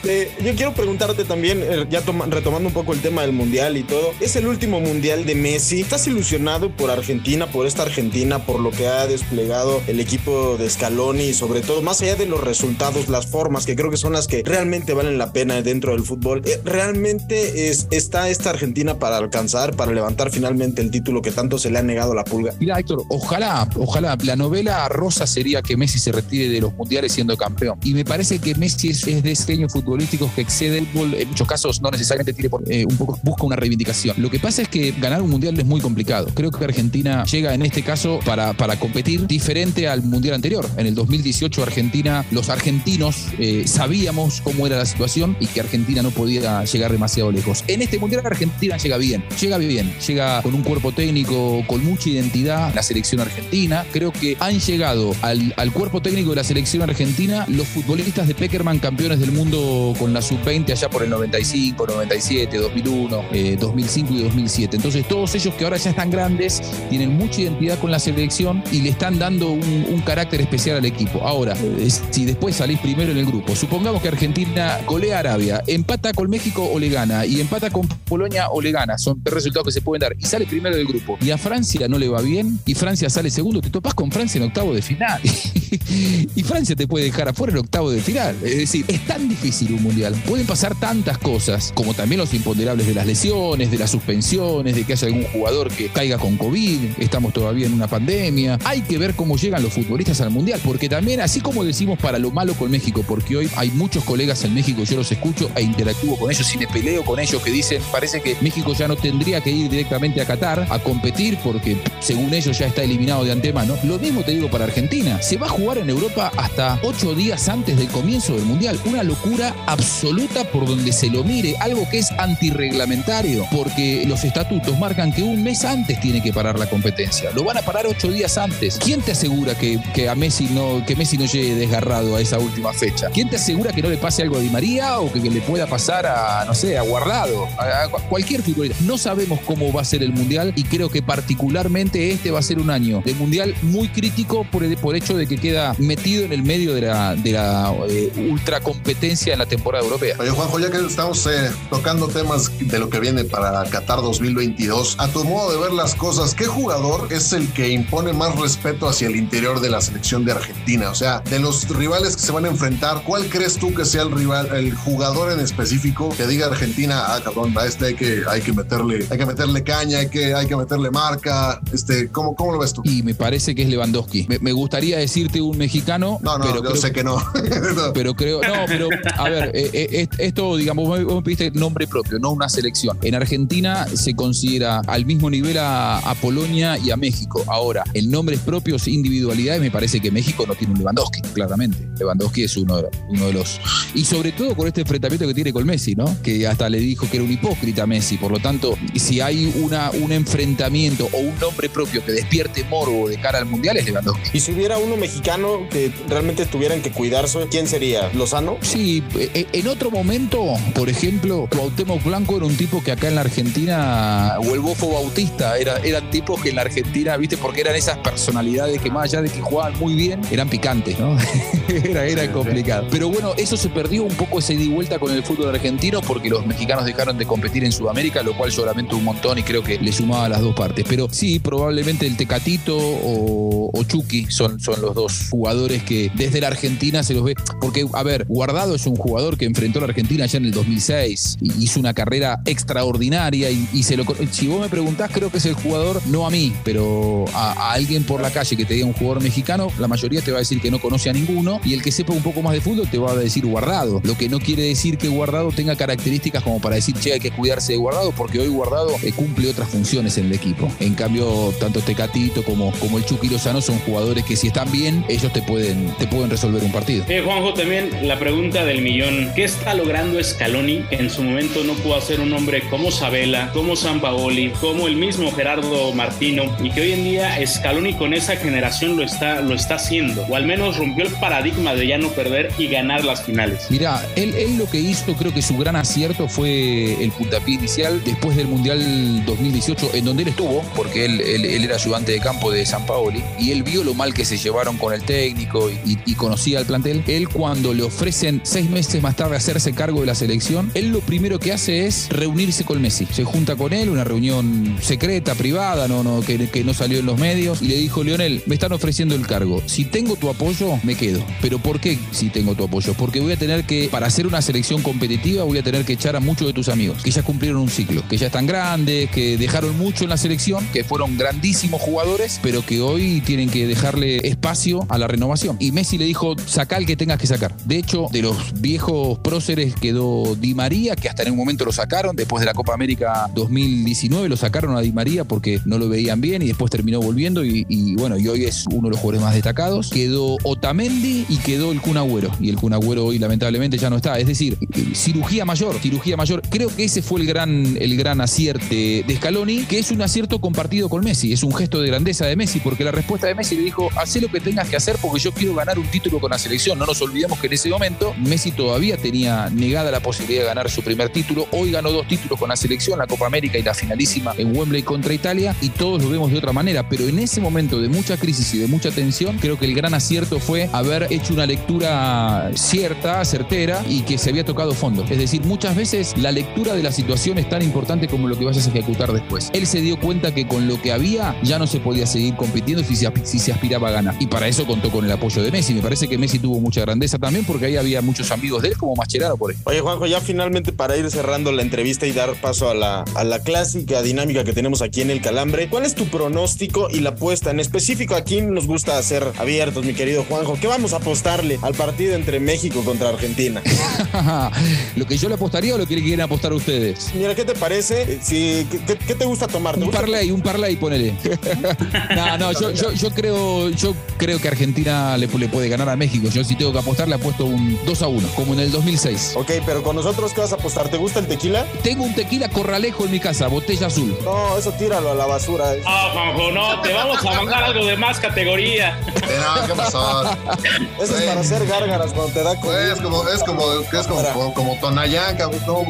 eh, 0.06 0.32
yo 0.44 0.56
quiero 0.56 0.74
preguntarte 0.74 1.24
también, 1.26 1.62
eh, 1.64 1.86
ya 1.90 2.02
toma- 2.02 2.26
retomando 2.30 2.68
un 2.68 2.74
poco 2.74 2.94
el 2.94 3.02
tema 3.02 3.22
del 3.22 3.32
mundial 3.32 3.78
y 3.78 3.84
todo, 3.84 4.12
es 4.20 4.36
el 4.36 4.48
último 4.48 4.80
mundial 4.80 5.26
de 5.26 5.36
Messi. 5.36 5.82
¿Estás 5.82 6.08
ilusionado 6.08 6.70
por 6.76 6.92
Argentina, 6.92 7.48
por 7.48 7.66
esta 7.66 7.84
Argentina, 7.84 8.46
por 8.46 8.60
lo 8.60 8.72
que 8.72 8.88
ha 8.88 9.08
desplegado 9.08 9.82
el 9.88 10.00
equipo 10.00 10.58
de 10.58 10.70
Scaloni 10.70 11.24
y 11.30 11.34
sobre 11.34 11.62
todo, 11.62 11.82
más 11.82 12.02
allá 12.02 12.16
de 12.16 12.26
los 12.26 12.42
resultados, 12.44 13.10
las 13.10 13.28
formas, 13.28 13.66
que 13.66 13.76
creo 13.76 13.90
que 13.92 13.98
son 13.98 14.14
las 14.14 14.28
que 14.28 14.44
realmente 14.46 14.94
valen 14.94 15.18
la 15.18 15.34
pena 15.34 15.62
dentro 15.62 15.92
del 15.94 16.04
fútbol? 16.04 16.42
eh, 16.46 16.60
¿Realmente 16.64 17.70
es, 17.70 17.88
está 17.92 18.30
esta 18.30 18.50
Argentina 18.52 19.00
para 19.00 19.18
alcanzar, 19.18 19.39
para 19.78 19.92
levantar 19.94 20.32
finalmente 20.32 20.82
el 20.82 20.92
título 20.92 21.22
que 21.22 21.32
tanto 21.32 21.58
se 21.58 21.70
le 21.72 21.80
ha 21.80 21.84
negado 21.84 22.12
a 22.12 22.16
la 22.16 22.24
pulga? 22.24 22.54
Mira, 22.60 22.78
Héctor, 22.80 23.04
ojalá, 23.10 23.68
ojalá. 23.76 24.18
La 24.24 24.36
novela 24.36 24.88
rosa 24.90 25.26
sería 25.26 25.62
que 25.62 25.78
Messi 25.78 25.98
se 26.00 26.12
retire 26.12 26.50
de 26.50 26.60
los 26.62 26.74
mundiales 26.74 27.14
siendo 27.14 27.38
campeón. 27.38 27.80
Y 27.84 27.94
me 27.94 28.04
parece 28.04 28.40
que 28.40 28.54
Messi 28.56 28.90
es, 28.90 29.08
es 29.08 29.24
de 29.24 29.30
diseños 29.30 29.72
futbolísticos 29.72 30.32
que 30.34 30.42
excede 30.42 30.80
el 30.80 30.88
fútbol. 30.88 31.14
En 31.14 31.30
muchos 31.30 31.48
casos 31.48 31.82
no 31.82 31.90
necesariamente 31.90 32.34
tiene 32.34 32.50
por- 32.50 32.64
eh, 32.72 32.86
un 32.86 32.98
poco, 32.98 33.18
busca 33.24 33.44
una 33.46 33.56
reivindicación. 33.56 34.16
Lo 34.22 34.30
que 34.30 34.40
pasa 34.40 34.62
es 34.62 34.68
que 34.68 34.92
ganar 35.00 35.22
un 35.22 35.30
mundial 35.30 35.58
es 35.58 35.66
muy 35.66 35.80
complicado. 35.80 36.28
Creo 36.34 36.52
que 36.52 36.64
Argentina 36.66 37.24
llega 37.24 37.54
en 37.54 37.62
este 37.62 37.82
caso 37.84 38.20
para, 38.26 38.54
para 38.54 38.78
competir 38.80 39.26
diferente 39.26 39.88
al 39.88 40.04
mundial 40.04 40.36
anterior. 40.36 40.68
En 40.78 40.86
el 40.86 40.96
2018 40.96 41.64
Argentina, 41.64 42.26
los 42.32 42.50
argentinos 42.50 43.28
eh, 43.40 43.64
sabíamos 43.68 44.42
cómo 44.42 44.68
era 44.68 44.78
la 44.78 44.86
situación 44.86 45.38
y 45.40 45.48
que 45.48 45.62
Argentina 45.62 46.02
no 46.02 46.12
podía 46.12 46.64
llegar 46.66 46.92
demasiado 46.92 47.32
lejos. 47.32 47.64
En 47.68 47.82
este 47.82 47.98
mundial 48.00 48.22
Argentina 48.26 48.78
llega 48.78 48.98
bien, 48.98 49.24
llega 49.40 49.58
bien, 49.58 49.94
llega 50.06 50.42
con 50.42 50.54
un 50.54 50.64
cuerpo 50.64 50.92
técnico 50.92 51.64
con 51.68 51.84
mucha 51.84 52.10
identidad, 52.10 52.74
la 52.74 52.84
selección 52.84 53.22
argentina. 53.22 53.86
Creo 53.92 54.12
que 54.12 54.38
han 54.40 54.60
llegado 54.60 55.16
al, 55.22 55.54
al 55.58 55.72
cuerpo 55.72 56.02
técnico 56.02 56.32
de 56.32 56.38
la 56.38 56.44
selección 56.44 56.84
argentina 56.84 57.46
los 57.48 57.68
futbolistas 57.68 58.28
de 58.28 58.36
Peckerman 58.36 58.80
campeones 58.80 59.20
del 59.20 59.32
mundo 59.32 59.94
con 60.00 60.14
la 60.14 60.22
sub-20 60.22 60.72
allá 60.72 60.90
por 60.90 61.04
el 61.04 61.10
95, 61.10 61.86
97, 61.88 62.58
2001, 62.58 63.24
eh, 63.32 63.58
2005 63.60 64.14
y 64.14 64.24
2007. 64.24 64.76
Entonces 64.78 65.08
todos 65.08 65.34
ellos 65.36 65.54
que 65.56 65.64
ahora 65.64 65.78
ya 65.78 65.90
están 65.90 66.10
grandes 66.10 66.62
tienen 66.90 67.16
mucha 67.18 67.42
identidad 67.42 67.80
con 67.80 67.92
la 67.92 68.00
selección 68.00 68.64
y 68.72 68.82
le 68.82 68.90
están 68.90 69.20
dando 69.20 69.52
un, 69.52 70.00
carácter 70.06 70.42
especial 70.42 70.78
al 70.78 70.86
equipo. 70.86 71.20
Ahora, 71.22 71.54
eh, 71.54 71.90
si 72.10 72.26
después 72.26 72.56
salís 72.56 72.80
primero 72.80 73.12
en 73.12 73.18
el 73.18 73.26
grupo, 73.26 73.56
supongamos 73.56 74.02
que 74.02 74.08
Argentina 74.08 74.80
golea 74.88 75.20
Arabia, 75.20 75.62
empata 75.68 76.14
con 76.14 76.30
México 76.30 76.68
o 76.72 76.80
le 76.80 76.90
gana 76.90 77.26
y 77.26 77.42
empata 77.42 77.70
con 77.70 77.88
Polonia 77.88 78.50
o 78.50 78.62
le 78.62 78.72
gana, 78.72 78.98
son 78.98 79.19
tres 79.24 79.34
resultados 79.34 79.68
que 79.68 79.72
se 79.72 79.82
pueden 79.82 80.02
dar 80.02 80.16
y 80.18 80.26
sale 80.26 80.46
primero 80.46 80.76
del 80.76 80.88
grupo 80.88 81.18
y 81.22 81.32
a 81.32 81.38
Francia 81.38 81.88
no 81.88 81.98
le 81.98 82.08
va 82.08 82.22
bien 82.22 82.60
y 82.66 82.74
Francia 82.74 83.10
sale 83.10 83.30
segundo, 83.30 83.62
te 83.62 83.70
topás 83.70 83.94
con 83.94 84.12
Francia 84.12 84.40
en 84.40 84.46
octavo 84.46 84.74
de 84.74 84.82
final 84.82 85.22
y 86.36 86.44
Francia 86.44 86.76
te 86.76 86.88
puede 86.88 87.06
dejar 87.06 87.30
afuera 87.30 87.54
en 87.54 87.60
octavo 87.60 87.92
de 87.92 88.02
final. 88.02 88.36
Es 88.44 88.58
decir, 88.58 88.86
es 88.88 89.06
tan 89.06 89.28
difícil 89.28 89.74
un 89.74 89.84
mundial. 89.84 90.16
Pueden 90.28 90.46
pasar 90.46 90.76
tantas 90.80 91.18
cosas, 91.18 91.72
como 91.74 91.94
también 91.94 92.20
los 92.20 92.34
imponderables 92.34 92.88
de 92.88 92.94
las 92.94 93.06
lesiones, 93.06 93.72
de 93.72 93.78
las 93.78 93.92
suspensiones, 93.92 94.76
de 94.76 94.84
que 94.84 94.94
haya 94.94 95.08
algún 95.08 95.24
jugador 95.26 95.72
que 95.72 95.90
caiga 95.90 96.18
con 96.18 96.38
COVID, 96.38 96.80
estamos 97.00 97.34
todavía 97.34 97.68
en 97.68 97.74
una 97.74 97.88
pandemia. 97.88 98.60
Hay 98.66 98.82
que 98.82 98.98
ver 98.98 99.16
cómo 99.16 99.38
llegan 99.38 99.64
los 99.64 99.74
futbolistas 99.74 100.22
al 100.22 100.32
mundial, 100.32 100.60
porque 100.64 100.90
también, 100.90 101.22
así 101.22 101.42
como 101.42 101.64
decimos 101.64 102.00
para 102.00 102.20
lo 102.20 102.32
malo 102.32 102.54
con 102.54 102.72
México, 102.72 103.04
porque 103.08 103.38
hoy 103.38 103.50
hay 103.56 103.72
muchos 103.72 104.04
colegas 104.04 104.44
en 104.44 104.54
México, 104.54 104.84
yo 104.84 104.98
los 104.98 105.12
escucho 105.12 105.50
e 105.56 105.62
interactúo 105.62 106.18
con 106.18 106.32
ellos 106.32 106.54
y 106.54 106.58
me 106.58 106.68
peleo 106.68 107.04
con 107.04 107.20
ellos 107.20 107.42
que 107.42 107.52
dicen, 107.52 107.82
parece 107.92 108.22
que 108.22 108.36
México 108.42 108.74
ya 108.74 108.88
no 108.88 108.96
tendría 109.10 109.42
que 109.42 109.50
ir 109.50 109.70
directamente 109.70 110.22
a 110.22 110.26
Qatar 110.26 110.68
a 110.70 110.78
competir 110.78 111.40
porque 111.44 111.82
según 112.00 112.32
ellos 112.32 112.60
ya 112.60 112.68
está 112.68 112.84
eliminado 112.84 113.24
de 113.24 113.32
antemano. 113.32 113.76
Lo 113.84 113.98
mismo 113.98 114.22
te 114.22 114.34
digo 114.34 114.52
para 114.52 114.66
Argentina. 114.66 115.20
Se 115.20 115.38
va 115.38 115.48
a 115.48 115.50
jugar 115.50 115.80
en 115.80 115.90
Europa 115.90 116.32
hasta 116.38 116.80
ocho 116.84 117.16
días 117.16 117.50
antes 117.50 117.76
del 117.76 117.88
comienzo 117.88 118.36
del 118.36 118.46
Mundial. 118.46 118.80
Una 118.86 119.02
locura 119.02 119.56
absoluta 119.66 120.44
por 120.44 120.68
donde 120.68 120.92
se 120.92 121.10
lo 121.10 121.24
mire. 121.24 121.56
Algo 121.60 121.90
que 121.90 121.98
es 121.98 122.12
antirreglamentario. 122.12 123.48
Porque 123.52 124.06
los 124.06 124.24
estatutos 124.24 124.78
marcan 124.78 125.12
que 125.12 125.24
un 125.24 125.42
mes 125.42 125.66
antes 125.66 126.00
tiene 126.00 126.22
que 126.22 126.32
parar 126.32 126.60
la 126.60 126.70
competencia. 126.70 127.32
Lo 127.32 127.44
van 127.44 127.58
a 127.58 127.64
parar 127.64 127.88
ocho 127.88 128.12
días 128.12 128.38
antes. 128.38 128.78
¿Quién 128.78 129.02
te 129.02 129.14
asegura 129.14 129.56
que, 129.56 129.80
que 129.96 130.08
a 130.08 130.14
Messi 130.14 130.46
no, 130.52 130.86
que 130.86 130.96
Messi 130.96 131.18
no 131.18 131.26
llegue 131.26 131.56
desgarrado 131.56 132.16
a 132.16 132.22
esa 132.22 132.38
última 132.38 132.74
fecha? 132.74 133.10
¿Quién 133.12 133.28
te 133.28 133.38
asegura 133.38 133.74
que 133.74 133.82
no 133.82 133.90
le 133.90 133.98
pase 133.98 134.22
algo 134.22 134.38
a 134.38 134.40
Di 134.40 134.50
María 134.50 135.00
o 135.00 135.12
que, 135.12 135.20
le 135.20 135.42
pueda 135.42 135.66
pasar 135.66 136.06
a, 136.06 136.46
no 136.46 136.54
sé, 136.54 136.78
a 136.78 136.84
Guardado? 136.84 137.48
A 137.58 137.88
cualquier 138.08 138.44
futbolista. 138.44 138.84
No 138.84 138.99
sabemos 139.00 139.40
cómo 139.46 139.72
va 139.74 139.82
a 139.82 139.86
ser 139.86 140.04
el 140.04 140.14
Mundial 140.14 140.54
y 140.56 140.64
creo 140.64 140.90
que 140.90 141.02
particularmente 141.02 142.12
este 142.12 142.32
va 142.32 142.40
a 142.40 142.44
ser 142.44 142.60
un 142.60 142.70
año 142.70 143.02
de 143.04 143.14
Mundial 143.14 143.56
muy 143.62 143.90
crítico 143.90 144.46
por 144.52 144.64
el 144.64 144.78
por 144.78 144.96
hecho 144.96 145.18
de 145.18 145.28
que 145.28 145.38
queda 145.38 145.76
metido 145.80 146.24
en 146.24 146.34
el 146.34 146.44
medio 146.44 146.74
de 146.74 146.82
la, 146.82 147.16
de 147.16 147.32
la 147.32 147.74
eh, 147.90 148.12
ultra 148.30 148.62
competencia 148.62 149.34
en 149.34 149.40
la 149.40 149.46
temporada 149.46 149.84
europea. 149.84 150.16
Oye, 150.20 150.30
Juanjo, 150.30 150.60
ya 150.60 150.70
que 150.70 150.78
estamos 150.78 151.26
eh, 151.28 151.52
tocando 151.70 152.08
temas 152.08 152.52
de 152.60 152.80
lo 152.80 152.90
que 152.90 153.00
viene 153.00 153.24
para 153.24 153.64
Qatar 153.66 154.02
2022, 154.02 154.96
a 155.00 155.08
tu 155.08 155.24
modo 155.24 155.52
de 155.52 155.60
ver 155.60 155.74
las 155.74 155.96
cosas, 155.96 156.36
¿qué 156.36 156.46
jugador 156.46 157.08
es 157.12 157.34
el 157.34 157.52
que 157.54 157.70
impone 157.70 158.14
más 158.14 158.36
respeto 158.40 158.88
hacia 158.88 159.08
el 159.08 159.16
interior 159.16 159.62
de 159.62 159.70
la 159.70 159.82
selección 159.82 160.26
de 160.26 160.34
Argentina? 160.34 160.90
O 160.90 160.96
sea, 160.96 161.20
de 161.22 161.40
los 161.40 161.68
rivales 161.70 162.16
que 162.16 162.22
se 162.22 162.32
van 162.32 162.46
a 162.46 162.50
enfrentar, 162.50 163.04
¿cuál 163.06 163.28
crees 163.30 163.58
tú 163.58 163.74
que 163.74 163.86
sea 163.86 164.04
el 164.04 164.12
rival, 164.12 164.50
el 164.56 164.74
jugador 164.74 165.32
en 165.32 165.40
específico 165.40 166.10
que 166.16 166.28
diga 166.28 166.48
Argentina, 166.48 167.14
ah, 167.14 167.22
cabrón, 167.24 167.54
a 167.58 167.66
este 167.66 167.88
hay 167.88 167.96
que, 167.96 168.24
hay 168.28 168.42
que 168.42 168.54
meterle, 168.54 168.89
hay 169.10 169.18
que 169.18 169.26
meterle 169.26 169.64
caña, 169.64 170.00
hay 170.00 170.10
que, 170.10 170.34
hay 170.34 170.48
que 170.48 170.56
meterle 170.56 170.90
marca? 170.92 171.60
Este, 171.74 172.10
¿cómo, 172.10 172.36
¿Cómo 172.36 172.54
lo 172.54 172.60
ves 172.60 172.74
tú? 172.74 172.82
Y 172.86 173.04
me 173.04 173.14
parece 173.16 173.54
que 173.56 173.64
es 173.64 173.70
Lewandowski. 173.70 174.26
Me, 174.30 174.40
me 174.40 174.52
gustaría 174.52 174.98
decirte 174.98 175.42
un 175.42 175.58
mexicano, 175.58 176.20
No, 176.22 176.38
no, 176.38 176.46
pero 176.46 176.56
yo 176.58 176.62
creo 176.62 176.76
sé 176.76 176.92
que 176.92 177.04
no. 177.04 177.18
pero 177.94 178.14
creo, 178.16 178.42
no, 178.42 178.54
pero 178.68 178.90
a 179.18 179.30
ver, 179.30 179.52
eh, 179.54 179.70
eh, 179.74 179.88
est- 180.02 180.14
esto, 180.20 180.56
digamos, 180.58 180.88
vos 180.88 181.00
me- 181.16 181.22
pediste 181.22 181.52
nombre 181.52 181.88
propio, 181.88 182.20
no 182.20 182.32
una 182.32 182.50
selección. 182.50 182.98
En 183.02 183.16
Argentina 183.16 183.88
se 183.94 184.14
considera 184.16 184.80
al 184.88 185.06
mismo 185.06 185.30
nivel 185.30 185.58
a, 185.58 186.00
a 186.00 186.16
Polonia 186.16 186.78
y 186.78 186.92
a 186.92 186.98
México. 186.98 187.44
Ahora, 187.48 187.84
en 187.94 188.10
nombres 188.12 188.40
propios, 188.40 188.88
individualidades, 188.88 189.62
me 189.62 189.72
parece 189.72 190.00
que 190.00 190.12
México 190.12 190.46
no 190.48 190.56
tiene 190.56 190.74
un 190.74 190.80
Lewandowski, 190.80 191.22
claramente. 191.34 191.88
Lewandowski 191.98 192.44
es 192.44 192.58
uno 192.58 192.78
de, 192.78 192.88
uno 193.10 193.28
de 193.28 193.34
los. 193.34 193.60
Y 193.94 194.06
sobre 194.06 194.32
todo 194.32 194.56
con 194.56 194.68
este 194.68 194.82
enfrentamiento 194.82 195.28
que 195.28 195.34
tiene 195.34 195.54
con 195.54 195.66
Messi, 195.66 195.96
¿no? 195.96 196.16
Que 196.22 196.48
hasta 196.48 196.70
le 196.70 196.80
dijo 196.80 197.08
que 197.10 197.18
era 197.18 197.24
un 197.26 197.32
hipócrita 197.32 197.86
Messi. 197.86 198.18
Por 198.18 198.32
lo 198.32 198.40
tanto, 198.40 198.76
si 198.96 199.22
hay 199.22 199.52
una, 199.56 199.92
un 199.92 200.12
enfrentamiento 200.12 201.10
o 201.12 201.18
un 201.18 201.38
nombre 201.40 201.70
propio 201.70 202.04
que 202.04 202.12
despierte 202.12 202.64
morbo 202.66 203.10
de 203.10 203.20
cara 203.20 203.40
al 203.40 203.46
mundial, 203.46 203.78
es 203.78 203.86
Lewandowski. 203.86 204.30
Y 204.34 204.40
si 204.40 204.52
hubiera 204.52 204.78
uno 204.78 204.98
mexicano 204.98 205.68
que 205.70 205.92
realmente 206.08 206.46
tuvieran 206.46 206.82
que 206.82 206.92
cuidarse, 206.92 207.48
¿quién 207.50 207.68
sería? 207.68 208.10
¿Lozano? 208.14 208.58
Sí, 208.62 209.04
eh, 209.16 209.46
en 209.52 209.68
otro 209.68 209.92
momento, 209.92 210.54
por 210.74 210.90
ejemplo, 210.90 211.48
Cuauhtémoc 211.50 212.04
Blanco 212.04 212.38
era 212.38 212.46
un 212.46 212.56
tipo 212.56 212.84
que 212.84 212.92
acá 212.92 213.08
en 213.08 213.16
la 213.16 213.22
Argentina, 213.22 214.36
o 214.40 214.54
el 214.54 214.60
Bofo 214.60 214.94
Bautista, 214.94 215.58
era, 215.58 215.78
eran 215.78 216.10
tipos 216.12 216.42
que 216.42 216.50
en 216.50 216.56
la 216.56 216.62
Argentina, 216.62 217.18
viste, 217.18 217.38
porque 217.38 217.62
eran 217.62 217.76
esas 217.76 217.98
personalidades 217.98 218.82
que 218.82 218.90
más 218.90 219.06
allá 219.06 219.22
de 219.22 219.30
que 219.30 219.42
jugaban 219.42 219.78
muy 219.80 219.96
bien, 219.96 220.22
eran 220.32 220.50
picantes, 220.50 221.00
¿no? 221.00 221.18
era 221.68 222.06
era 222.06 222.32
complicado. 222.32 222.88
Pero 222.92 223.10
bueno, 223.10 223.34
eso 223.38 223.58
se 223.58 223.70
perdió 223.70 224.04
un 224.04 224.16
poco 224.16 224.40
ese 224.40 224.54
y 224.54 224.68
vuelta 224.68 225.00
con 225.00 225.12
el 225.12 225.24
fútbol 225.24 225.50
argentino 225.50 226.02
porque 226.02 226.30
los 226.30 226.46
mexicanos 226.46 226.86
dejaron 226.86 227.18
de 227.18 227.26
competir 227.26 227.64
en 227.64 227.72
Sudamérica, 227.72 228.24
lo 228.24 228.36
cual 228.36 228.52
yo 228.52 228.66
un 228.78 229.04
montón 229.04 229.38
y 229.38 229.44
creo 229.44 229.64
que 229.64 229.80
le 229.80 229.92
sumaba 229.92 230.30
las 230.30 230.42
dos 230.42 230.56
partes. 230.56 230.86
Pero 230.88 231.08
sí, 231.12 231.40
probablemente 231.40 232.06
el 232.06 232.16
Tecatito 232.16 232.78
o, 232.78 233.72
o 233.74 233.84
Chucky 233.84 234.28
son, 234.30 234.60
son 234.60 234.82
los 234.82 234.96
dos 234.96 235.28
jugadores 235.30 235.84
que 235.84 236.12
desde 236.16 236.42
la 236.42 236.48
Argentina 236.48 237.04
se 237.04 237.14
los 237.14 237.24
ve. 237.24 237.36
Porque, 237.60 237.86
a 237.94 238.04
ver, 238.04 238.26
Guardado 238.28 238.76
es 238.76 238.86
un 238.86 238.96
jugador 238.96 239.38
que 239.38 239.46
enfrentó 239.46 239.80
a 239.80 239.82
la 239.84 239.88
Argentina 239.88 240.26
ya 240.26 240.38
en 240.38 240.46
el 240.46 240.52
2006 240.52 241.38
y 241.42 241.64
hizo 241.64 241.80
una 241.80 241.94
carrera 241.94 242.42
extraordinaria 242.46 243.50
y, 243.50 243.68
y 243.74 243.84
se 243.84 243.98
lo. 243.98 244.06
Si 244.32 244.48
vos 244.48 244.62
me 244.62 244.70
preguntás, 244.70 245.12
creo 245.12 245.32
que 245.32 245.38
es 245.38 245.46
el 245.46 245.56
jugador, 245.56 246.02
no 246.08 246.26
a 246.28 246.30
mí, 246.30 246.54
pero 246.64 247.26
a, 247.34 247.54
a 247.54 247.74
alguien 247.74 248.04
por 248.04 248.22
la 248.22 248.32
calle 248.32 248.56
que 248.56 248.66
te 248.66 248.76
diga 248.76 248.86
un 248.86 248.94
jugador 248.94 249.22
mexicano, 249.24 249.72
la 249.80 249.88
mayoría 249.88 250.22
te 250.22 250.32
va 250.32 250.38
a 250.38 250.40
decir 250.40 250.62
que 250.62 250.72
no 250.72 250.80
conoce 250.80 251.10
a 251.10 251.14
ninguno 251.14 251.60
y 251.64 251.74
el 251.74 251.82
que 251.82 251.92
sepa 251.92 252.14
un 252.14 252.22
poco 252.22 252.42
más 252.42 252.54
de 252.54 252.62
fútbol 252.62 252.88
te 252.90 252.98
va 252.98 253.12
a 253.12 253.16
decir 253.16 253.46
Guardado. 253.46 254.02
Lo 254.04 254.18
que 254.18 254.30
no 254.30 254.40
quiere 254.40 254.64
decir 254.64 254.98
que 254.98 255.08
Guardado 255.08 255.52
tenga 255.52 255.76
características 255.76 256.44
como 256.44 256.60
para 256.62 256.76
decir, 256.76 256.96
che, 257.00 257.14
hay 257.14 257.20
que 257.20 257.32
cuidarse 257.32 257.74
de 257.74 257.78
Guardado, 257.78 258.12
porque 258.12 258.40
hoy 258.40 258.49
Guardado 258.50 258.96
eh, 259.04 259.12
cumple 259.16 259.50
otras 259.50 259.70
funciones 259.70 260.18
en 260.18 260.26
el 260.26 260.34
equipo. 260.34 260.72
En 260.80 260.96
cambio, 260.96 261.54
tanto 261.60 261.80
Tecatito 261.82 262.44
como, 262.44 262.72
como 262.74 262.98
el 262.98 263.06
Chucky 263.06 263.30
Lozano 263.30 263.62
son 263.62 263.80
jugadores 263.80 264.24
que 264.26 264.36
si 264.36 264.48
están 264.48 264.72
bien, 264.72 265.06
ellos 265.10 265.32
te 265.32 265.42
pueden, 265.42 265.94
te 265.98 266.08
pueden 266.08 266.30
resolver 266.30 266.64
un 266.64 266.72
partido. 266.72 267.06
Eh, 267.08 267.22
Juanjo, 267.24 267.54
también 267.54 268.08
la 268.08 268.20
pregunta 268.20 268.66
del 268.66 268.82
millón. 268.82 269.32
¿Qué 269.36 269.44
está 269.44 269.74
logrando 269.74 270.24
Scaloni 270.24 270.84
que 270.90 270.96
en 270.96 271.10
su 271.10 271.24
momento 271.24 271.64
no 271.64 271.74
pudo 271.74 271.96
hacer 271.96 272.20
un 272.20 272.34
hombre 272.34 272.64
como 272.70 272.92
Sabela, 272.92 273.52
como 273.54 273.76
Sampaoli, 273.76 274.52
como 274.62 274.88
el 274.88 274.96
mismo 274.96 275.32
Gerardo 275.32 275.94
Martino 275.94 276.44
y 276.64 276.72
que 276.72 276.82
hoy 276.82 276.92
en 276.94 277.04
día 277.04 277.46
Scaloni 277.46 277.94
con 277.94 278.14
esa 278.14 278.36
generación 278.36 278.96
lo 278.96 279.04
está, 279.04 279.42
lo 279.42 279.54
está 279.54 279.76
haciendo? 279.76 280.26
O 280.30 280.36
al 280.36 280.46
menos 280.46 280.78
rompió 280.78 281.06
el 281.06 281.14
paradigma 281.14 281.76
de 281.76 281.88
ya 281.88 281.98
no 281.98 282.10
perder 282.10 282.52
y 282.58 282.68
ganar 282.68 283.04
las 283.04 283.24
finales. 283.24 283.68
Mira, 283.70 284.06
él, 284.16 284.34
él 284.36 284.58
lo 284.58 284.70
que 284.70 284.80
hizo, 284.80 285.14
creo 285.16 285.34
que 285.34 285.42
su 285.42 285.58
gran 285.58 285.76
acierto 285.76 286.28
fue 286.28 287.04
el 287.04 287.12
puntapié 287.12 287.56
inicial 287.56 288.02
después 288.04 288.36
del 288.40 288.48
Mundial 288.48 289.24
2018, 289.26 289.92
en 289.94 290.06
donde 290.06 290.24
él 290.24 290.30
estuvo, 290.30 290.62
porque 290.76 291.06
él, 291.06 291.22
él- 291.22 291.46
era 291.46 291.76
ayudante 291.76 292.14
de 292.14 292.20
campo 292.20 292.52
de 292.52 292.66
San 292.66 292.86
Paoli, 292.86 293.22
y 293.38 293.52
él 293.52 293.64
vio 293.64 293.84
lo 293.84 293.94
mal 293.94 294.14
que 294.14 294.24
se 294.26 294.38
llevaron 294.38 294.78
con 294.78 294.94
el 294.94 295.04
técnico 295.04 295.70
y, 295.70 296.16
conocía 296.16 296.60
al 296.60 296.66
plantel. 296.66 297.02
Él, 297.08 297.30
cuando 297.30 297.74
le 297.74 297.84
ofrecen 297.84 298.42
seis 298.44 298.70
meses 298.70 299.02
más 299.02 299.16
tarde 299.16 299.38
hacerse 299.38 299.72
cargo 299.74 300.02
de 300.02 300.08
la 300.08 300.16
selección, 300.16 300.70
él 300.74 300.90
lo 300.90 301.00
primero 301.00 301.40
que 301.40 301.54
hace 301.54 301.86
es 301.86 302.10
reunirse 302.10 302.66
con 302.66 302.82
Messi. 302.82 303.08
Se 303.12 303.24
junta 303.24 303.56
con 303.56 303.72
él, 303.72 303.90
una 303.90 304.04
reunión 304.04 304.78
secreta, 304.82 305.34
privada, 305.36 305.88
no, 305.88 306.04
no, 306.04 306.20
que, 306.22 306.64
no 306.66 306.74
salió 306.74 307.00
en 307.00 307.06
los 307.06 307.18
medios, 307.18 307.62
y 307.62 307.68
le 307.68 307.78
dijo, 307.78 308.04
Leonel, 308.04 308.44
me 308.48 308.56
están 308.56 308.74
ofreciendo 308.74 309.16
el 309.16 309.26
cargo. 309.26 309.62
Si 309.66 309.86
tengo 309.86 310.16
tu 310.18 310.30
apoyo, 310.30 310.78
me 310.84 310.96
quedo. 310.96 311.24
Pero 311.42 311.60
¿por 311.60 311.80
qué 311.80 311.98
si 312.12 312.30
tengo 312.30 312.56
tu 312.56 312.66
apoyo? 312.66 312.94
Porque 312.96 313.22
voy 313.22 313.32
a 313.32 313.38
tener 313.38 313.66
que, 313.66 313.88
para 313.90 314.08
hacer 314.08 314.28
una 314.28 314.42
selección 314.42 314.82
competitiva, 314.82 315.44
voy 315.44 315.58
a 315.58 315.64
tener 315.64 315.86
que 315.86 315.94
echar 315.94 316.16
a 316.16 316.20
muchos 316.20 316.48
de 316.48 316.54
tus 316.54 316.68
amigos, 316.70 317.02
que 317.04 317.12
ya 317.12 317.24
cumplieron 317.24 317.62
un 317.62 317.70
ciclo, 317.70 318.04
que 318.10 318.18
ya 318.18 318.29
están 318.30 318.46
grandes, 318.46 319.10
que 319.10 319.38
dejaron 319.38 319.78
mucho 319.78 320.04
en 320.04 320.10
la 320.10 320.18
selección, 320.18 320.66
que 320.72 320.84
fueron 320.84 321.18
grandísimos 321.18 321.82
jugadores, 321.82 322.40
pero 322.42 322.66
que 322.66 322.80
hoy 322.82 323.22
tienen 323.22 323.50
que 323.50 323.68
dejarle 323.68 324.28
espacio 324.28 324.86
a 324.90 324.98
la 324.98 325.08
renovación. 325.08 325.58
Y 325.60 325.72
Messi 325.72 325.98
le 325.98 326.06
dijo, 326.06 326.36
saca 326.46 326.78
el 326.78 326.86
que 326.86 326.96
tengas 326.96 327.18
que 327.18 327.28
sacar. 327.28 327.56
De 327.66 327.78
hecho, 327.78 328.08
de 328.12 328.22
los 328.22 328.62
viejos 328.62 329.20
próceres 329.20 329.76
quedó 329.76 330.36
Di 330.36 330.54
María, 330.54 330.96
que 330.96 331.10
hasta 331.10 331.24
en 331.24 331.32
un 331.32 331.38
momento 331.38 331.66
lo 331.66 331.72
sacaron, 331.72 332.16
después 332.16 332.40
de 332.40 332.46
la 332.46 332.54
Copa 332.54 332.74
América 332.74 333.30
2019 333.34 334.30
lo 334.30 334.38
sacaron 334.38 334.78
a 334.78 334.82
Di 334.82 334.92
María 334.92 335.24
porque 335.24 335.60
no 335.66 335.78
lo 335.78 335.90
veían 335.90 336.22
bien 336.22 336.42
y 336.42 336.48
después 336.48 336.70
terminó 336.72 337.02
volviendo 337.02 337.44
y, 337.44 337.96
bueno, 337.96 338.18
y 338.18 338.28
hoy 338.28 338.46
es 338.46 338.66
uno 338.68 338.90
de 338.90 338.92
los 338.92 339.00
jugadores 339.00 339.22
más 339.22 339.34
destacados. 339.34 339.90
Quedó 339.90 340.38
Otamendi 340.44 341.26
y 341.28 341.38
quedó 341.38 341.72
el 341.72 341.82
Kun 341.82 341.98
Agüero. 341.98 342.32
Y 342.40 342.50
el 342.50 342.58
Kun 342.58 342.74
hoy 342.74 343.18
lamentablemente 343.18 343.78
ya 343.78 343.90
no 343.90 343.98
está. 343.98 344.20
Es 344.20 344.28
decir, 344.28 344.58
eh, 344.62 344.92
cirugía 344.94 345.46
mayor, 345.46 345.80
cirugía 345.80 346.16
mayor. 346.16 346.42
Creo 346.50 346.74
que 346.76 346.84
ese 346.84 347.02
fue 347.02 347.22
el 347.22 347.28
gran, 347.28 347.78
el 347.80 347.98
gran 347.98 348.19
acierte 348.22 349.04
de 349.06 349.16
Scaloni, 349.16 349.64
que 349.64 349.80
es 349.80 349.92
un 349.92 350.02
acierto 350.02 350.40
compartido 350.40 350.90
con 350.90 351.04
Messi. 351.04 351.34
Es 351.34 351.44
un 351.44 351.54
gesto 351.54 351.82
de 351.82 351.88
grandeza 351.88 352.26
de 352.26 352.36
Messi, 352.36 352.60
porque 352.60 352.84
la 352.84 352.92
respuesta 352.92 353.28
de 353.28 353.36
Messi 353.36 353.56
le 353.56 353.64
dijo, 353.64 353.90
haz 353.96 354.16
lo 354.20 354.28
que 354.28 354.40
tengas 354.40 354.68
que 354.68 354.76
hacer 354.76 354.98
porque 355.02 355.20
yo 355.20 355.32
quiero 355.32 355.56
ganar 355.56 355.80
un 355.80 355.88
título 355.88 356.20
con 356.20 356.32
la 356.32 356.38
selección. 356.38 356.78
No 356.78 356.86
nos 356.86 357.02
olvidemos 357.02 357.40
que 357.40 357.48
en 357.48 357.54
ese 357.54 357.70
momento 357.70 358.14
Messi 358.18 358.52
todavía 358.52 358.98
tenía 358.98 359.50
negada 359.50 359.92
la 359.92 360.00
posibilidad 360.00 360.42
de 360.42 360.48
ganar 360.48 360.70
su 360.70 360.82
primer 360.82 361.10
título. 361.10 361.48
Hoy 361.52 361.72
ganó 361.72 361.92
dos 361.92 362.08
títulos 362.08 362.38
con 362.38 362.50
la 362.50 362.56
selección, 362.56 363.00
la 363.00 363.08
Copa 363.08 363.28
América 363.28 363.58
y 363.58 363.64
la 363.64 363.74
finalísima 363.74 364.34
en 364.38 364.56
Wembley 364.56 364.84
contra 364.84 365.14
Italia, 365.14 365.56
y 365.62 365.70
todos 365.70 366.04
lo 366.04 366.10
vemos 366.10 366.32
de 366.32 366.38
otra 366.38 366.52
manera. 366.52 366.90
Pero 366.90 367.08
en 367.08 367.20
ese 367.20 367.40
momento 367.40 367.80
de 367.80 367.88
mucha 367.88 368.18
crisis 368.18 368.54
y 368.54 368.58
de 368.58 368.68
mucha 368.68 368.92
tensión, 368.92 369.38
creo 369.38 369.58
que 369.58 369.66
el 369.66 369.76
gran 369.76 369.94
acierto 369.94 370.40
fue 370.40 370.70
haber 370.74 371.08
hecho 371.12 371.34
una 371.34 371.46
lectura 371.46 372.52
cierta, 372.56 373.24
certera 373.24 373.82
y 373.88 374.02
que 374.02 374.18
se 374.18 374.32
había 374.32 374.44
tocado 374.44 374.74
fondo. 374.74 375.06
Es 375.10 375.18
decir, 375.18 375.42
muchas 375.44 375.76
veces 375.76 376.18
la 376.18 376.32
lectura 376.32 376.74
de 376.74 376.84
la 376.84 376.92
situación 376.92 377.38
es 377.38 377.48
tan 377.48 377.62
importante 377.62 378.08
como 378.10 378.28
lo 378.28 378.38
que 378.38 378.46
vayas 378.46 378.66
a 378.68 378.70
ejecutar 378.70 379.12
después. 379.14 379.50
Él 379.54 379.66
se 379.68 379.82
dio 379.82 380.00
cuenta 380.00 380.34
que 380.34 380.48
con 380.48 380.68
lo 380.68 380.82
que 380.82 380.92
había 380.92 381.36
ya 381.44 381.60
no 381.60 381.68
se 381.68 381.80
podía 381.80 382.06
seguir 382.06 382.36
compitiendo 382.36 382.84
si 382.84 382.96
se, 382.96 383.08
asp- 383.12 383.24
si 383.24 383.40
se 383.40 383.52
aspiraba 383.52 383.90
a 383.90 383.92
ganar. 383.92 384.16
Y 384.20 384.28
para 384.28 384.48
eso 384.48 384.66
contó 384.66 384.92
con 384.92 385.06
el 385.06 385.12
apoyo 385.12 385.42
de 385.42 385.52
Messi. 385.52 385.74
Me 385.74 385.82
parece 385.82 386.08
que 386.08 386.18
Messi 386.18 386.40
tuvo 386.40 386.60
mucha 386.60 386.82
grandeza 386.82 387.18
también 387.18 387.46
porque 387.46 387.68
ahí 387.68 387.78
había 387.78 388.02
muchos 388.02 388.32
amigos 388.32 388.62
de 388.62 388.70
él 388.70 388.78
como 388.78 388.96
Mascherano 388.96 389.38
por 389.38 389.52
ahí. 389.52 389.58
Oye, 389.66 389.80
Juanjo, 389.82 390.06
ya 390.08 390.22
finalmente 390.22 390.72
para 390.74 390.98
ir 390.98 391.10
cerrando 391.12 391.52
la 391.52 391.62
entrevista 391.62 392.06
y 392.08 392.12
dar 392.12 392.34
paso 392.42 392.70
a 392.70 392.74
la, 392.74 393.04
a 393.16 393.24
la 393.24 393.40
clásica 393.40 394.02
dinámica 394.02 394.44
que 394.44 394.54
tenemos 394.54 394.82
aquí 394.82 395.02
en 395.02 395.12
el 395.12 395.22
Calambre, 395.22 395.70
¿cuál 395.70 395.86
es 395.86 395.96
tu 395.96 396.06
pronóstico 396.06 396.90
y 396.90 397.00
la 397.02 397.12
apuesta? 397.12 397.52
En 397.52 397.60
específico, 397.60 398.16
aquí 398.16 398.42
nos 398.42 398.68
gusta 398.68 399.02
ser 399.04 399.26
abiertos, 399.38 399.86
mi 399.86 399.94
querido 399.94 400.24
Juanjo. 400.24 400.58
¿Qué 400.60 400.68
vamos 400.68 400.94
a 400.94 400.98
apostarle 400.98 401.60
al 401.62 401.74
partido 401.74 402.16
entre 402.16 402.40
México 402.40 402.84
contra 402.84 403.10
Argentina? 403.10 403.62
¿Lo 404.96 405.06
que 405.06 405.18
yo 405.18 405.28
le 405.30 405.36
apostaría 405.36 405.76
o 405.76 405.78
lo 405.78 405.86
que 405.88 405.96
quieren 406.02 406.22
apostar 406.22 406.54
ustedes? 406.54 407.12
Mira, 407.16 407.36
¿qué 407.36 407.46
te 407.46 407.54
parece? 407.54 407.99
Eh, 408.08 408.20
Si, 408.22 408.68
¿qué, 409.08 409.16
te 409.16 409.26
gusta 409.26 409.48
tomar? 409.48 409.76
¿Te 409.76 409.80
Un 409.82 409.86
gusta- 409.88 410.02
parlay, 410.02 410.32
un 410.32 410.42
parlay, 410.42 410.76
ponele. 410.76 411.14
no, 412.16 412.38
no, 412.38 412.52
yo, 412.54 412.72
yo, 412.72 412.92
yo 412.92 413.10
creo, 413.12 413.70
yo 413.70 413.96
creo 414.18 414.40
que 414.40 414.48
Argentina 414.48 415.18
le, 415.18 415.28
le 415.28 415.48
puede 415.50 415.70
ganar 415.70 415.90
a 415.90 415.96
México. 415.96 416.28
Yo 416.30 416.44
si 416.44 416.56
tengo 416.56 416.72
que 416.74 416.80
apostar, 416.80 417.08
le 417.08 417.16
apuesto 417.16 417.46
un 417.46 417.80
2 417.86 418.02
a 418.02 418.08
1, 418.08 418.28
como 418.36 418.54
en 418.54 418.62
el 418.62 418.72
2006. 418.72 419.34
Ok, 419.36 419.52
pero 419.66 419.84
con 419.84 419.96
nosotros, 419.96 420.34
¿qué 420.34 420.42
vas 420.42 420.52
a 420.52 420.56
apostar? 420.56 420.90
¿Te 420.90 420.98
gusta 420.98 421.20
el 421.20 421.28
tequila? 421.28 421.66
Tengo 421.84 422.04
un 422.04 422.14
tequila 422.14 422.50
corralejo 422.50 423.06
en 423.06 423.12
mi 423.12 423.20
casa, 423.20 423.48
botella 423.48 423.88
azul. 423.88 424.16
No, 424.24 424.58
eso 424.58 424.72
tíralo 424.74 425.12
a 425.12 425.16
la 425.16 425.26
basura. 425.26 425.74
eh. 425.76 425.82
Ah, 425.86 426.10
Juanjo, 426.14 426.52
no, 426.52 426.82
te 426.82 426.94
vamos 426.94 427.20
a 427.26 427.32
mandar 427.34 427.64
algo 427.66 427.86
de 427.86 427.98
más 427.98 428.20
categoría. 428.20 428.98
no, 429.16 429.68
¿qué 429.68 429.74
pasó? 429.74 430.24
Eso 431.02 431.18
es 431.18 431.24
para 431.24 431.42
hacer 431.42 431.66
gárgaras 431.66 432.12
cuando 432.14 432.34
te 432.34 432.44
da 432.44 432.60
COVID. 432.60 432.76
Es 432.76 433.00
como, 433.02 433.28
es 433.30 433.44
como, 433.44 433.64
es 433.74 434.08
como, 434.08 434.24
como, 434.34 434.54
como 434.54 434.76
Tonayán, 434.80 435.38
cabrón. 435.38 435.62
no. 435.66 435.82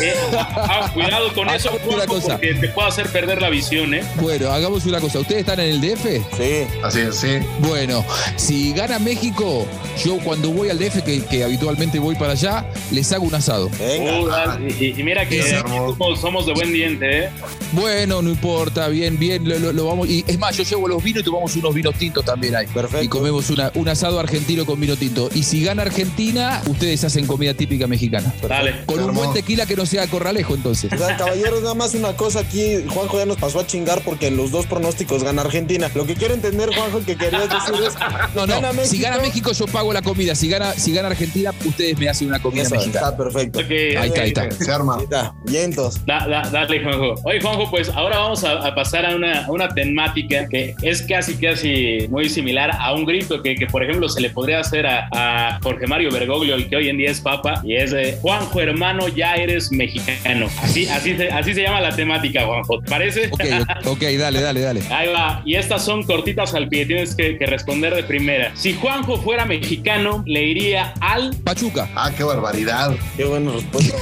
Eh, 0.00 0.14
ah, 0.36 0.90
cuidado 0.92 1.32
con 1.34 1.48
eso, 1.54 1.70
Juanjo, 1.84 2.20
porque 2.20 2.54
te 2.54 2.68
puede 2.68 2.88
hacer 2.88 3.08
perder 3.08 3.40
la 3.40 3.50
visión, 3.50 3.94
¿eh? 3.94 4.02
Bueno, 4.20 4.50
hagamos 4.50 4.84
una 4.86 5.00
cosa. 5.00 5.20
¿Ustedes 5.20 5.40
están 5.40 5.60
en 5.60 5.70
el 5.70 5.80
DF? 5.80 6.04
Sí. 6.36 6.66
Así 6.82 7.00
es, 7.00 7.16
sí. 7.16 7.28
Bueno, 7.60 7.84
no. 7.84 8.04
Si 8.36 8.72
gana 8.72 8.98
México, 8.98 9.66
yo 10.04 10.18
cuando 10.18 10.50
voy 10.50 10.70
al 10.70 10.78
DF, 10.78 11.02
que, 11.02 11.22
que 11.24 11.44
habitualmente 11.44 11.98
voy 11.98 12.14
para 12.16 12.32
allá, 12.32 12.66
les 12.90 13.12
hago 13.12 13.24
un 13.24 13.34
asado. 13.34 13.66
Uh, 13.78 14.26
dale. 14.26 14.74
y, 14.80 14.98
y 14.98 15.02
mira 15.04 15.28
que 15.28 15.42
somos, 15.60 16.20
somos 16.20 16.46
de 16.46 16.52
buen 16.54 16.72
diente, 16.72 17.24
¿eh? 17.24 17.28
Bueno, 17.72 18.22
no 18.22 18.30
importa, 18.30 18.88
bien, 18.88 19.18
bien, 19.18 19.48
lo, 19.48 19.58
lo- 19.58 19.72
lo 19.72 19.86
vamos. 19.86 20.08
Y 20.08 20.24
es 20.26 20.38
más, 20.38 20.56
yo 20.56 20.64
llevo 20.64 20.88
los 20.88 21.02
vinos 21.02 21.20
y 21.22 21.24
tomamos 21.24 21.54
unos 21.56 21.74
vinos 21.74 21.94
tintos 21.96 22.24
también 22.24 22.54
ahí. 22.56 22.66
Perfecto. 22.66 23.02
Y 23.04 23.08
comemos 23.08 23.50
una, 23.50 23.70
un 23.74 23.88
asado 23.88 24.18
argentino 24.18 24.64
con 24.64 24.80
vino 24.80 24.96
tinto. 24.96 25.28
Y 25.34 25.42
si 25.42 25.62
gana 25.64 25.82
Argentina, 25.82 26.62
ustedes 26.66 27.04
hacen 27.04 27.26
comida 27.26 27.54
típica 27.54 27.86
mexicana. 27.86 28.32
Dale. 28.48 28.84
Con 28.86 29.00
un 29.02 29.14
buen 29.14 29.32
tequila 29.32 29.66
que 29.66 29.76
no 29.76 29.86
sea 29.86 30.06
corralejo, 30.06 30.54
entonces. 30.54 30.92
O 30.92 30.96
sea, 30.96 31.16
caballeros, 31.44 31.62
nada 31.62 31.74
más 31.74 31.94
una 31.94 32.16
cosa 32.16 32.40
aquí. 32.40 32.84
Juanjo 32.88 33.18
ya 33.18 33.26
nos 33.26 33.36
pasó 33.36 33.60
a 33.60 33.66
chingar 33.66 34.00
porque 34.02 34.28
en 34.28 34.36
los 34.36 34.50
dos 34.50 34.66
pronósticos 34.66 35.22
gana 35.22 35.42
Argentina. 35.42 35.90
Lo 35.94 36.06
que 36.06 36.14
quiero 36.14 36.34
entender, 36.34 36.70
Juanjo, 36.74 37.00
que 37.04 37.16
querías 37.16 37.48
decir 37.48 37.74
es. 37.86 37.94
No, 38.34 38.46
no. 38.46 38.54
gana 38.54 38.72
México. 38.72 38.90
Si 38.94 39.00
gana 39.00 39.18
México, 39.18 39.52
yo 39.52 39.66
pago 39.66 39.92
la 39.92 40.02
comida. 40.02 40.34
Si 40.34 40.48
gana, 40.48 40.72
si 40.72 40.92
gana 40.92 41.08
Argentina, 41.08 41.52
ustedes 41.64 41.98
me 41.98 42.08
hacen 42.08 42.28
una 42.28 42.40
comida 42.40 42.62
Eso, 42.62 42.74
mexicana. 42.74 43.08
está 43.08 43.16
perfecto. 43.16 43.58
Ahí 43.60 44.08
está, 44.08 44.22
ahí 44.22 44.28
está. 44.28 44.50
Se 44.50 44.72
arma. 44.72 44.96
Ahí 44.96 45.04
está. 45.04 45.34
Vientos. 45.44 46.04
Da- 46.06 46.26
da- 46.26 46.48
dale, 46.50 46.82
Juanjo. 46.82 47.14
Oye, 47.24 47.40
Juanjo, 47.40 47.70
pues 47.70 47.88
ahora 47.90 48.18
vamos 48.18 48.42
a, 48.44 48.66
a 48.66 48.74
pasar 48.74 49.06
a 49.06 49.14
una, 49.14 49.44
a 49.46 49.50
una 49.50 49.68
temática 49.68 50.46
que 50.48 50.74
es 50.82 51.02
casi, 51.02 51.34
casi 51.36 52.06
muy 52.08 52.28
similar 52.28 52.70
a 52.78 52.92
un 52.94 53.04
grito 53.04 53.42
que, 53.42 53.54
que, 53.54 53.66
por 53.66 53.82
ejemplo, 53.84 54.08
se 54.08 54.20
le 54.20 54.30
podría 54.30 54.60
hacer 54.60 54.86
a, 54.86 55.08
a 55.12 55.60
Jorge 55.62 55.86
Mario 55.86 56.10
Bergoglio, 56.10 56.54
el 56.56 56.68
que 56.68 56.76
hoy 56.76 56.88
en 56.88 56.96
día 56.98 57.10
es 57.10 57.20
papa, 57.20 57.60
y 57.64 57.76
es 57.76 57.90
de 57.92 58.18
Juanjo, 58.20 58.60
hermano, 58.60 59.08
ya 59.08 59.34
eres 59.34 59.70
mexicano. 59.70 60.48
Así, 60.62 60.86
así, 60.88 61.16
se, 61.16 61.30
así 61.34 61.54
se 61.54 61.62
llama 61.62 61.80
la 61.80 61.94
temática, 61.94 62.46
Juanjo. 62.46 62.80
¿Te 62.80 62.90
parece? 62.90 63.28
Ok, 63.30 63.44
ok, 63.86 64.02
dale, 64.18 64.40
dale, 64.40 64.60
dale. 64.60 64.82
Ahí 64.90 65.08
va. 65.08 65.42
Y 65.44 65.56
estas 65.56 65.84
son 65.84 66.02
cortitas 66.04 66.54
al 66.54 66.68
pie. 66.68 66.86
Tienes 66.86 67.14
que, 67.14 67.36
que 67.38 67.46
responder 67.46 67.94
de 67.94 68.04
primera. 68.04 68.52
Si 68.54 68.74
Juanjo 68.74 69.16
fuera 69.18 69.44
mexicano, 69.44 70.22
le 70.26 70.42
iría 70.44 70.94
al. 71.00 71.34
Pachuca. 71.44 71.88
Ah, 71.94 72.10
qué 72.16 72.24
barbaridad. 72.24 72.94
Qué 73.16 73.24
buena 73.24 73.52
respuesta. 73.52 73.96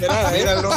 Míralo. 0.36 0.70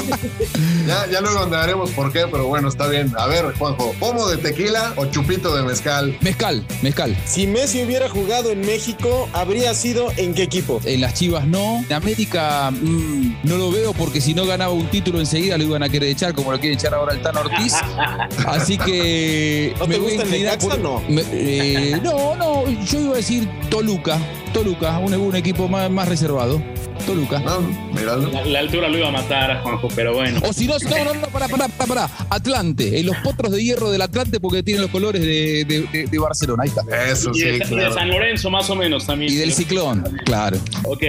Ya, 0.88 1.08
ya 1.12 1.22
luego 1.22 1.40
andaremos 1.40 1.92
por 1.92 2.12
qué, 2.12 2.26
pero 2.32 2.48
bueno, 2.48 2.70
está 2.70 2.88
bien. 2.88 3.12
A 3.18 3.28
ver, 3.28 3.54
Juanjo, 3.58 3.94
¿pomo 4.00 4.28
de 4.28 4.38
tequila 4.38 4.94
o 4.96 5.06
chupito 5.06 5.56
de 5.56 5.64
mezcal? 5.64 6.16
Mezcal, 6.22 6.66
mezcal. 6.82 7.16
Si 7.26 7.48
Messi 7.48 7.84
hubiera 7.84 8.10
jugado 8.10 8.52
en 8.52 8.62
México, 8.62 9.30
¿habría 9.34 9.74
sido 9.74 10.12
en 10.18 10.34
qué 10.34 10.44
equipo? 10.44 10.80
En 10.86 11.02
las 11.02 11.14
Chivas 11.14 11.48
no. 11.48 11.84
En 11.90 11.94
América 11.94 12.72
mm, 12.72 13.38
no 13.44 13.58
lo 13.58 13.72
veo 13.72 13.94
porque 13.94 14.22
si 14.22 14.34
no 14.34 14.46
ganaba 14.46 14.74
un 14.74 14.88
título 14.88 15.20
enseguida 15.20 15.58
lo 15.58 15.65
iban 15.66 15.84
a 15.84 15.90
querer 15.90 16.10
echar, 16.10 16.34
como 16.34 16.52
lo 16.52 16.60
quiere 16.60 16.76
echar 16.76 16.94
ahora 16.94 17.14
el 17.14 17.22
Tan 17.22 17.36
Ortiz. 17.38 17.74
Así 18.48 18.78
que. 18.78 19.74
¿No 19.80 19.86
te 19.88 19.88
voy 19.88 19.96
a 19.96 20.00
gusta 20.00 20.22
el 20.24 20.28
inclinar 20.30 20.58
Necaxa? 20.58 20.78
No. 20.78 21.02
Me- 21.10 21.24
eh, 21.32 22.00
no, 22.04 22.36
no, 22.36 22.64
yo 22.86 23.00
iba 23.02 23.14
a 23.14 23.18
decir 23.18 23.50
Toluca. 23.70 24.18
Toluca, 24.54 24.98
un, 25.00 25.14
un 25.14 25.36
equipo 25.36 25.68
más, 25.68 25.90
más 25.92 26.08
reservado. 26.08 26.62
Toluca. 27.06 27.40
No. 27.40 27.62
La, 28.04 28.46
la 28.46 28.60
altura 28.60 28.90
lo 28.90 28.98
iba 28.98 29.08
a 29.08 29.12
matar 29.12 29.52
a 29.52 29.62
Juanjo, 29.62 29.88
pero 29.96 30.14
bueno. 30.14 30.40
O 30.44 30.54
si 30.54 30.68
no, 30.68 30.76
no, 30.80 31.04
no, 31.06 31.14
no, 31.14 31.28
pará, 31.28 31.48
pará, 31.48 31.68
pará. 31.68 32.10
Atlante, 32.30 33.00
en 33.00 33.06
los 33.08 33.18
potros 33.18 33.52
de 33.52 33.64
hierro 33.64 33.92
del 33.92 34.02
Atlante 34.02 34.40
porque 34.40 34.64
tienen 34.64 34.82
los 34.84 34.92
colores 34.92 35.22
de, 35.22 35.66
de- 35.66 35.88
de- 35.92 36.08
de 36.08 36.18
Barcelona. 36.20 36.64
Ahí 36.64 36.70
está. 36.70 36.82
Eso 37.12 37.32
Y 37.34 37.40
de, 37.42 37.46
sí, 37.46 37.56
y 37.56 37.60
de 37.60 37.66
claro. 37.66 37.94
San 37.94 38.08
Lorenzo, 38.10 38.50
más 38.50 38.70
o 38.70 38.76
menos 38.76 39.06
también. 39.06 39.32
Y 39.32 39.36
del 39.36 39.54
ciclón, 39.54 40.04
claro. 40.26 40.58
Ok. 40.84 41.04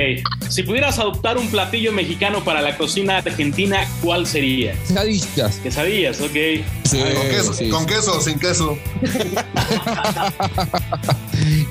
Si 0.48 0.62
pudieras 0.62 0.98
adoptar 0.98 1.38
un 1.38 1.48
platillo 1.48 1.92
mexicano 1.92 2.44
para 2.44 2.60
la 2.62 2.76
cocina 2.76 3.18
argentina, 3.18 3.86
¿cuál 4.02 4.26
sería? 4.26 4.72
Quesadillas. 4.86 5.56
Quesadillas, 5.62 6.20
ok. 6.20 6.30
Sí, 6.84 6.98
¿Con 6.98 7.28
queso, 7.30 7.52
sí, 7.54 7.68
con 7.68 7.80
sí. 7.80 7.86
queso 7.86 8.16
o 8.18 8.20
sin 8.20 8.38
queso? 8.38 8.78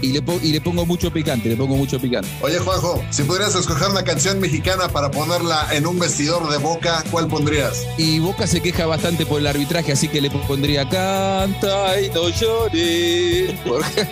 Y 0.02 0.12
le, 0.14 0.22
po- 0.22 0.40
y 0.44 0.52
le 0.52 0.62
pongo 0.62 0.86
mucho 0.86 1.12
picante, 1.12 1.50
le 1.50 1.56
pongo 1.56 1.76
mucho 1.76 2.00
picante. 2.00 2.30
Oye, 2.42 2.60
Juanjo, 2.60 3.04
si 3.10 3.24
pudieras 3.24 3.56
escoger 3.56 3.90
una 3.90 4.04
canción 4.04 4.15
mexicana 4.16 4.88
para 4.88 5.12
ponerla 5.12 5.68
en 5.72 5.86
un 5.86 6.00
vestidor 6.00 6.50
de 6.50 6.58
boca, 6.58 7.04
¿cuál 7.12 7.28
pondrías? 7.28 7.86
Y 7.98 8.20
Boca 8.20 8.48
se 8.48 8.62
queja 8.62 8.86
bastante 8.86 9.26
por 9.26 9.40
el 9.40 9.48
arbitraje, 9.48 9.92
así 9.92 10.08
que 10.08 10.22
le 10.22 10.30
pondría 10.32 10.88
canta 10.88 12.00
y 12.00 12.10
no 12.10 12.30
llores. 12.30 13.54
Porque- 13.66 14.08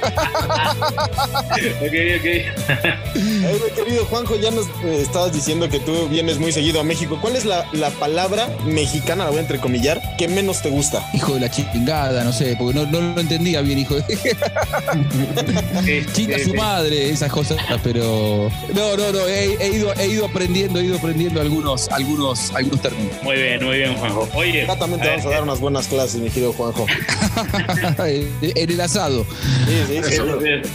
Ok, 1.84 1.94
ok. 2.20 2.26
Ay, 3.16 3.62
mi 3.66 3.72
querido 3.84 4.06
Juanjo, 4.06 4.36
ya 4.40 4.52
nos 4.52 4.66
eh, 4.84 5.02
estabas 5.02 5.34
diciendo 5.34 5.70
que 5.70 5.80
tú 5.80 6.08
vienes 6.10 6.40
muy 6.40 6.52
seguido 6.52 6.80
a 6.80 6.84
México. 6.84 7.18
¿Cuál 7.22 7.36
es 7.36 7.46
la, 7.46 7.66
la 7.74 7.90
palabra 7.92 8.50
mexicana, 8.66 9.26
la 9.26 9.30
voy 9.30 9.40
a 9.40 9.42
entrecomillar, 9.42 10.02
que 10.18 10.28
menos 10.28 10.62
te 10.62 10.70
gusta? 10.70 11.08
hijo 11.14 11.34
de 11.36 11.40
la 11.42 11.52
chingada, 11.52 12.24
no 12.24 12.32
sé, 12.34 12.56
porque 12.58 12.74
no, 12.80 12.86
no 12.86 13.14
lo 13.16 13.22
entendía 13.22 13.62
bien, 13.62 13.80
hijo 13.80 13.96
de... 13.96 14.04
Chinga 16.14 16.38
Sí, 16.38 16.44
su 16.46 16.52
sí. 16.52 16.58
madre, 16.58 17.10
esas 17.10 17.32
cosas, 17.32 17.58
pero... 17.84 18.50
No, 18.74 18.98
no, 18.98 19.12
no, 19.12 19.28
he, 19.28 19.56
he 19.60 19.68
ido, 19.78 19.93
he 20.00 20.08
ido 20.08 20.26
aprendiendo, 20.26 20.80
he 20.80 20.86
ido 20.86 20.98
aprendiendo 20.98 21.42
algunos, 21.42 21.90
algunos, 21.90 22.52
algunos 22.54 22.82
términos. 22.82 23.14
Muy 23.24 23.36
bien, 23.36 23.64
muy 23.64 23.78
bien, 23.78 23.96
Juanjo. 23.96 24.28
Oye. 24.34 24.64
Acá 24.64 24.78
también 24.80 25.02
te 25.02 25.08
a 25.08 25.12
vamos 25.12 25.26
a 25.26 25.30
dar 25.30 25.44
unas 25.44 25.60
buenas 25.60 25.88
clases, 25.88 26.20
mi 26.22 26.30
querido 26.30 26.54
Juanjo. 26.54 26.86
en 28.06 28.70
el 28.72 28.82
asado. 28.82 29.26
Sí, 29.66 29.74
sí, 29.88 29.94
sí. 29.94 29.98
es- 29.98 30.10
es- 30.10 30.20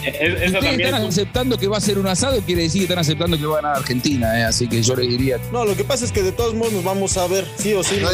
es- 0.05 0.43
Esa 0.43 0.47
Ustedes 0.49 0.53
también 0.53 0.81
están 0.81 1.03
es 1.03 1.09
aceptando 1.09 1.59
que 1.59 1.67
va 1.69 1.77
a 1.79 1.81
ser 1.81 1.99
un 1.99 2.07
asado, 2.07 2.41
quiere 2.43 2.63
decir 2.63 2.81
que 2.81 2.85
están 2.85 2.99
aceptando 2.99 3.39
que 3.39 3.45
va 3.47 3.59
a 3.59 3.63
ganar 3.63 3.77
Argentina, 3.79 4.39
eh, 4.41 4.45
así 4.45 4.69
que 4.69 4.83
yo 4.83 4.95
le 4.97 5.07
diría... 5.07 5.39
No, 5.53 5.65
lo 5.65 5.77
que 5.77 5.85
pasa 5.85 6.05
es 6.05 6.13
que 6.13 6.23
de 6.23 6.33
todos 6.33 6.55
modos 6.55 6.73
nos 6.73 6.85
vamos 6.85 7.17
a 7.17 7.27
ver, 7.27 7.47
sí 7.57 7.73
o 7.75 7.83
sí. 7.83 7.99
¿no? 8.01 8.09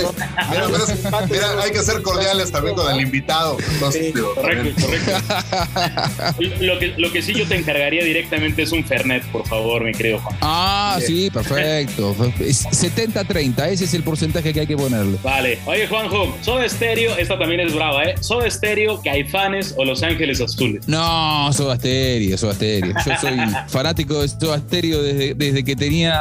Mira, 0.50 0.66
pero 0.66 0.76
es- 0.84 1.30
mira, 1.30 1.62
hay 1.62 1.70
que 1.70 1.80
ser 1.82 2.02
cordiales 2.02 2.50
también 2.50 2.74
con 2.74 2.90
el 2.92 3.00
invitado. 3.00 3.56
Entonces, 3.72 4.06
Sí, 4.06 4.12
digo, 4.12 4.32
también. 4.34 4.74
Correcto, 4.74 4.86
correcto. 4.86 6.64
lo, 6.64 6.78
que, 6.78 6.94
lo 6.96 7.12
que 7.12 7.22
sí 7.22 7.34
yo 7.34 7.46
te 7.46 7.56
encargaría 7.56 8.04
directamente 8.04 8.62
es 8.62 8.72
un 8.72 8.84
Fernet, 8.84 9.24
por 9.26 9.46
favor, 9.46 9.84
mi 9.84 9.92
querido 9.92 10.18
Juan. 10.20 10.36
Ah, 10.40 10.93
sí, 11.00 11.30
perfecto. 11.30 12.14
Es 12.40 12.64
70-30, 12.66 13.66
ese 13.68 13.84
es 13.84 13.94
el 13.94 14.02
porcentaje 14.02 14.52
que 14.52 14.60
hay 14.60 14.66
que 14.66 14.76
ponerle. 14.76 15.18
Vale. 15.22 15.58
Oye, 15.66 15.86
Juanjo, 15.86 16.36
Soda 16.40 16.68
Stereo, 16.68 17.16
esta 17.16 17.38
también 17.38 17.60
es 17.60 17.74
brava, 17.74 18.04
¿eh? 18.04 18.14
Soda 18.20 18.50
Stereo, 18.50 19.00
Caifanes 19.02 19.74
o 19.76 19.84
Los 19.84 20.02
Ángeles 20.02 20.40
Azules. 20.40 20.86
No, 20.88 21.52
Soda 21.52 21.76
Stereo, 21.76 22.36
Soda 22.38 22.54
Stereo. 22.54 22.94
Yo 23.04 23.12
soy 23.20 23.38
fanático 23.68 24.20
de 24.20 24.28
Soda 24.28 24.58
Stereo 24.58 25.02
desde, 25.02 25.34
desde 25.34 25.64
que 25.64 25.76
tenía, 25.76 26.20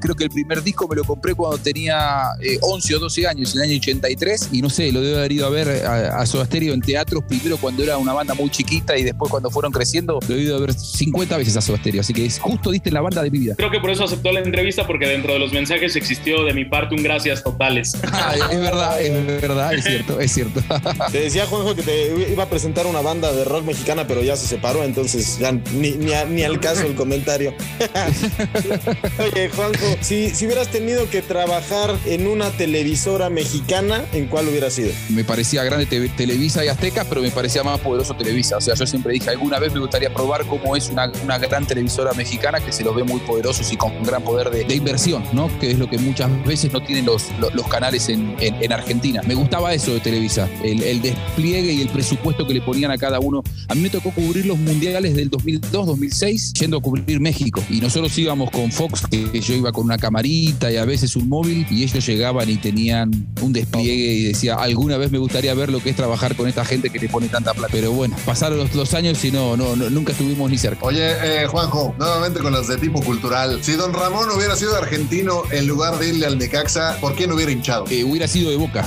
creo 0.00 0.14
que 0.14 0.24
el 0.24 0.30
primer 0.30 0.62
disco 0.62 0.86
me 0.88 0.96
lo 0.96 1.04
compré 1.04 1.34
cuando 1.34 1.58
tenía 1.58 2.22
eh, 2.40 2.58
11 2.60 2.96
o 2.96 2.98
12 2.98 3.26
años, 3.26 3.54
en 3.54 3.62
el 3.62 3.70
año 3.70 3.78
83, 3.78 4.48
y 4.52 4.62
no 4.62 4.70
sé, 4.70 4.92
lo 4.92 5.00
debo 5.00 5.18
haber 5.18 5.32
ido 5.32 5.46
a 5.46 5.50
ver 5.50 5.86
a, 5.86 6.20
a 6.20 6.26
Soda 6.26 6.44
Stereo 6.46 6.74
en 6.74 6.80
teatros, 6.80 7.24
primero 7.28 7.56
cuando 7.56 7.82
era 7.82 7.98
una 7.98 8.12
banda 8.12 8.34
muy 8.34 8.50
chiquita 8.50 8.96
y 8.96 9.02
después 9.02 9.30
cuando 9.30 9.50
fueron 9.50 9.72
creciendo, 9.72 10.18
lo 10.26 10.34
he 10.34 10.40
ido 10.40 10.56
a 10.56 10.60
ver 10.60 10.74
50 10.74 11.36
veces 11.36 11.56
a 11.56 11.60
Soda 11.60 11.78
Stereo, 11.78 12.00
así 12.00 12.12
que 12.12 12.24
es 12.26 12.38
justo 12.38 12.70
diste 12.70 12.90
la 12.90 13.00
banda 13.00 13.22
de 13.22 13.30
mi 13.30 13.38
vida. 13.38 13.54
Creo 13.56 13.70
que 13.70 13.80
por 13.80 13.90
eso 13.90 14.03
aceptó 14.04 14.32
la 14.32 14.40
entrevista, 14.40 14.86
porque 14.86 15.06
dentro 15.06 15.32
de 15.32 15.38
los 15.38 15.52
mensajes 15.52 15.96
existió 15.96 16.44
de 16.44 16.52
mi 16.54 16.64
parte 16.64 16.94
un 16.94 17.02
gracias 17.02 17.42
totales. 17.42 17.92
Ah, 18.12 18.34
es 18.50 18.60
verdad, 18.60 19.00
es 19.00 19.40
verdad, 19.40 19.74
es 19.74 19.84
cierto, 19.84 20.20
es 20.20 20.32
cierto. 20.32 20.60
Te 21.12 21.20
decía 21.20 21.46
Juanjo 21.46 21.74
que 21.74 21.82
te 21.82 22.30
iba 22.32 22.44
a 22.44 22.48
presentar 22.48 22.86
una 22.86 23.00
banda 23.00 23.32
de 23.32 23.44
rock 23.44 23.64
mexicana, 23.64 24.06
pero 24.06 24.22
ya 24.22 24.36
se 24.36 24.46
separó, 24.46 24.84
entonces 24.84 25.38
ya 25.38 25.52
ni, 25.52 25.92
ni, 25.92 26.12
a- 26.12 26.24
ni 26.24 26.42
al 26.42 26.60
caso 26.60 26.82
el 26.86 26.94
comentario. 26.94 27.54
Oye, 29.18 29.48
Juanjo, 29.50 29.96
si, 30.00 30.30
si 30.30 30.46
hubieras 30.46 30.68
tenido 30.68 31.08
que 31.10 31.22
trabajar 31.22 31.94
en 32.06 32.26
una 32.26 32.50
televisora 32.50 33.30
mexicana, 33.30 34.04
¿en 34.12 34.26
cuál 34.26 34.48
hubiera 34.48 34.70
sido? 34.70 34.90
me 35.10 35.24
parecía 35.24 35.64
grande 35.64 35.86
Te- 35.86 36.08
Televisa 36.10 36.64
y 36.64 36.68
Azteca, 36.68 37.04
pero 37.08 37.20
me 37.22 37.30
parecía 37.30 37.62
más 37.62 37.80
poderoso 37.80 38.14
Televisa. 38.14 38.56
O 38.56 38.60
sea, 38.60 38.74
yo 38.74 38.86
siempre 38.86 39.12
dije, 39.12 39.30
alguna 39.30 39.58
vez 39.58 39.72
me 39.72 39.80
gustaría 39.80 40.12
probar 40.12 40.44
cómo 40.46 40.76
es 40.76 40.88
una, 40.88 41.10
una 41.22 41.38
gran 41.38 41.66
televisora 41.66 42.12
mexicana 42.14 42.60
que 42.60 42.72
se 42.72 42.84
los 42.84 42.94
ve 42.94 43.04
muy 43.04 43.20
poderosos 43.20 43.72
y 43.72 43.76
con 43.84 43.96
un 43.98 44.02
gran 44.02 44.22
poder 44.22 44.50
de, 44.50 44.74
inversión, 44.74 45.22
¿no? 45.32 45.50
Que 45.58 45.70
es 45.72 45.78
lo 45.78 45.88
que 45.88 45.98
muchas 45.98 46.30
veces 46.46 46.72
no 46.72 46.80
tienen 46.82 47.04
los, 47.04 47.24
los, 47.38 47.54
los 47.54 47.66
canales 47.68 48.08
en, 48.08 48.34
en- 48.40 48.54
en 48.62 48.72
Argentina. 48.72 49.20
Me 49.26 49.34
gustaba 49.34 49.74
eso 49.74 49.92
de 49.92 50.00
Televisa, 50.00 50.48
el, 50.62 51.02
despliegue 51.02 51.72
y 51.72 51.82
el 51.82 51.88
presupuesto 51.88 52.46
que 52.46 52.54
le 52.54 52.62
ponían 52.62 52.90
a 52.90 52.96
cada 52.98 53.20
uno. 53.20 53.42
A 53.68 53.74
mí 53.74 53.82
me 53.82 53.90
tocó 53.90 54.10
cubrir 54.10 54.46
los 54.46 54.58
mundiales 54.58 55.14
del 55.14 55.30
2002-2006 55.30 56.52
yendo 56.58 56.78
a 56.78 56.80
cubrir 56.80 57.20
México. 57.20 57.62
Y 57.68 57.80
nosotros 57.80 58.16
íbamos 58.18 58.50
con 58.50 58.72
Fox, 58.72 59.02
que 59.10 59.40
yo 59.40 59.54
iba 59.54 59.70
con 59.72 59.84
una 59.84 59.98
camarita 59.98 60.72
y 60.72 60.76
a 60.76 60.84
veces 60.84 61.14
un 61.16 61.28
móvil, 61.28 61.66
y 61.70 61.82
ellos 61.84 62.06
llegaban 62.06 62.48
y 62.48 62.56
tenían 62.56 63.10
un 63.42 63.52
despliegue 63.52 64.12
y 64.14 64.24
decía, 64.24 64.54
alguna 64.54 64.96
vez 64.96 65.10
me 65.10 65.18
gustaría 65.18 65.52
ver 65.54 65.70
lo 65.70 65.80
que 65.82 65.90
es 65.90 65.96
trabajar 65.96 66.36
con 66.36 66.48
esta 66.48 66.64
gente 66.64 66.90
que 66.90 66.98
te 66.98 67.08
pone 67.08 67.28
tanta 67.28 67.52
plata. 67.52 67.68
Pero 67.70 67.92
bueno, 67.92 68.16
pasaron 68.24 68.58
los, 68.58 68.74
los 68.74 68.94
años 68.94 69.22
y 69.24 69.30
no, 69.30 69.56
no, 69.56 69.76
no, 69.76 69.90
nunca 69.90 70.12
estuvimos 70.12 70.50
ni 70.50 70.56
cerca. 70.58 70.84
Oye, 70.86 71.12
eh, 71.22 71.46
Juanjo, 71.46 71.94
nuevamente 71.98 72.40
con 72.40 72.52
las 72.52 72.68
de 72.68 72.76
tipo 72.78 73.00
cultural. 73.02 73.60
Si 73.74 73.80
don 73.80 73.92
Ramón 73.92 74.30
hubiera 74.30 74.54
sido 74.54 74.76
argentino 74.76 75.42
en 75.50 75.66
lugar 75.66 75.98
de 75.98 76.10
irle 76.10 76.26
al 76.26 76.38
Necaxa, 76.38 76.96
¿por 77.00 77.16
qué 77.16 77.26
no 77.26 77.34
hubiera 77.34 77.50
hinchado? 77.50 77.86
Eh, 77.90 78.04
hubiera 78.04 78.28
sido 78.28 78.48
de 78.50 78.54
boca. 78.56 78.84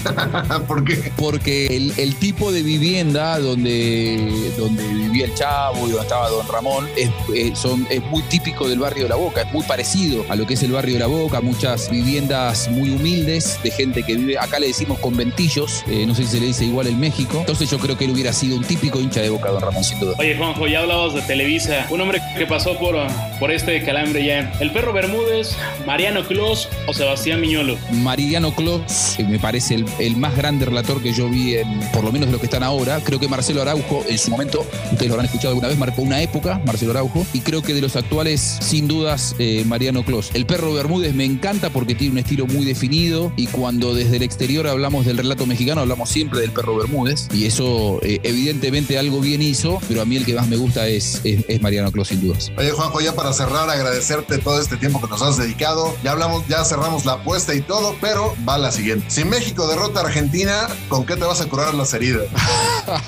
¿Por 0.67 0.86
qué? 0.86 1.12
Porque 1.17 1.67
el, 1.76 1.91
el 1.97 2.15
tipo 2.15 2.54
de 2.54 2.63
vivienda 2.63 3.38
donde, 3.38 4.50
donde 4.58 4.88
vivía 4.88 5.26
el 5.26 5.34
Chavo 5.36 5.80
y 5.88 5.91
donde 5.91 6.04
estaba 6.04 6.30
Don 6.30 6.47
Ramón 6.47 6.88
es, 6.95 7.10
es- 7.36 7.60
son, 7.60 7.86
es 7.89 8.02
muy 8.04 8.21
típico 8.23 8.69
del 8.69 8.80
barrio 8.80 9.04
de 9.04 9.10
La 9.10 9.17
Boca. 9.17 9.43
muy 9.52 9.65
parecido 9.65 10.23
a 10.30 10.38
lo 10.38 10.47
que 10.47 10.54
es 10.54 10.63
el 10.63 10.71
barrio 10.71 10.93
de 10.93 11.00
La 11.02 11.08
Boca, 11.08 11.41
muchas 11.41 11.89
viviendas 11.91 12.69
muy 12.69 12.89
humildes 12.91 13.60
de 13.63 13.71
gente 13.71 14.04
que 14.04 14.15
vive, 14.15 14.38
acá 14.38 14.58
le 14.58 14.67
decimos 14.67 15.00
conventillos, 15.00 15.84
eh, 15.88 16.06
no 16.06 16.15
sé 16.15 16.23
si 16.23 16.30
se 16.30 16.39
le 16.39 16.45
dice 16.45 16.63
igual 16.63 16.88
en 16.88 16.97
México. 16.97 17.39
Entonces 17.41 17.69
yo 17.69 17.78
creo 17.78 17.97
que 17.97 18.06
él 18.06 18.12
hubiera 18.12 18.32
sido 18.32 18.56
un 18.56 18.63
típico 18.63 19.02
hincha 19.02 19.19
de 19.19 19.32
Boca, 19.32 19.50
don 19.52 19.62
Ramón, 19.62 19.84
sin 19.84 20.00
duda. 20.00 20.15
Oye, 20.17 20.38
Juanjo, 20.38 20.65
ya 20.65 20.80
hablabas 20.80 21.13
de 21.13 21.21
Televisa. 21.23 21.88
Un 21.89 22.00
hombre 22.00 22.21
que 22.38 22.45
pasó 22.45 22.78
por, 22.80 22.95
por 23.38 23.52
este 23.52 23.84
calambre 23.84 24.23
ya. 24.26 24.54
¿El 24.62 24.71
perro 24.77 24.93
Bermúdez, 24.93 25.55
Mariano 25.87 26.27
Clos 26.27 26.69
o 26.85 26.93
Sebastián 26.93 27.41
Miñolo? 27.41 27.79
Mariano 27.93 28.53
Clos, 28.53 29.15
me 29.27 29.39
parece 29.39 29.73
el, 29.73 29.85
el 29.97 30.15
más 30.17 30.37
grande 30.37 30.65
relator 30.65 31.01
que 31.01 31.13
yo 31.13 31.27
vi, 31.29 31.55
en, 31.55 31.79
por 31.91 32.03
lo 32.03 32.11
menos 32.11 32.27
de 32.27 32.33
los 32.33 32.39
que 32.39 32.45
están 32.45 32.61
ahora. 32.61 33.01
Creo 33.03 33.19
que 33.19 33.27
Marcelo 33.27 33.63
Araujo, 33.63 34.05
en 34.07 34.19
su 34.19 34.29
momento, 34.29 34.67
ustedes 34.91 35.07
lo 35.07 35.15
habrán 35.15 35.25
escuchado 35.25 35.49
alguna 35.49 35.69
vez, 35.69 35.79
marcó 35.79 36.03
una 36.03 36.21
época, 36.21 36.61
Marcelo 36.63 36.91
Araujo. 36.91 37.25
Y 37.33 37.39
creo 37.39 37.63
que 37.63 37.73
de 37.73 37.81
los 37.81 37.95
actuales, 37.95 38.59
sin 38.61 38.87
dudas, 38.87 39.35
eh, 39.39 39.63
Mariano 39.65 40.05
Clos. 40.05 40.29
El 40.35 40.45
perro 40.45 40.71
Bermúdez 40.71 41.15
me 41.15 41.25
encanta 41.25 41.71
porque 41.71 41.95
tiene 41.95 42.11
un 42.11 42.19
estilo 42.19 42.45
muy 42.45 42.63
definido. 42.63 43.33
Y 43.35 43.47
cuando 43.47 43.95
desde 43.95 44.17
el 44.17 44.21
exterior 44.21 44.67
hablamos 44.67 45.07
del 45.07 45.17
relato 45.17 45.47
mexicano, 45.47 45.81
hablamos 45.81 46.07
siempre 46.07 46.39
del 46.41 46.51
perro 46.51 46.77
Bermúdez. 46.77 47.29
Y 47.33 47.47
eso, 47.47 47.99
eh, 48.03 48.19
evidentemente, 48.21 48.99
algo 48.99 49.21
bien 49.21 49.41
hizo. 49.41 49.79
Pero 49.87 50.03
a 50.03 50.05
mí 50.05 50.17
el 50.17 50.25
que 50.25 50.35
más 50.35 50.47
me 50.47 50.57
gusta 50.57 50.87
es, 50.87 51.21
es, 51.23 51.45
es 51.47 51.61
Mariano 51.63 51.91
Clos, 51.91 52.09
sin 52.09 52.21
dudas. 52.21 52.51
Oye, 52.59 52.69
Juanjo, 52.69 53.01
ya 53.01 53.15
para 53.15 53.33
cerrar, 53.33 53.67
agradecerte 53.67 54.37
todo 54.37 54.66
este 54.67 54.75
tiempo 54.75 54.99
que 54.99 55.08
nos 55.08 55.21
has 55.21 55.38
dedicado. 55.38 55.95
Ya 56.03 56.12
hablamos, 56.12 56.45
ya 56.49 56.65
cerramos 56.65 57.06
la 57.06 57.13
apuesta 57.13 57.56
y 57.56 57.62
todo, 57.62 57.95
pero 58.01 58.36
va 58.47 58.58
la 58.58 58.69
siguiente. 58.69 59.06
Si 59.08 59.23
México 59.23 59.65
derrota 59.65 60.01
a 60.01 60.03
Argentina, 60.03 60.67
¿con 60.89 61.06
qué 61.06 61.15
te 61.15 61.23
vas 61.23 61.39
a 61.39 61.45
curar 61.47 61.73
las 61.73 61.93
heridas? 61.93 62.25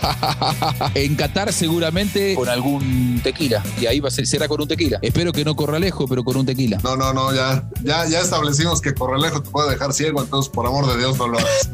en 0.95 1.15
Qatar 1.17 1.51
seguramente 1.51 2.33
con 2.35 2.47
algún 2.47 3.19
tequila. 3.21 3.61
Y 3.81 3.87
ahí 3.87 3.99
va 3.99 4.07
a 4.07 4.11
ser, 4.11 4.25
será 4.25 4.47
con 4.47 4.61
un 4.61 4.69
tequila. 4.69 4.99
Espero 5.01 5.33
que 5.33 5.43
no 5.43 5.53
corra 5.57 5.79
lejos, 5.79 6.05
pero 6.09 6.23
con 6.23 6.37
un 6.37 6.45
tequila. 6.45 6.77
No, 6.81 6.95
no, 6.95 7.11
no, 7.11 7.35
ya, 7.35 7.61
ya, 7.83 8.07
ya 8.07 8.21
establecimos 8.21 8.79
que 8.79 8.93
Corralejo 8.93 9.43
te 9.43 9.49
puede 9.49 9.71
dejar 9.71 9.91
ciego, 9.91 10.21
entonces 10.21 10.49
por 10.49 10.65
amor 10.65 10.87
de 10.87 10.97
Dios 10.97 11.17
no 11.17 11.27
lo 11.27 11.39
hagas. 11.39 11.69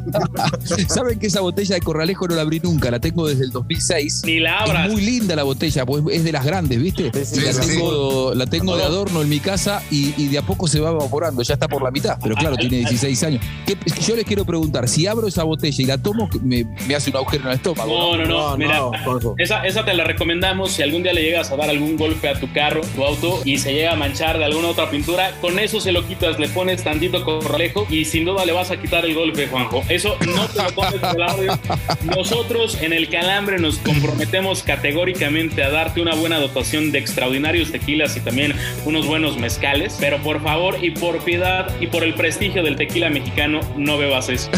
Saben 0.87 1.19
que 1.19 1.27
esa 1.27 1.41
botella 1.41 1.75
de 1.75 1.81
Corralejo 1.81 2.27
no 2.27 2.33
la 2.33 2.41
abrí 2.41 2.59
nunca, 2.59 2.89
la 2.89 2.99
tengo 2.99 3.27
desde 3.27 3.43
el 3.43 3.51
2006. 3.51 4.23
Ni 4.25 4.39
la 4.39 4.61
abras. 4.61 4.87
Es 4.87 4.93
muy 4.93 5.01
linda 5.03 5.35
la 5.35 5.43
botella, 5.43 5.85
pues 5.85 6.03
es 6.11 6.23
de 6.23 6.31
las 6.31 6.43
grandes, 6.43 6.81
¿viste? 6.81 7.11
Sí, 7.23 7.39
la, 7.41 7.53
sí, 7.53 7.67
tengo, 7.67 8.33
la 8.33 8.47
tengo 8.47 8.75
de 8.75 8.83
adorno 8.83 9.21
en 9.21 9.29
mi 9.29 9.39
casa 9.39 9.74
y, 9.91 10.13
y 10.17 10.27
de 10.27 10.37
a 10.37 10.41
poco 10.41 10.67
se 10.67 10.79
va 10.79 10.89
evaporando, 10.91 11.41
ya 11.43 11.53
está 11.55 11.67
por 11.67 11.81
la 11.83 11.91
mitad. 11.91 12.17
Pero 12.21 12.35
claro, 12.35 12.55
tiene 12.57 12.77
16 12.77 13.23
años. 13.23 13.41
¿Qué- 13.65 13.77
yo 14.05 14.15
les 14.15 14.25
quiero 14.25 14.45
preguntar, 14.45 14.87
si 14.87 15.07
abro 15.07 15.27
esa 15.27 15.43
botella 15.43 15.81
y 15.83 15.85
la 15.85 15.97
tomo, 15.97 16.29
me, 16.41 16.65
me 16.87 16.95
hace 16.95 17.09
un 17.09 17.17
agujero 17.17 17.43
en 17.43 17.49
el 17.49 17.55
estómago. 17.55 18.15
No, 18.15 18.17
no, 18.17 18.25
no. 18.25 18.35
No, 18.51 18.57
Mira, 18.57 18.77
no, 18.77 18.91
esa, 19.37 19.65
esa 19.65 19.83
te 19.85 19.93
la 19.93 20.03
recomendamos 20.03 20.71
si 20.71 20.81
algún 20.83 21.03
día 21.03 21.13
le 21.13 21.21
llegas 21.23 21.51
a 21.51 21.55
dar 21.55 21.69
algún 21.69 21.97
golpe 21.97 22.29
a 22.29 22.39
tu 22.39 22.51
carro, 22.53 22.81
tu 22.95 23.03
auto, 23.03 23.41
y 23.45 23.57
se 23.57 23.73
llega 23.73 23.93
a 23.93 23.95
manchar 23.95 24.37
de 24.37 24.45
alguna 24.45 24.67
otra 24.69 24.89
pintura. 24.89 25.31
Con 25.41 25.57
eso 25.59 25.79
se 25.81 25.91
lo 25.91 26.05
quitas, 26.07 26.39
le 26.39 26.47
pones 26.49 26.83
tantito 26.83 27.23
corralejo 27.23 27.87
y 27.89 28.05
sin 28.05 28.25
duda 28.25 28.45
le 28.45 28.51
vas 28.51 28.71
a 28.71 28.77
quitar 28.77 29.05
el 29.05 29.15
golpe, 29.15 29.47
Juanjo. 29.47 29.83
Eso 29.89 30.15
no 30.35 30.47
te 30.47 30.61
lo 30.63 30.69
pones 30.75 30.93
el 31.15 31.21
audio. 31.21 31.59
Nosotros 32.03 32.77
en 32.81 32.93
el 32.93 33.09
Calambre 33.09 33.57
nos 33.59 33.77
comprometemos 33.79 34.63
categóricamente 34.63 35.63
a 35.63 35.69
darte 35.69 36.01
una 36.01 36.15
buena 36.15 36.39
dotación 36.39 36.91
de 36.91 36.99
extraordinarios 36.99 37.71
tequilas 37.71 38.15
y 38.17 38.19
también 38.19 38.53
unos 38.85 39.05
buenos 39.07 39.37
mezcales. 39.37 39.64
Pero 39.99 40.21
por 40.21 40.43
favor 40.43 40.77
y 40.81 40.91
por 40.91 41.23
piedad 41.23 41.67
y 41.79 41.87
por 41.87 42.03
el 42.03 42.13
prestigio 42.13 42.61
del 42.61 42.75
tequila 42.75 43.09
mexicano, 43.09 43.61
no 43.75 43.97
bebas 43.97 44.29
eso. 44.29 44.49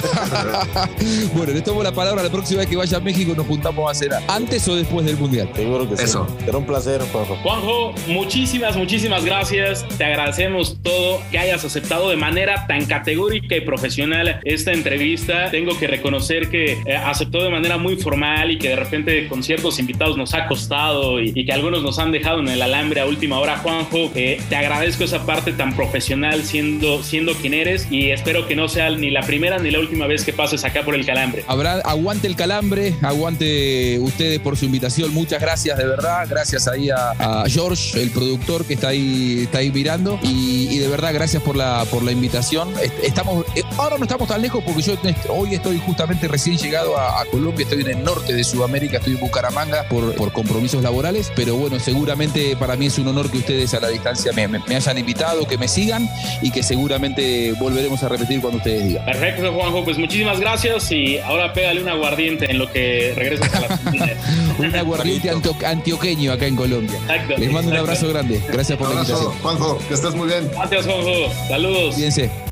bueno, 1.33 1.53
les 1.53 1.63
tomo 1.63 1.81
la 1.81 1.93
palabra 1.93 2.23
la 2.23 2.29
próxima 2.29 2.59
vez 2.59 2.69
que 2.69 2.75
vaya 2.75 2.97
a 2.97 2.99
México 2.99 3.33
nos 3.35 3.47
juntamos 3.47 3.89
a 3.89 3.93
cenar. 3.93 4.21
¿Antes 4.27 4.67
o 4.67 4.75
después 4.75 5.05
del 5.05 5.15
Mundial? 5.17 5.49
Seguro 5.55 5.89
que 5.89 5.95
sí. 5.95 6.03
Eso. 6.03 6.27
Será 6.43 6.57
un 6.57 6.65
placer, 6.65 7.01
Juanjo. 7.11 7.35
Juanjo, 7.37 7.93
muchísimas, 8.07 8.75
muchísimas 8.75 9.23
gracias. 9.23 9.85
Te 9.97 10.03
agradecemos 10.03 10.77
todo 10.83 11.21
que 11.31 11.39
hayas 11.39 11.63
aceptado 11.63 12.09
de 12.09 12.17
manera 12.17 12.67
tan 12.67 12.85
categórica 12.85 13.55
y 13.55 13.61
profesional 13.61 14.41
esta 14.43 14.73
entrevista. 14.73 15.49
Tengo 15.51 15.77
que 15.79 15.87
reconocer 15.87 16.49
que 16.49 16.73
eh, 16.85 16.95
aceptó 16.97 17.43
de 17.43 17.49
manera 17.49 17.77
muy 17.77 17.95
formal 17.95 18.51
y 18.51 18.57
que 18.57 18.69
de 18.69 18.75
repente 18.75 19.27
con 19.29 19.41
ciertos 19.41 19.79
invitados 19.79 20.17
nos 20.17 20.33
ha 20.33 20.47
costado 20.47 21.21
y, 21.21 21.31
y 21.33 21.45
que 21.45 21.53
algunos 21.53 21.81
nos 21.81 21.97
han 21.97 22.11
dejado 22.11 22.41
en 22.41 22.49
el 22.49 22.61
alambre 22.61 22.99
a 22.99 23.05
última 23.05 23.39
hora. 23.39 23.57
Juanjo, 23.57 24.11
eh, 24.13 24.41
te 24.49 24.55
agradezco 24.57 24.96
esa 25.05 25.25
parte 25.25 25.51
tan 25.53 25.75
profesional 25.75 26.43
siendo, 26.43 27.03
siendo 27.03 27.33
quien 27.33 27.53
eres 27.53 27.87
y 27.91 28.11
espero 28.11 28.47
que 28.47 28.55
no 28.55 28.67
sea 28.67 28.89
ni 28.89 29.09
la 29.09 29.21
primera 29.21 29.57
ni 29.59 29.71
la 29.71 29.79
última 29.79 30.07
vez 30.07 30.23
que 30.23 30.33
pases 30.33 30.63
acá 30.63 30.83
por 30.83 30.95
el 30.95 31.05
calambre. 31.05 31.43
Habrá, 31.47 31.73
aguante 31.85 32.27
el 32.27 32.35
calambre, 32.35 32.93
aguante 33.01 33.99
ustedes 33.99 34.39
por 34.39 34.55
su 34.57 34.65
invitación. 34.65 35.13
Muchas 35.13 35.41
gracias, 35.41 35.77
de 35.77 35.85
verdad. 35.85 36.25
Gracias 36.29 36.67
ahí 36.67 36.89
a, 36.89 37.43
George, 37.47 38.01
el 38.01 38.09
productor 38.11 38.65
que 38.65 38.75
está 38.75 38.89
ahí, 38.89 39.41
está 39.43 39.59
ahí 39.59 39.71
mirando. 39.71 40.19
Y, 40.23 40.77
de 40.77 40.87
verdad, 40.87 41.13
gracias 41.13 41.43
por 41.43 41.55
la, 41.55 41.83
por 41.91 42.03
la 42.03 42.11
invitación. 42.11 42.69
Est- 42.81 42.93
Estamos, 43.03 43.45
eh, 43.55 43.63
ahora 43.77 43.97
no 43.97 44.03
estamos 44.03 44.27
tan 44.27 44.41
lejos 44.41 44.63
porque 44.65 44.81
yo 44.81 44.93
hoy 45.29 45.55
estoy 45.55 45.79
justamente 45.79 46.27
recién 46.27 46.57
llegado 46.57 46.97
a, 46.97 47.21
a 47.21 47.25
Colombia. 47.25 47.63
Estoy 47.63 47.81
en 47.81 47.89
el 47.89 48.03
norte 48.03 48.33
de 48.33 48.43
Sudamérica, 48.43 48.97
estoy 48.97 49.13
en 49.15 49.19
Bucaramanga 49.19 49.87
por, 49.89 50.13
por 50.15 50.31
compromisos 50.31 50.81
laborales. 50.83 51.31
Pero 51.35 51.55
bueno, 51.55 51.79
seguramente 51.79 52.55
para 52.55 52.75
mí 52.75 52.85
es 52.85 52.97
un 52.99 53.07
honor 53.07 53.29
que 53.31 53.39
ustedes 53.39 53.73
a 53.73 53.79
la 53.79 53.89
distancia 53.89 54.31
me, 54.33 54.47
me- 54.47 54.59
me 54.67 54.75
hayan 54.75 54.86
invitado, 54.95 55.47
que 55.47 55.57
me 55.57 55.67
sigan 55.67 56.07
y 56.41 56.51
que 56.51 56.61
seguramente 56.61 57.53
volveremos 57.53 58.03
a 58.03 58.09
repetir 58.09 58.39
cuando 58.41 58.57
ustedes 58.57 58.87
digan. 58.87 59.05
Perfecto, 59.05 59.51
Juanjo. 59.51 59.83
Pues 59.83 59.97
muchísimas 59.97 60.39
gracias 60.39 60.91
y 60.91 61.17
ahora 61.19 61.51
pégale 61.53 61.81
un 61.81 61.89
aguardiente 61.89 62.51
en 62.51 62.59
lo 62.59 62.71
que 62.71 63.13
regresas 63.15 63.51
a 63.55 63.61
la. 63.61 63.67
Un 64.59 64.75
aguardiente 64.75 65.29
antio- 65.29 65.55
antioqueño 65.65 66.31
acá 66.31 66.45
en 66.47 66.55
Colombia. 66.55 66.97
Exacto. 67.01 67.35
Les 67.37 67.51
mando 67.51 67.71
un 67.71 67.77
abrazo 67.77 68.07
grande. 68.09 68.41
Gracias 68.51 68.77
por 68.77 68.87
la 68.89 69.01
Abrazo, 69.01 69.13
invitación. 69.13 69.41
Juanjo, 69.43 69.77
que 69.87 69.93
estés 69.93 70.15
muy 70.15 70.27
bien. 70.27 70.49
Gracias, 70.51 70.85
Juanjo. 70.85 71.33
Saludos. 71.47 71.93
Cuídense. 71.95 72.46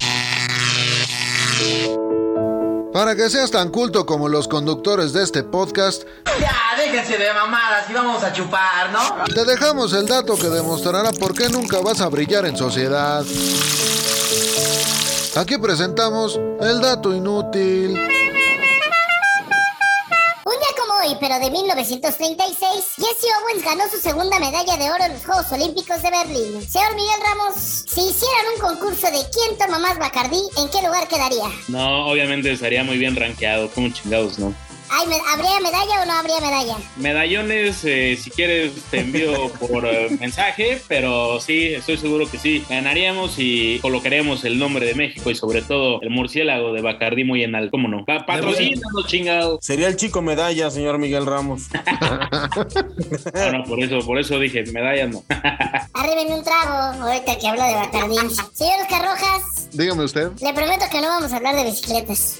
Para 2.95 3.13
que 3.13 3.29
seas 3.29 3.51
tan 3.51 3.71
culto 3.71 4.05
como 4.05 4.29
los 4.29 4.47
conductores 4.47 5.11
de 5.11 5.21
este 5.21 5.43
podcast, 5.43 6.03
Ya, 6.39 6.55
déjense 6.77 7.17
de 7.17 7.33
mamadas 7.33 7.89
y 7.89 7.93
vamos 7.93 8.23
a 8.23 8.31
chupar, 8.31 8.89
¿no? 8.89 9.25
te 9.25 9.43
dejamos 9.43 9.91
el 9.91 10.07
dato 10.07 10.37
que 10.37 10.47
demostrará 10.47 11.11
por 11.11 11.33
qué 11.33 11.49
nunca 11.49 11.81
vas 11.81 11.99
a 11.99 12.07
brillar 12.07 12.45
en 12.45 12.55
sociedad. 12.55 13.25
Aquí 15.35 15.57
presentamos 15.57 16.39
el 16.61 16.79
dato 16.79 17.13
inútil. 17.13 18.14
Pero 21.19 21.39
de 21.39 21.51
1936, 21.51 22.59
Jesse 22.97 23.31
Owens 23.41 23.63
ganó 23.63 23.83
su 23.89 23.97
segunda 23.97 24.39
medalla 24.39 24.75
de 24.75 24.89
oro 24.89 25.03
en 25.03 25.13
los 25.13 25.23
Juegos 25.23 25.51
Olímpicos 25.51 26.01
de 26.01 26.09
Berlín. 26.09 26.67
Señor 26.67 26.95
Miguel 26.95 27.19
Ramos, 27.21 27.55
si 27.87 28.01
hicieran 28.01 28.45
un 28.55 28.61
concurso 28.61 29.07
de 29.07 29.23
quién 29.31 29.57
toma 29.59 29.77
más 29.77 29.99
Bacardí, 29.99 30.41
¿en 30.57 30.69
qué 30.69 30.81
lugar 30.81 31.07
quedaría? 31.07 31.45
No, 31.67 32.07
obviamente 32.07 32.51
estaría 32.51 32.83
muy 32.83 32.97
bien 32.97 33.15
rankeado. 33.15 33.69
Como 33.69 33.89
chingados, 33.89 34.39
¿no? 34.39 34.53
Ay, 34.89 35.07
¿me- 35.07 35.15
¿Habría 35.33 35.59
medalla 35.59 36.01
o 36.03 36.05
no 36.05 36.13
habría 36.13 36.39
medalla? 36.39 36.77
Medallones, 36.97 37.83
eh, 37.85 38.17
si 38.21 38.29
quieres, 38.29 38.71
te 38.91 38.99
envío 38.99 39.49
por 39.53 39.85
eh, 39.85 40.09
mensaje, 40.19 40.81
pero 40.87 41.39
sí, 41.39 41.73
estoy 41.73 41.97
seguro 41.97 42.29
que 42.29 42.37
sí. 42.37 42.63
Ganaríamos 42.69 43.35
y 43.37 43.79
colocaríamos 43.79 44.45
el 44.45 44.57
nombre 44.59 44.85
de 44.85 44.93
México 44.95 45.29
y 45.31 45.35
sobre 45.35 45.61
todo 45.63 46.01
el 46.01 46.09
murciélago 46.11 46.71
de 46.73 46.81
Bacardí 46.81 47.23
muy 47.23 47.43
en 47.43 47.55
alto. 47.55 47.71
¿Cómo 47.71 47.87
no? 47.87 48.05
Pa 48.05 48.25
patrocínanos, 48.25 49.07
chingados. 49.07 49.59
Sería 49.65 49.87
el 49.87 49.95
chico 49.97 50.21
medalla, 50.21 50.69
señor 50.71 50.97
Miguel 50.97 51.25
Ramos. 51.25 51.63
No, 53.33 53.51
no, 53.51 53.63
por 53.65 53.79
eso, 53.81 53.99
por 54.05 54.19
eso 54.19 54.39
dije, 54.39 54.63
medalla 54.71 55.07
no. 55.07 55.23
Arriben 55.93 56.31
un 56.33 56.43
trago, 56.43 57.03
ahorita 57.03 57.37
que 57.37 57.47
hablo 57.47 57.63
de 57.63 57.73
Bacardí. 57.73 58.15
Señor 58.53 58.81
Oscar 58.81 59.01
Rojas, 59.05 59.69
Dígame 59.73 60.03
usted. 60.03 60.31
le 60.41 60.53
prometo 60.53 60.85
que 60.91 61.01
no 61.01 61.07
vamos 61.07 61.31
a 61.33 61.37
hablar 61.37 61.55
de 61.55 61.63
bicicletas. 61.65 62.39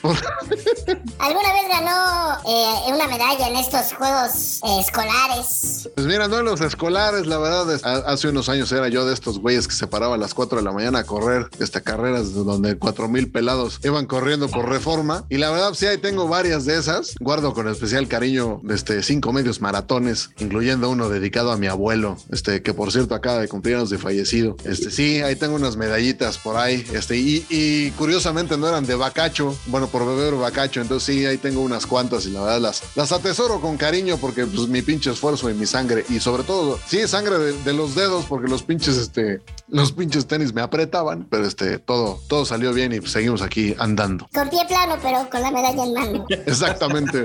¿Alguna 1.20 1.54
vez 1.54 1.68
ganó 1.70 2.38
eh, 2.48 2.94
una 2.94 3.08
medalla 3.08 3.48
en 3.48 3.56
estos 3.58 3.94
juegos 3.94 4.60
eh, 4.64 4.80
escolares? 4.80 5.90
Pues 5.96 6.08
mira, 6.08 6.28
no 6.28 6.40
en 6.40 6.46
los 6.46 6.62
escolares, 6.62 7.26
la 7.28 7.38
verdad, 7.38 7.72
es- 7.74 7.84
ha- 7.86 7.98
hace 8.12 8.28
unos 8.30 8.50
años 8.50 8.72
era 8.72 8.88
yo 8.90 9.06
de 9.06 9.14
estos 9.14 9.40
güeyes 9.40 9.68
que 9.68 9.76
se 9.76 9.88
paraba 9.88 10.16
a 10.16 10.18
las 10.18 10.34
4 10.34 10.58
de 10.60 10.64
la 10.64 10.72
mañana 10.72 11.00
a 11.00 11.04
correr 11.04 11.48
este, 11.60 11.82
carreras 11.82 12.34
donde 12.34 12.78
4 12.78 13.08
mil 13.08 13.32
pelados 13.32 13.80
iban 13.84 14.06
corriendo 14.06 14.48
por 14.50 14.68
reforma. 14.70 15.26
Y 15.30 15.38
la 15.38 15.50
verdad, 15.52 15.74
sí, 15.74 15.86
ahí 15.86 15.98
tengo 15.98 16.28
varias 16.28 16.66
de 16.66 16.78
esas. 16.78 17.16
Guardo 17.20 17.54
con 17.54 17.68
especial 17.68 18.08
cariño 18.08 18.62
este, 18.70 19.02
cinco 19.04 19.32
medios 19.34 19.62
maratones, 19.62 20.30
incluyendo 20.40 20.90
uno 20.90 21.10
dedicado 21.10 21.52
a 21.52 21.58
mi 21.58 21.68
abuelo, 21.68 22.18
este, 22.32 22.62
que 22.62 22.74
por 22.74 22.92
cierto 22.92 23.16
acaba 23.16 23.40
de 23.40 23.48
cumplir 23.48 23.76
años 23.76 23.90
de 23.90 23.98
fallecido. 23.98 24.56
Este, 24.66 24.92
sí, 24.92 25.22
ahí 25.22 25.36
tengo 25.36 25.56
unas 25.56 25.78
medallitas 25.78 26.38
por 26.38 26.58
ahí. 26.58 26.86
Este, 26.94 27.18
y, 27.18 27.46
y 27.50 27.92
curiosamente 27.92 28.58
no 28.58 28.68
eran 28.68 28.86
de 28.86 28.96
bacacho, 28.96 29.56
bueno, 29.68 29.88
por 29.88 30.06
beber 30.06 30.36
bacacho. 30.36 30.82
Entonces 30.82 31.16
sí, 31.16 31.26
ahí 31.26 31.38
tengo 31.38 31.62
unas 31.62 31.86
cuantas 31.86 32.25
y 32.26 32.32
la 32.32 32.42
verdad 32.42 32.60
las, 32.62 32.84
las 32.96 33.12
atesoro 33.12 33.60
con 33.62 33.78
cariño 33.78 34.18
porque 34.18 34.46
pues 34.46 34.68
mi 34.68 34.82
pinche 34.82 35.12
esfuerzo 35.12 35.50
y 35.50 35.54
mi 35.54 35.66
sangre 35.66 36.06
y 36.10 36.20
sobre 36.20 36.44
todo, 36.44 36.80
sí, 36.88 37.08
sangre 37.08 37.38
de, 37.38 37.64
de 37.64 37.74
los 37.74 37.96
dedos 37.96 38.26
porque 38.26 38.50
los 38.50 38.64
pinches, 38.64 38.98
este, 38.98 39.42
los 39.68 39.92
pinches 39.92 40.28
tenis 40.28 40.54
me 40.54 40.62
apretaban, 40.62 41.28
pero 41.30 41.46
este, 41.46 41.80
todo, 41.80 42.20
todo 42.28 42.46
salió 42.46 42.74
bien 42.74 42.94
y 42.94 43.06
seguimos 43.08 43.42
aquí 43.42 43.76
andando. 43.80 44.28
Con 44.34 44.50
pie 44.50 44.66
plano, 44.68 44.98
pero 45.02 45.30
con 45.30 45.42
la 45.42 45.52
medalla 45.52 45.84
en 45.84 45.94
mano. 45.94 46.26
Exactamente. 46.30 47.24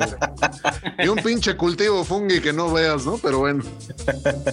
y 0.98 1.08
un 1.08 1.16
pinche 1.16 1.56
cultivo 1.56 2.04
fungi 2.04 2.40
que 2.40 2.52
no 2.52 2.72
veas, 2.72 3.04
¿no? 3.06 3.18
Pero 3.18 3.40
bueno. 3.40 3.64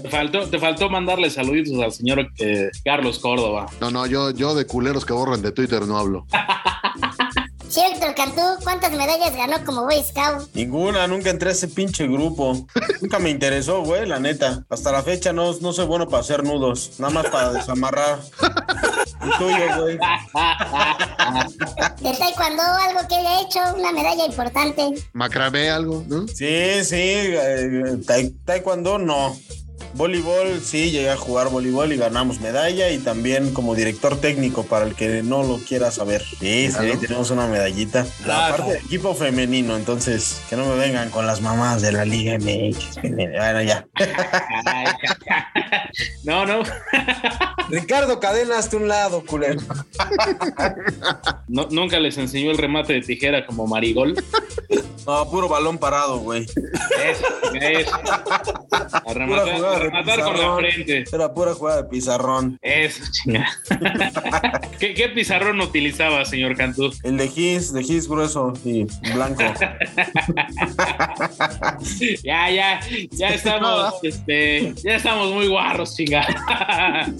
Te 0.01 0.09
faltó, 0.09 0.49
te 0.49 0.59
faltó 0.59 0.89
mandarle 0.89 1.29
saluditos 1.29 1.79
al 1.81 1.91
señor 1.91 2.27
eh, 2.39 2.69
Carlos 2.83 3.19
Córdoba. 3.19 3.67
No, 3.79 3.91
no, 3.91 4.05
yo, 4.05 4.31
yo 4.31 4.55
de 4.55 4.65
culeros 4.65 5.05
que 5.05 5.13
borran 5.13 5.41
de 5.41 5.51
Twitter 5.51 5.85
no 5.87 5.97
hablo. 5.97 6.25
Cierto, 7.69 8.05
Cantú, 8.15 8.41
¿cuántas 8.63 8.91
medallas 8.93 9.35
ganó 9.35 9.63
como 9.65 9.83
Boy 9.83 10.01
Scout? 10.03 10.49
Ninguna, 10.53 11.05
nunca 11.07 11.29
entré 11.29 11.49
a 11.49 11.51
ese 11.51 11.67
pinche 11.67 12.07
grupo. 12.07 12.65
nunca 13.01 13.19
me 13.19 13.29
interesó, 13.29 13.83
güey, 13.83 14.07
la 14.07 14.19
neta. 14.19 14.65
Hasta 14.69 14.91
la 14.91 15.03
fecha 15.03 15.33
no, 15.33 15.53
no 15.59 15.73
soy 15.73 15.85
bueno 15.85 16.07
para 16.07 16.21
hacer 16.21 16.43
nudos, 16.43 16.93
nada 16.97 17.13
más 17.13 17.25
para 17.27 17.51
desamarrar. 17.53 18.19
El 19.21 19.31
tuyo, 19.37 19.81
güey. 19.81 19.97
De 22.01 22.13
Taekwondo, 22.17 22.63
algo 22.63 23.07
que 23.07 23.15
haya 23.15 23.41
hecho, 23.41 23.59
una 23.77 23.91
medalla 23.91 24.25
importante. 24.25 24.93
Macramé 25.13 25.69
algo, 25.69 26.03
¿no? 26.07 26.27
Sí, 26.27 26.83
sí, 26.83 26.95
eh, 26.95 27.97
tai- 28.05 28.33
taekwondo 28.45 28.97
no. 28.97 29.35
Voleibol, 29.97 30.61
sí, 30.61 30.91
llegué 30.91 31.09
a 31.09 31.17
jugar 31.17 31.49
voleibol 31.49 31.91
y 31.91 31.97
ganamos 31.97 32.39
medalla 32.39 32.91
y 32.91 32.99
también 32.99 33.51
como 33.51 33.73
director 33.73 34.15
técnico 34.21 34.63
para 34.63 34.85
el 34.85 34.93
que 34.95 35.23
no 35.23 35.41
lo 35.43 35.57
quiera 35.57 35.89
saber. 35.89 36.23
Sí, 36.39 36.69
sí, 36.71 36.97
tenemos 37.01 37.31
una 37.31 37.47
medallita. 37.47 38.05
La 38.25 38.49
parte 38.55 38.73
del 38.73 38.85
equipo 38.85 39.15
femenino, 39.15 39.75
entonces 39.75 40.39
que 40.49 40.55
no 40.55 40.65
me 40.67 40.75
vengan 40.75 41.09
con 41.09 41.25
las 41.25 41.41
mamás 41.41 41.81
de 41.81 41.91
la 41.91 42.05
Liga 42.05 42.37
MX. 42.37 43.01
Bueno, 43.01 43.61
ya. 43.63 43.87
No, 46.23 46.45
no. 46.45 46.61
Ricardo 47.69 48.19
Cadena, 48.19 48.57
hasta 48.59 48.77
un 48.77 48.87
lado, 48.87 49.23
culero. 49.25 49.59
No- 51.47 51.67
Nunca 51.71 51.99
les 51.99 52.17
enseñó 52.17 52.51
el 52.51 52.57
remate 52.57 52.93
de 52.93 53.01
tijera 53.01 53.45
como 53.45 53.65
Marigol. 53.67 54.13
No, 55.05 55.29
puro 55.29 55.47
balón 55.47 55.77
parado, 55.77 56.19
güey. 56.19 56.43
Eso, 56.43 57.25
eso. 57.53 57.91
A 58.71 59.13
rematar, 59.13 59.86
de 59.91 60.15
rematar 60.15 60.19
con 60.19 60.33
la 60.33 60.33
pizarrón. 60.33 60.59
frente. 60.59 61.03
Era 61.13 61.33
pura 61.33 61.53
jugada 61.53 61.81
de 61.81 61.89
pizarrón. 61.89 62.59
Eso, 62.61 63.03
chinga. 63.11 63.47
¿Qué, 64.79 64.93
qué 64.93 65.09
pizarrón 65.09 65.59
utilizaba, 65.61 66.23
señor 66.25 66.55
Cantú? 66.55 66.91
El 67.03 67.17
de 67.17 67.27
Gis, 67.27 67.73
de 67.73 67.83
Gis 67.83 68.07
grueso 68.07 68.53
y 68.63 68.85
blanco. 69.13 69.43
Ya, 72.23 72.49
ya, 72.49 72.79
ya 73.11 73.29
estamos, 73.29 73.93
este, 74.03 74.73
ya 74.83 74.95
estamos 74.95 75.31
muy 75.33 75.47
guarros, 75.47 75.95
chinga. 75.95 76.25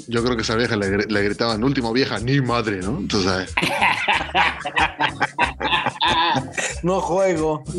Yo 0.07 0.23
creo 0.23 0.35
que 0.35 0.41
esa 0.41 0.55
vieja 0.55 0.75
le, 0.75 1.05
le 1.05 1.21
gritaban, 1.23 1.63
último 1.63 1.93
vieja, 1.93 2.19
ni 2.19 2.41
madre, 2.41 2.77
¿no? 2.77 2.97
Entonces, 2.99 3.53
No 6.83 7.01
juego. 7.01 7.63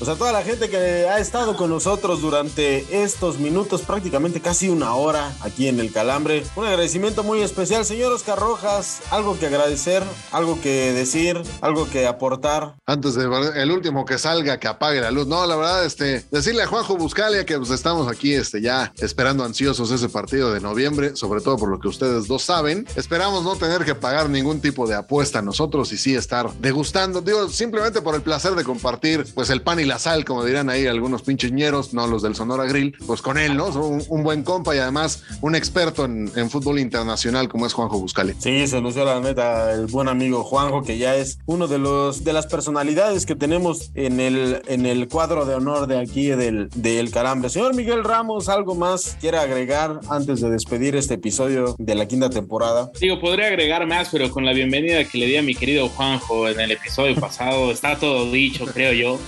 O 0.00 0.04
sea, 0.04 0.14
toda 0.16 0.32
la 0.32 0.42
gente 0.42 0.68
que 0.70 0.76
ha 0.76 1.18
estado 1.18 1.56
con 1.56 1.70
nosotros 1.70 2.22
durante 2.22 3.02
estos 3.02 3.38
minutos, 3.38 3.82
prácticamente 3.82 4.40
casi 4.40 4.68
una 4.68 4.94
hora 4.94 5.32
aquí 5.40 5.68
en 5.68 5.78
el 5.78 5.92
Calambre. 5.92 6.42
Un 6.56 6.66
agradecimiento 6.66 7.22
muy 7.22 7.42
especial, 7.42 7.84
señor 7.84 8.12
Oscar 8.12 8.38
Rojas. 8.38 9.02
Algo 9.10 9.38
que 9.38 9.46
agradecer, 9.46 10.02
algo 10.32 10.60
que 10.60 10.92
decir, 10.92 11.40
algo 11.60 11.88
que 11.88 12.06
aportar. 12.06 12.74
antes 12.86 13.14
de 13.14 13.30
el 13.56 13.70
último 13.70 14.04
que 14.04 14.18
salga, 14.18 14.58
que 14.58 14.68
apague 14.68 15.00
la 15.00 15.10
luz. 15.10 15.26
No, 15.26 15.46
la 15.46 15.56
verdad, 15.56 15.84
este, 15.84 16.24
decirle 16.30 16.62
a 16.62 16.66
Juanjo 16.66 16.96
Buscalia 16.96 17.44
que 17.44 17.56
pues, 17.58 17.70
estamos 17.70 18.08
aquí 18.08 18.34
este, 18.34 18.60
ya 18.60 18.92
esperando 18.98 19.44
ansiosos 19.44 19.90
ese 19.90 20.08
partido 20.08 20.52
de 20.52 20.60
noviembre, 20.60 21.14
sobre 21.16 21.40
todo 21.40 21.56
por 21.56 21.68
lo 21.68 21.78
que 21.78 21.88
ustedes 21.88 22.26
dos 22.26 22.42
saben. 22.42 22.86
Esperamos 22.96 23.44
no 23.44 23.56
tener 23.56 23.84
que 23.84 23.94
pagar 23.94 24.28
ningún 24.30 24.60
tipo 24.60 24.86
de 24.86 24.94
apuesta 24.94 25.42
nosotros 25.42 25.92
y 25.92 25.98
sí 25.98 26.14
estar 26.14 26.52
degustando, 26.54 26.79
digo, 27.24 27.48
simplemente 27.48 28.00
por 28.02 28.14
el 28.14 28.22
placer 28.22 28.52
de 28.54 28.64
compartir 28.64 29.24
pues 29.34 29.50
el 29.50 29.62
pan 29.62 29.80
y 29.80 29.84
la 29.84 29.98
sal, 29.98 30.24
como 30.24 30.44
dirán 30.44 30.70
ahí 30.70 30.86
algunos 30.86 31.22
pinches 31.22 31.52
ñeros, 31.52 31.94
no 31.94 32.06
los 32.06 32.22
del 32.22 32.34
Sonora 32.34 32.64
Grill, 32.64 32.96
pues 33.06 33.22
con 33.22 33.38
él, 33.38 33.56
¿no? 33.56 33.66
Un, 33.66 34.02
un 34.08 34.22
buen 34.22 34.42
compa 34.42 34.74
y 34.74 34.78
además 34.78 35.22
un 35.40 35.54
experto 35.54 36.04
en, 36.04 36.30
en 36.36 36.50
fútbol 36.50 36.78
internacional 36.78 37.48
como 37.48 37.66
es 37.66 37.72
Juanjo 37.72 37.98
Buscalia. 37.98 38.34
Sí, 38.38 38.66
se 38.66 38.80
lució 38.80 39.04
la 39.04 39.20
neta 39.20 39.72
el 39.72 39.86
buen 39.86 40.08
amigo 40.08 40.42
Juanjo, 40.44 40.82
que 40.82 40.98
ya 40.98 41.16
es 41.16 41.38
uno 41.46 41.68
de 41.68 41.78
los 41.78 42.24
de 42.24 42.32
las 42.32 42.46
personalidades 42.46 43.26
que 43.26 43.34
tenemos 43.34 43.90
en 43.94 44.20
el, 44.20 44.62
en 44.66 44.86
el 44.86 45.08
cuadro 45.08 45.44
de 45.44 45.54
honor 45.54 45.86
de 45.86 45.98
aquí 45.98 46.28
del, 46.28 46.68
del 46.74 47.10
Calambre. 47.10 47.50
Señor 47.50 47.74
Miguel 47.74 48.04
Ramos, 48.04 48.48
¿algo 48.48 48.74
más 48.74 49.16
quiere 49.20 49.38
agregar 49.38 50.00
antes 50.08 50.40
de 50.40 50.50
despedir 50.50 50.96
este 50.96 51.14
episodio 51.14 51.74
de 51.78 51.94
la 51.94 52.06
quinta 52.06 52.30
temporada? 52.30 52.90
Digo, 53.00 53.20
podría 53.20 53.46
agregar 53.46 53.86
más, 53.86 54.08
pero 54.10 54.30
con 54.30 54.44
la 54.44 54.52
bienvenida 54.52 55.04
que 55.04 55.18
le 55.18 55.26
di 55.26 55.36
a 55.36 55.42
mi 55.42 55.54
querido 55.54 55.88
Juanjo 55.88 56.48
en 56.48 56.60
el 56.60 56.69
episodio 56.72 57.14
pasado, 57.16 57.70
está 57.72 57.98
todo 57.98 58.30
dicho, 58.30 58.64
creo 58.66 58.92
yo. 58.92 59.20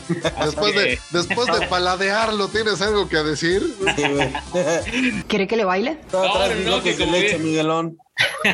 Después 0.45 0.75
de, 0.75 0.85
que- 0.85 0.99
después 1.11 1.47
de 1.59 1.67
paladearlo, 1.67 2.49
¿tienes 2.49 2.81
algo 2.83 3.09
que 3.09 3.17
decir? 3.19 3.63
¿Quiere 5.29 5.47
que 5.47 5.57
le 5.57 5.65
baile? 5.65 5.99
No, 6.13 6.19
atrás 6.23 6.59
no, 6.65 6.71
no, 6.77 6.83
que 6.83 6.97
que- 6.97 7.39
Miguelón. 7.39 7.97
Te 8.43 8.53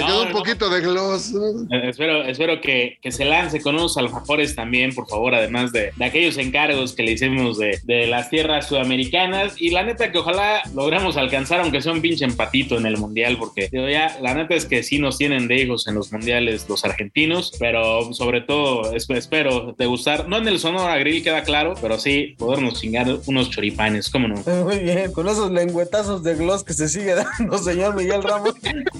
No, 0.00 0.06
quedó 0.06 0.22
un 0.22 0.28
no. 0.28 0.34
poquito 0.38 0.70
de 0.70 0.80
gloss. 0.80 1.32
¿no? 1.32 1.66
Espero, 1.82 2.22
espero 2.24 2.60
que, 2.60 2.98
que 3.02 3.10
se 3.12 3.24
lance 3.24 3.60
con 3.60 3.74
unos 3.74 3.96
alfajores 3.96 4.54
también, 4.54 4.94
por 4.94 5.08
favor, 5.08 5.34
además 5.34 5.72
de, 5.72 5.92
de 5.96 6.04
aquellos 6.04 6.36
encargos 6.38 6.92
que 6.94 7.02
le 7.02 7.12
hicimos 7.12 7.58
de, 7.58 7.78
de 7.84 8.06
las 8.06 8.30
tierras 8.30 8.68
sudamericanas. 8.68 9.60
Y 9.60 9.70
la 9.70 9.82
neta 9.82 10.12
que 10.12 10.18
ojalá 10.18 10.62
logremos 10.74 11.16
alcanzar, 11.16 11.60
aunque 11.60 11.82
sea 11.82 11.92
un 11.92 12.00
pinche 12.00 12.24
empatito 12.24 12.76
en 12.78 12.86
el 12.86 12.96
mundial, 12.98 13.36
porque 13.38 13.68
digo, 13.70 13.88
ya, 13.88 14.16
la 14.20 14.34
neta 14.34 14.54
es 14.54 14.66
que 14.66 14.82
sí 14.82 14.98
nos 14.98 15.18
tienen 15.18 15.48
de 15.48 15.56
hijos 15.62 15.86
en 15.88 15.94
los 15.94 16.12
mundiales 16.12 16.66
los 16.68 16.84
argentinos, 16.84 17.52
pero 17.58 18.12
sobre 18.12 18.40
todo 18.42 18.94
es- 18.94 19.08
espero 19.10 19.74
degustar, 19.78 20.28
no 20.28 20.38
en 20.38 20.48
el 20.48 20.58
Sonora 20.58 20.96
Grill 20.98 21.22
queda 21.22 21.42
claro, 21.42 21.74
pero 21.80 21.98
sí 21.98 22.34
podernos 22.38 22.80
chingar 22.80 23.06
unos 23.26 23.50
choripanes, 23.50 24.08
¿cómo 24.10 24.28
no? 24.28 24.36
Muy 24.64 24.78
bien, 24.78 25.12
con 25.12 25.28
esos 25.28 25.50
lengüetazos 25.50 26.22
de 26.22 26.34
gloss 26.36 26.64
que 26.64 26.72
se 26.74 26.88
sigue 26.88 27.14
dando, 27.14 27.30
señor 27.62 27.94
Miguel 27.94 28.22
Ramos. 28.22 28.54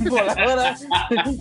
Por 0.09 0.21
ahora, 0.21 0.77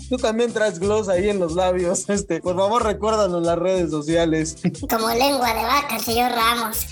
tú 0.10 0.18
también 0.18 0.52
traes 0.54 0.80
gloss 0.80 1.10
ahí 1.10 1.30
en 1.30 1.40
los 1.40 1.54
labios. 1.54 2.10
Este, 2.10 2.42
por 2.42 2.56
favor, 2.56 2.84
recuérdanos 2.84 3.46
las 3.46 3.58
redes 3.58 3.92
sociales. 3.92 4.58
Como 4.90 5.10
lengua 5.10 5.54
de 5.54 5.64
vaca, 5.64 6.00
señor 6.00 6.32
Ramos. 6.32 6.86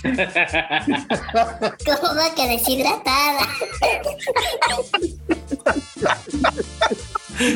Como 1.84 2.14
vaca 2.14 2.46
deshidratada. 2.46 3.48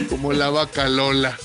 Como 0.08 0.32
la 0.32 0.50
vaca 0.50 0.88
Lola. 0.88 1.36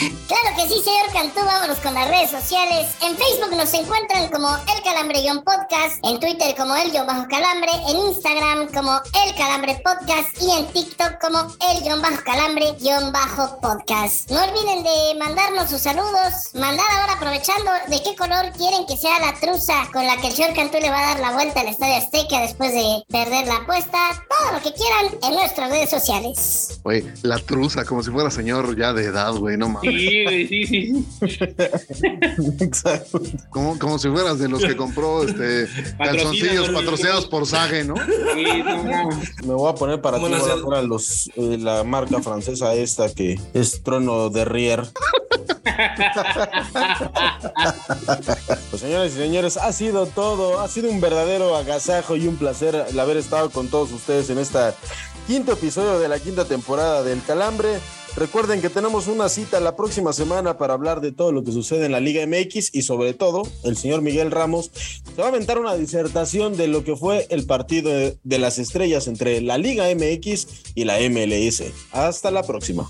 Claro 0.00 0.56
que 0.56 0.62
sí, 0.62 0.80
señor 0.82 1.12
Cantú, 1.12 1.40
vámonos 1.44 1.76
con 1.80 1.92
las 1.92 2.08
redes 2.08 2.30
sociales. 2.30 2.88
En 3.02 3.14
Facebook 3.18 3.54
nos 3.54 3.74
encuentran 3.74 4.30
como 4.30 4.48
El 4.48 4.82
Calambre-Podcast, 4.82 5.98
en 6.02 6.18
Twitter 6.18 6.54
como 6.56 6.74
El-Calambre, 6.74 7.70
en 7.86 7.96
Instagram 8.08 8.72
como 8.72 8.94
El 8.94 9.34
Calambre 9.34 9.78
Podcast 9.84 10.40
y 10.40 10.52
en 10.52 10.66
TikTok 10.68 11.20
como 11.20 11.40
El-Calambre-Podcast. 11.60 14.30
No 14.30 14.42
olviden 14.42 14.84
de 14.84 15.16
mandarnos 15.18 15.68
sus 15.68 15.82
saludos, 15.82 16.54
mandar 16.54 16.86
ahora 16.92 17.12
aprovechando 17.14 17.70
de 17.88 18.02
qué 18.02 18.16
color 18.16 18.52
quieren 18.56 18.86
que 18.86 18.96
sea 18.96 19.18
la 19.18 19.34
truza 19.38 19.86
con 19.92 20.06
la 20.06 20.16
que 20.16 20.28
el 20.28 20.32
señor 20.32 20.54
Cantú 20.54 20.78
le 20.80 20.88
va 20.88 21.00
a 21.00 21.08
dar 21.14 21.20
la 21.20 21.32
vuelta 21.32 21.60
al 21.60 21.68
Estadio 21.68 21.96
Azteca 21.96 22.40
después 22.40 22.72
de 22.72 23.04
perder 23.10 23.46
la 23.46 23.56
apuesta. 23.56 23.98
Todo 24.30 24.52
lo 24.52 24.62
que 24.62 24.72
quieran 24.72 25.08
en 25.24 25.34
nuestras 25.34 25.68
redes 25.68 25.90
sociales. 25.90 26.80
Güey, 26.84 27.04
la 27.20 27.36
truza, 27.36 27.84
como 27.84 28.02
si 28.02 28.10
fuera 28.10 28.30
señor 28.30 28.78
ya 28.78 28.94
de 28.94 29.04
edad, 29.04 29.34
güey, 29.34 29.58
no 29.58 29.68
mames. 29.68 29.89
Sí, 29.90 30.24
güey, 30.24 30.46
sí, 30.48 30.66
sí. 30.66 31.06
Exacto. 32.60 33.20
Como, 33.50 33.78
como 33.78 33.98
si 33.98 34.08
fueras 34.08 34.38
de 34.38 34.48
los 34.48 34.62
que 34.64 34.76
compró 34.76 35.24
este 35.24 35.66
calzoncillos 35.98 36.68
patrocinados 36.70 37.26
por 37.26 37.46
Sage, 37.46 37.84
¿no? 37.84 37.94
Sí, 37.96 38.44
no, 38.64 38.82
no. 38.82 39.08
Me 39.44 39.54
voy 39.54 39.70
a 39.70 39.74
poner 39.74 40.00
para 40.00 40.18
ti 40.18 40.24
¿Cómo 40.24 40.36
voy 40.36 40.44
a 40.44 40.48
nace? 40.48 40.62
poner 40.62 40.78
a 40.80 40.82
los, 40.82 41.28
eh, 41.36 41.56
la 41.58 41.84
marca 41.84 42.20
francesa 42.22 42.74
esta 42.74 43.12
que 43.12 43.38
es 43.54 43.82
Trono 43.82 44.30
de 44.30 44.44
Rier. 44.44 44.82
Pues 48.70 48.82
señores 48.82 49.14
y 49.14 49.16
señores, 49.18 49.56
ha 49.56 49.72
sido 49.72 50.06
todo, 50.06 50.60
ha 50.60 50.68
sido 50.68 50.90
un 50.90 51.00
verdadero 51.00 51.56
agasajo 51.56 52.16
y 52.16 52.26
un 52.26 52.36
placer 52.36 52.86
el 52.88 52.98
haber 53.00 53.16
estado 53.16 53.50
con 53.50 53.68
todos 53.68 53.90
ustedes 53.92 54.30
en 54.30 54.38
este 54.38 54.58
quinto 55.26 55.52
episodio 55.52 55.98
de 55.98 56.08
la 56.08 56.18
quinta 56.18 56.44
temporada 56.44 57.02
del 57.02 57.22
Calambre. 57.22 57.78
Recuerden 58.16 58.60
que 58.60 58.68
tenemos 58.68 59.06
una 59.06 59.28
cita 59.28 59.60
la 59.60 59.76
próxima 59.76 60.12
semana 60.12 60.58
para 60.58 60.74
hablar 60.74 61.00
de 61.00 61.12
todo 61.12 61.32
lo 61.32 61.44
que 61.44 61.52
sucede 61.52 61.86
en 61.86 61.92
la 61.92 62.00
Liga 62.00 62.26
MX 62.26 62.74
y 62.74 62.82
sobre 62.82 63.14
todo 63.14 63.42
el 63.64 63.76
señor 63.76 64.02
Miguel 64.02 64.30
Ramos 64.30 64.70
se 64.74 65.20
va 65.20 65.26
a 65.26 65.28
aventar 65.28 65.58
una 65.58 65.74
disertación 65.74 66.56
de 66.56 66.66
lo 66.66 66.84
que 66.84 66.96
fue 66.96 67.26
el 67.30 67.46
partido 67.46 67.90
de, 67.90 68.18
de 68.22 68.38
las 68.38 68.58
estrellas 68.58 69.06
entre 69.06 69.40
la 69.40 69.58
Liga 69.58 69.84
MX 69.94 70.46
y 70.74 70.84
la 70.84 70.98
MLS. 71.08 71.62
Hasta 71.92 72.30
la 72.30 72.42
próxima. 72.42 72.88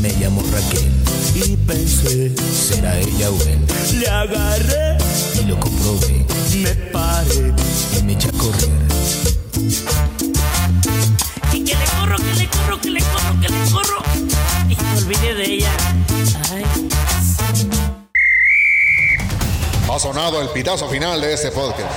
Me 0.00 0.10
llamo 0.20 0.42
Raquel 0.50 0.90
y 1.34 1.56
pensé, 1.56 2.34
será 2.36 2.98
ella 2.98 3.30
o 3.30 3.42
él. 3.42 3.60
Le 3.98 4.08
agarré 4.08 4.98
y 5.40 5.46
lo 5.46 5.60
comprobé. 5.60 6.26
Me 6.62 6.74
paré 6.90 7.54
y 7.98 8.02
me 8.02 8.12
eché 8.14 8.28
a 8.28 8.32
correr. 8.32 10.11
Y 12.12 12.22
que 12.22 12.34
le 12.34 12.48
corro, 12.48 12.80
que 12.80 12.90
le 12.90 13.00
corro, 13.00 13.40
que 13.40 13.48
le 13.48 13.70
corro, 13.70 14.02
que 14.12 14.18
le 14.18 14.32
corro. 14.32 14.68
Y 14.68 14.76
me 14.76 14.98
olvidé 14.98 15.34
de 15.34 15.44
ella. 15.44 15.70
Ay. 16.52 16.64
Ha 19.90 19.98
sonado 19.98 20.42
el 20.42 20.48
pitazo 20.48 20.88
final 20.88 21.20
de 21.20 21.32
este 21.32 21.50
podcast. 21.50 21.90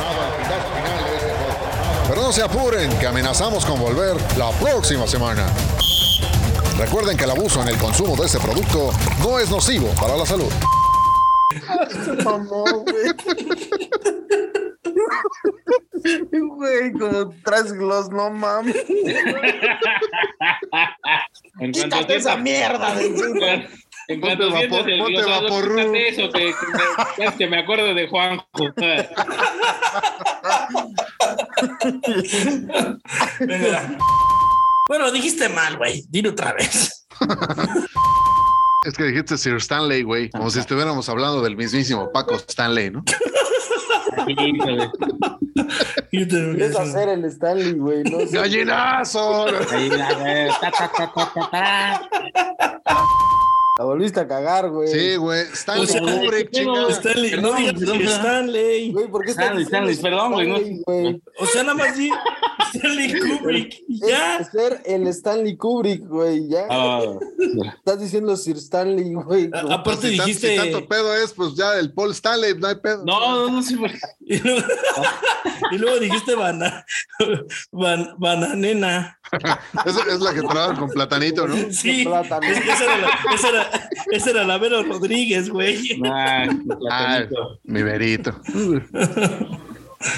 Pero 2.07 2.21
no 2.21 2.31
se 2.31 2.43
apuren, 2.43 2.97
que 2.97 3.07
amenazamos 3.07 3.65
con 3.65 3.79
volver 3.79 4.15
la 4.37 4.51
próxima 4.51 5.05
semana. 5.05 5.47
Recuerden 6.77 7.17
que 7.17 7.25
el 7.25 7.31
abuso 7.31 7.61
en 7.61 7.69
el 7.69 7.77
consumo 7.77 8.15
de 8.15 8.25
este 8.25 8.39
producto 8.39 8.91
no 9.19 9.39
es 9.39 9.49
nocivo 9.49 9.89
para 9.99 10.15
la 10.15 10.25
salud. 10.25 10.51
Se 12.05 12.23
mamó, 12.23 12.63
güey. 12.63 13.13
Güey, 16.31 16.91
como 16.93 17.33
traes 17.43 17.73
gloss, 17.73 18.09
no 18.09 18.29
mames. 18.29 18.75
En 21.57 21.71
cuanto 21.71 21.97
Quítate 21.97 22.15
esa 22.17 22.33
sientas- 22.33 22.43
mierda 22.43 22.95
de 22.95 23.05
encima. 23.05 23.47
En 24.09 24.19
cuanto 24.21 24.49
Ponte 24.49 24.67
vapor- 24.67 24.89
el 24.89 24.99
ponte 24.99 25.13
quítate 25.15 26.07
eso, 26.09 26.29
que, 26.31 26.53
que, 26.53 27.25
me- 27.25 27.37
que 27.37 27.47
me 27.47 27.59
acuerdo 27.59 27.93
de 27.93 28.07
Juanjo. 28.09 28.45
Bueno, 34.87 35.11
dijiste 35.11 35.49
mal, 35.49 35.77
güey. 35.77 36.03
Dile 36.09 36.29
otra 36.29 36.53
vez. 36.53 37.05
Es 38.85 38.93
que 38.93 39.03
dijiste 39.03 39.37
Sir 39.37 39.55
Stanley, 39.55 40.03
güey, 40.03 40.29
como 40.29 40.51
si 40.51 40.59
estuviéramos 40.59 41.09
hablando 41.09 41.41
del 41.41 41.57
mismísimo 41.57 42.11
Paco 42.11 42.35
Stanley, 42.35 42.91
¿no? 42.91 43.03
A 46.77 46.81
hacer 46.81 47.09
el 47.09 47.25
Stanley, 47.25 47.73
güey. 47.73 48.03
No 48.03 48.19
sé. 48.19 48.29
¡Gallinazo! 48.37 49.47
La 53.77 53.83
volviste 53.83 54.21
a 54.21 54.27
cagar, 54.27 54.69
güey. 54.69 54.87
Sí, 54.87 55.17
güey. 55.17 55.41
Stanley 55.51 55.83
O 55.83 55.87
sea, 55.87 55.99
Kubrick, 56.01 56.49
¿qué 56.49 56.63
no, 56.63 56.75
chinga. 56.75 56.89
Stanley, 56.93 57.41
no 57.41 57.53
digas 57.55 57.73
perdón. 57.73 58.01
Stanley. 58.03 58.91
Güey, 58.93 59.07
¿por 59.09 59.25
qué 59.25 59.31
Stanley, 59.31 59.63
Stanley, 59.63 59.95
perdón, 59.97 60.31
güey? 60.31 61.21
O 61.39 61.45
sea, 61.45 61.63
nada 61.63 61.73
más 61.73 61.97
di 61.97 62.09
Stanley 62.73 63.19
Kubrick. 63.39 63.75
Ya. 63.89 64.37
Es 64.37 64.47
ser 64.47 64.81
el 64.85 65.05
Stanley 65.07 65.57
Kubrick, 65.57 66.07
güey. 66.07 66.47
Ya. 66.47 66.67
Ah, 66.69 67.01
Estás 67.77 67.99
diciendo 67.99 68.37
Sir 68.37 68.55
Stanley, 68.55 69.13
güey. 69.13 69.49
A- 69.53 69.73
aparte 69.73 70.09
Si 70.09 70.17
tan- 70.17 70.25
dijiste. 70.25 70.51
si 70.51 70.55
tanto 70.55 70.87
pedo 70.87 71.13
es, 71.13 71.33
pues 71.33 71.53
ya 71.55 71.77
el 71.77 71.91
Paul 71.93 72.11
Stanley, 72.11 72.53
no 72.57 72.67
hay 72.67 72.75
pedo. 72.75 73.03
no, 73.05 73.19
no, 73.19 73.49
no 73.51 73.61
qué. 73.61 73.99
Y 74.21 74.37
luego, 74.39 74.61
y 75.71 75.77
luego 75.77 75.99
dijiste 75.99 76.33
bana, 76.35 76.85
ban- 77.73 78.15
bananena. 78.17 79.19
Esa 79.85 80.01
es 80.13 80.19
la 80.21 80.33
que 80.33 80.41
trabaja 80.41 80.79
con 80.79 80.89
platanito, 80.89 81.47
¿no? 81.47 81.55
Sí, 81.71 82.03
que 82.39 82.71
esa 82.71 82.83
era, 82.83 82.97
la, 82.97 83.33
esa 83.33 83.49
era, 83.49 83.64
esa 84.11 84.29
era 84.31 84.43
la 84.43 84.57
Vero 84.57 84.83
Rodríguez, 84.83 85.49
güey. 85.49 85.99
Ah, 86.05 86.45
Ah, 86.89 87.23
mi 87.63 87.83
verito. 87.83 88.39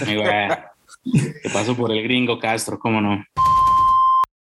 Ay, 0.05 0.15
güey. 0.15 0.49
Que 1.41 1.49
pasó 1.53 1.75
por 1.75 1.91
el 1.91 2.03
gringo 2.03 2.39
Castro, 2.39 2.77
cómo 2.79 3.01
no. 3.01 3.23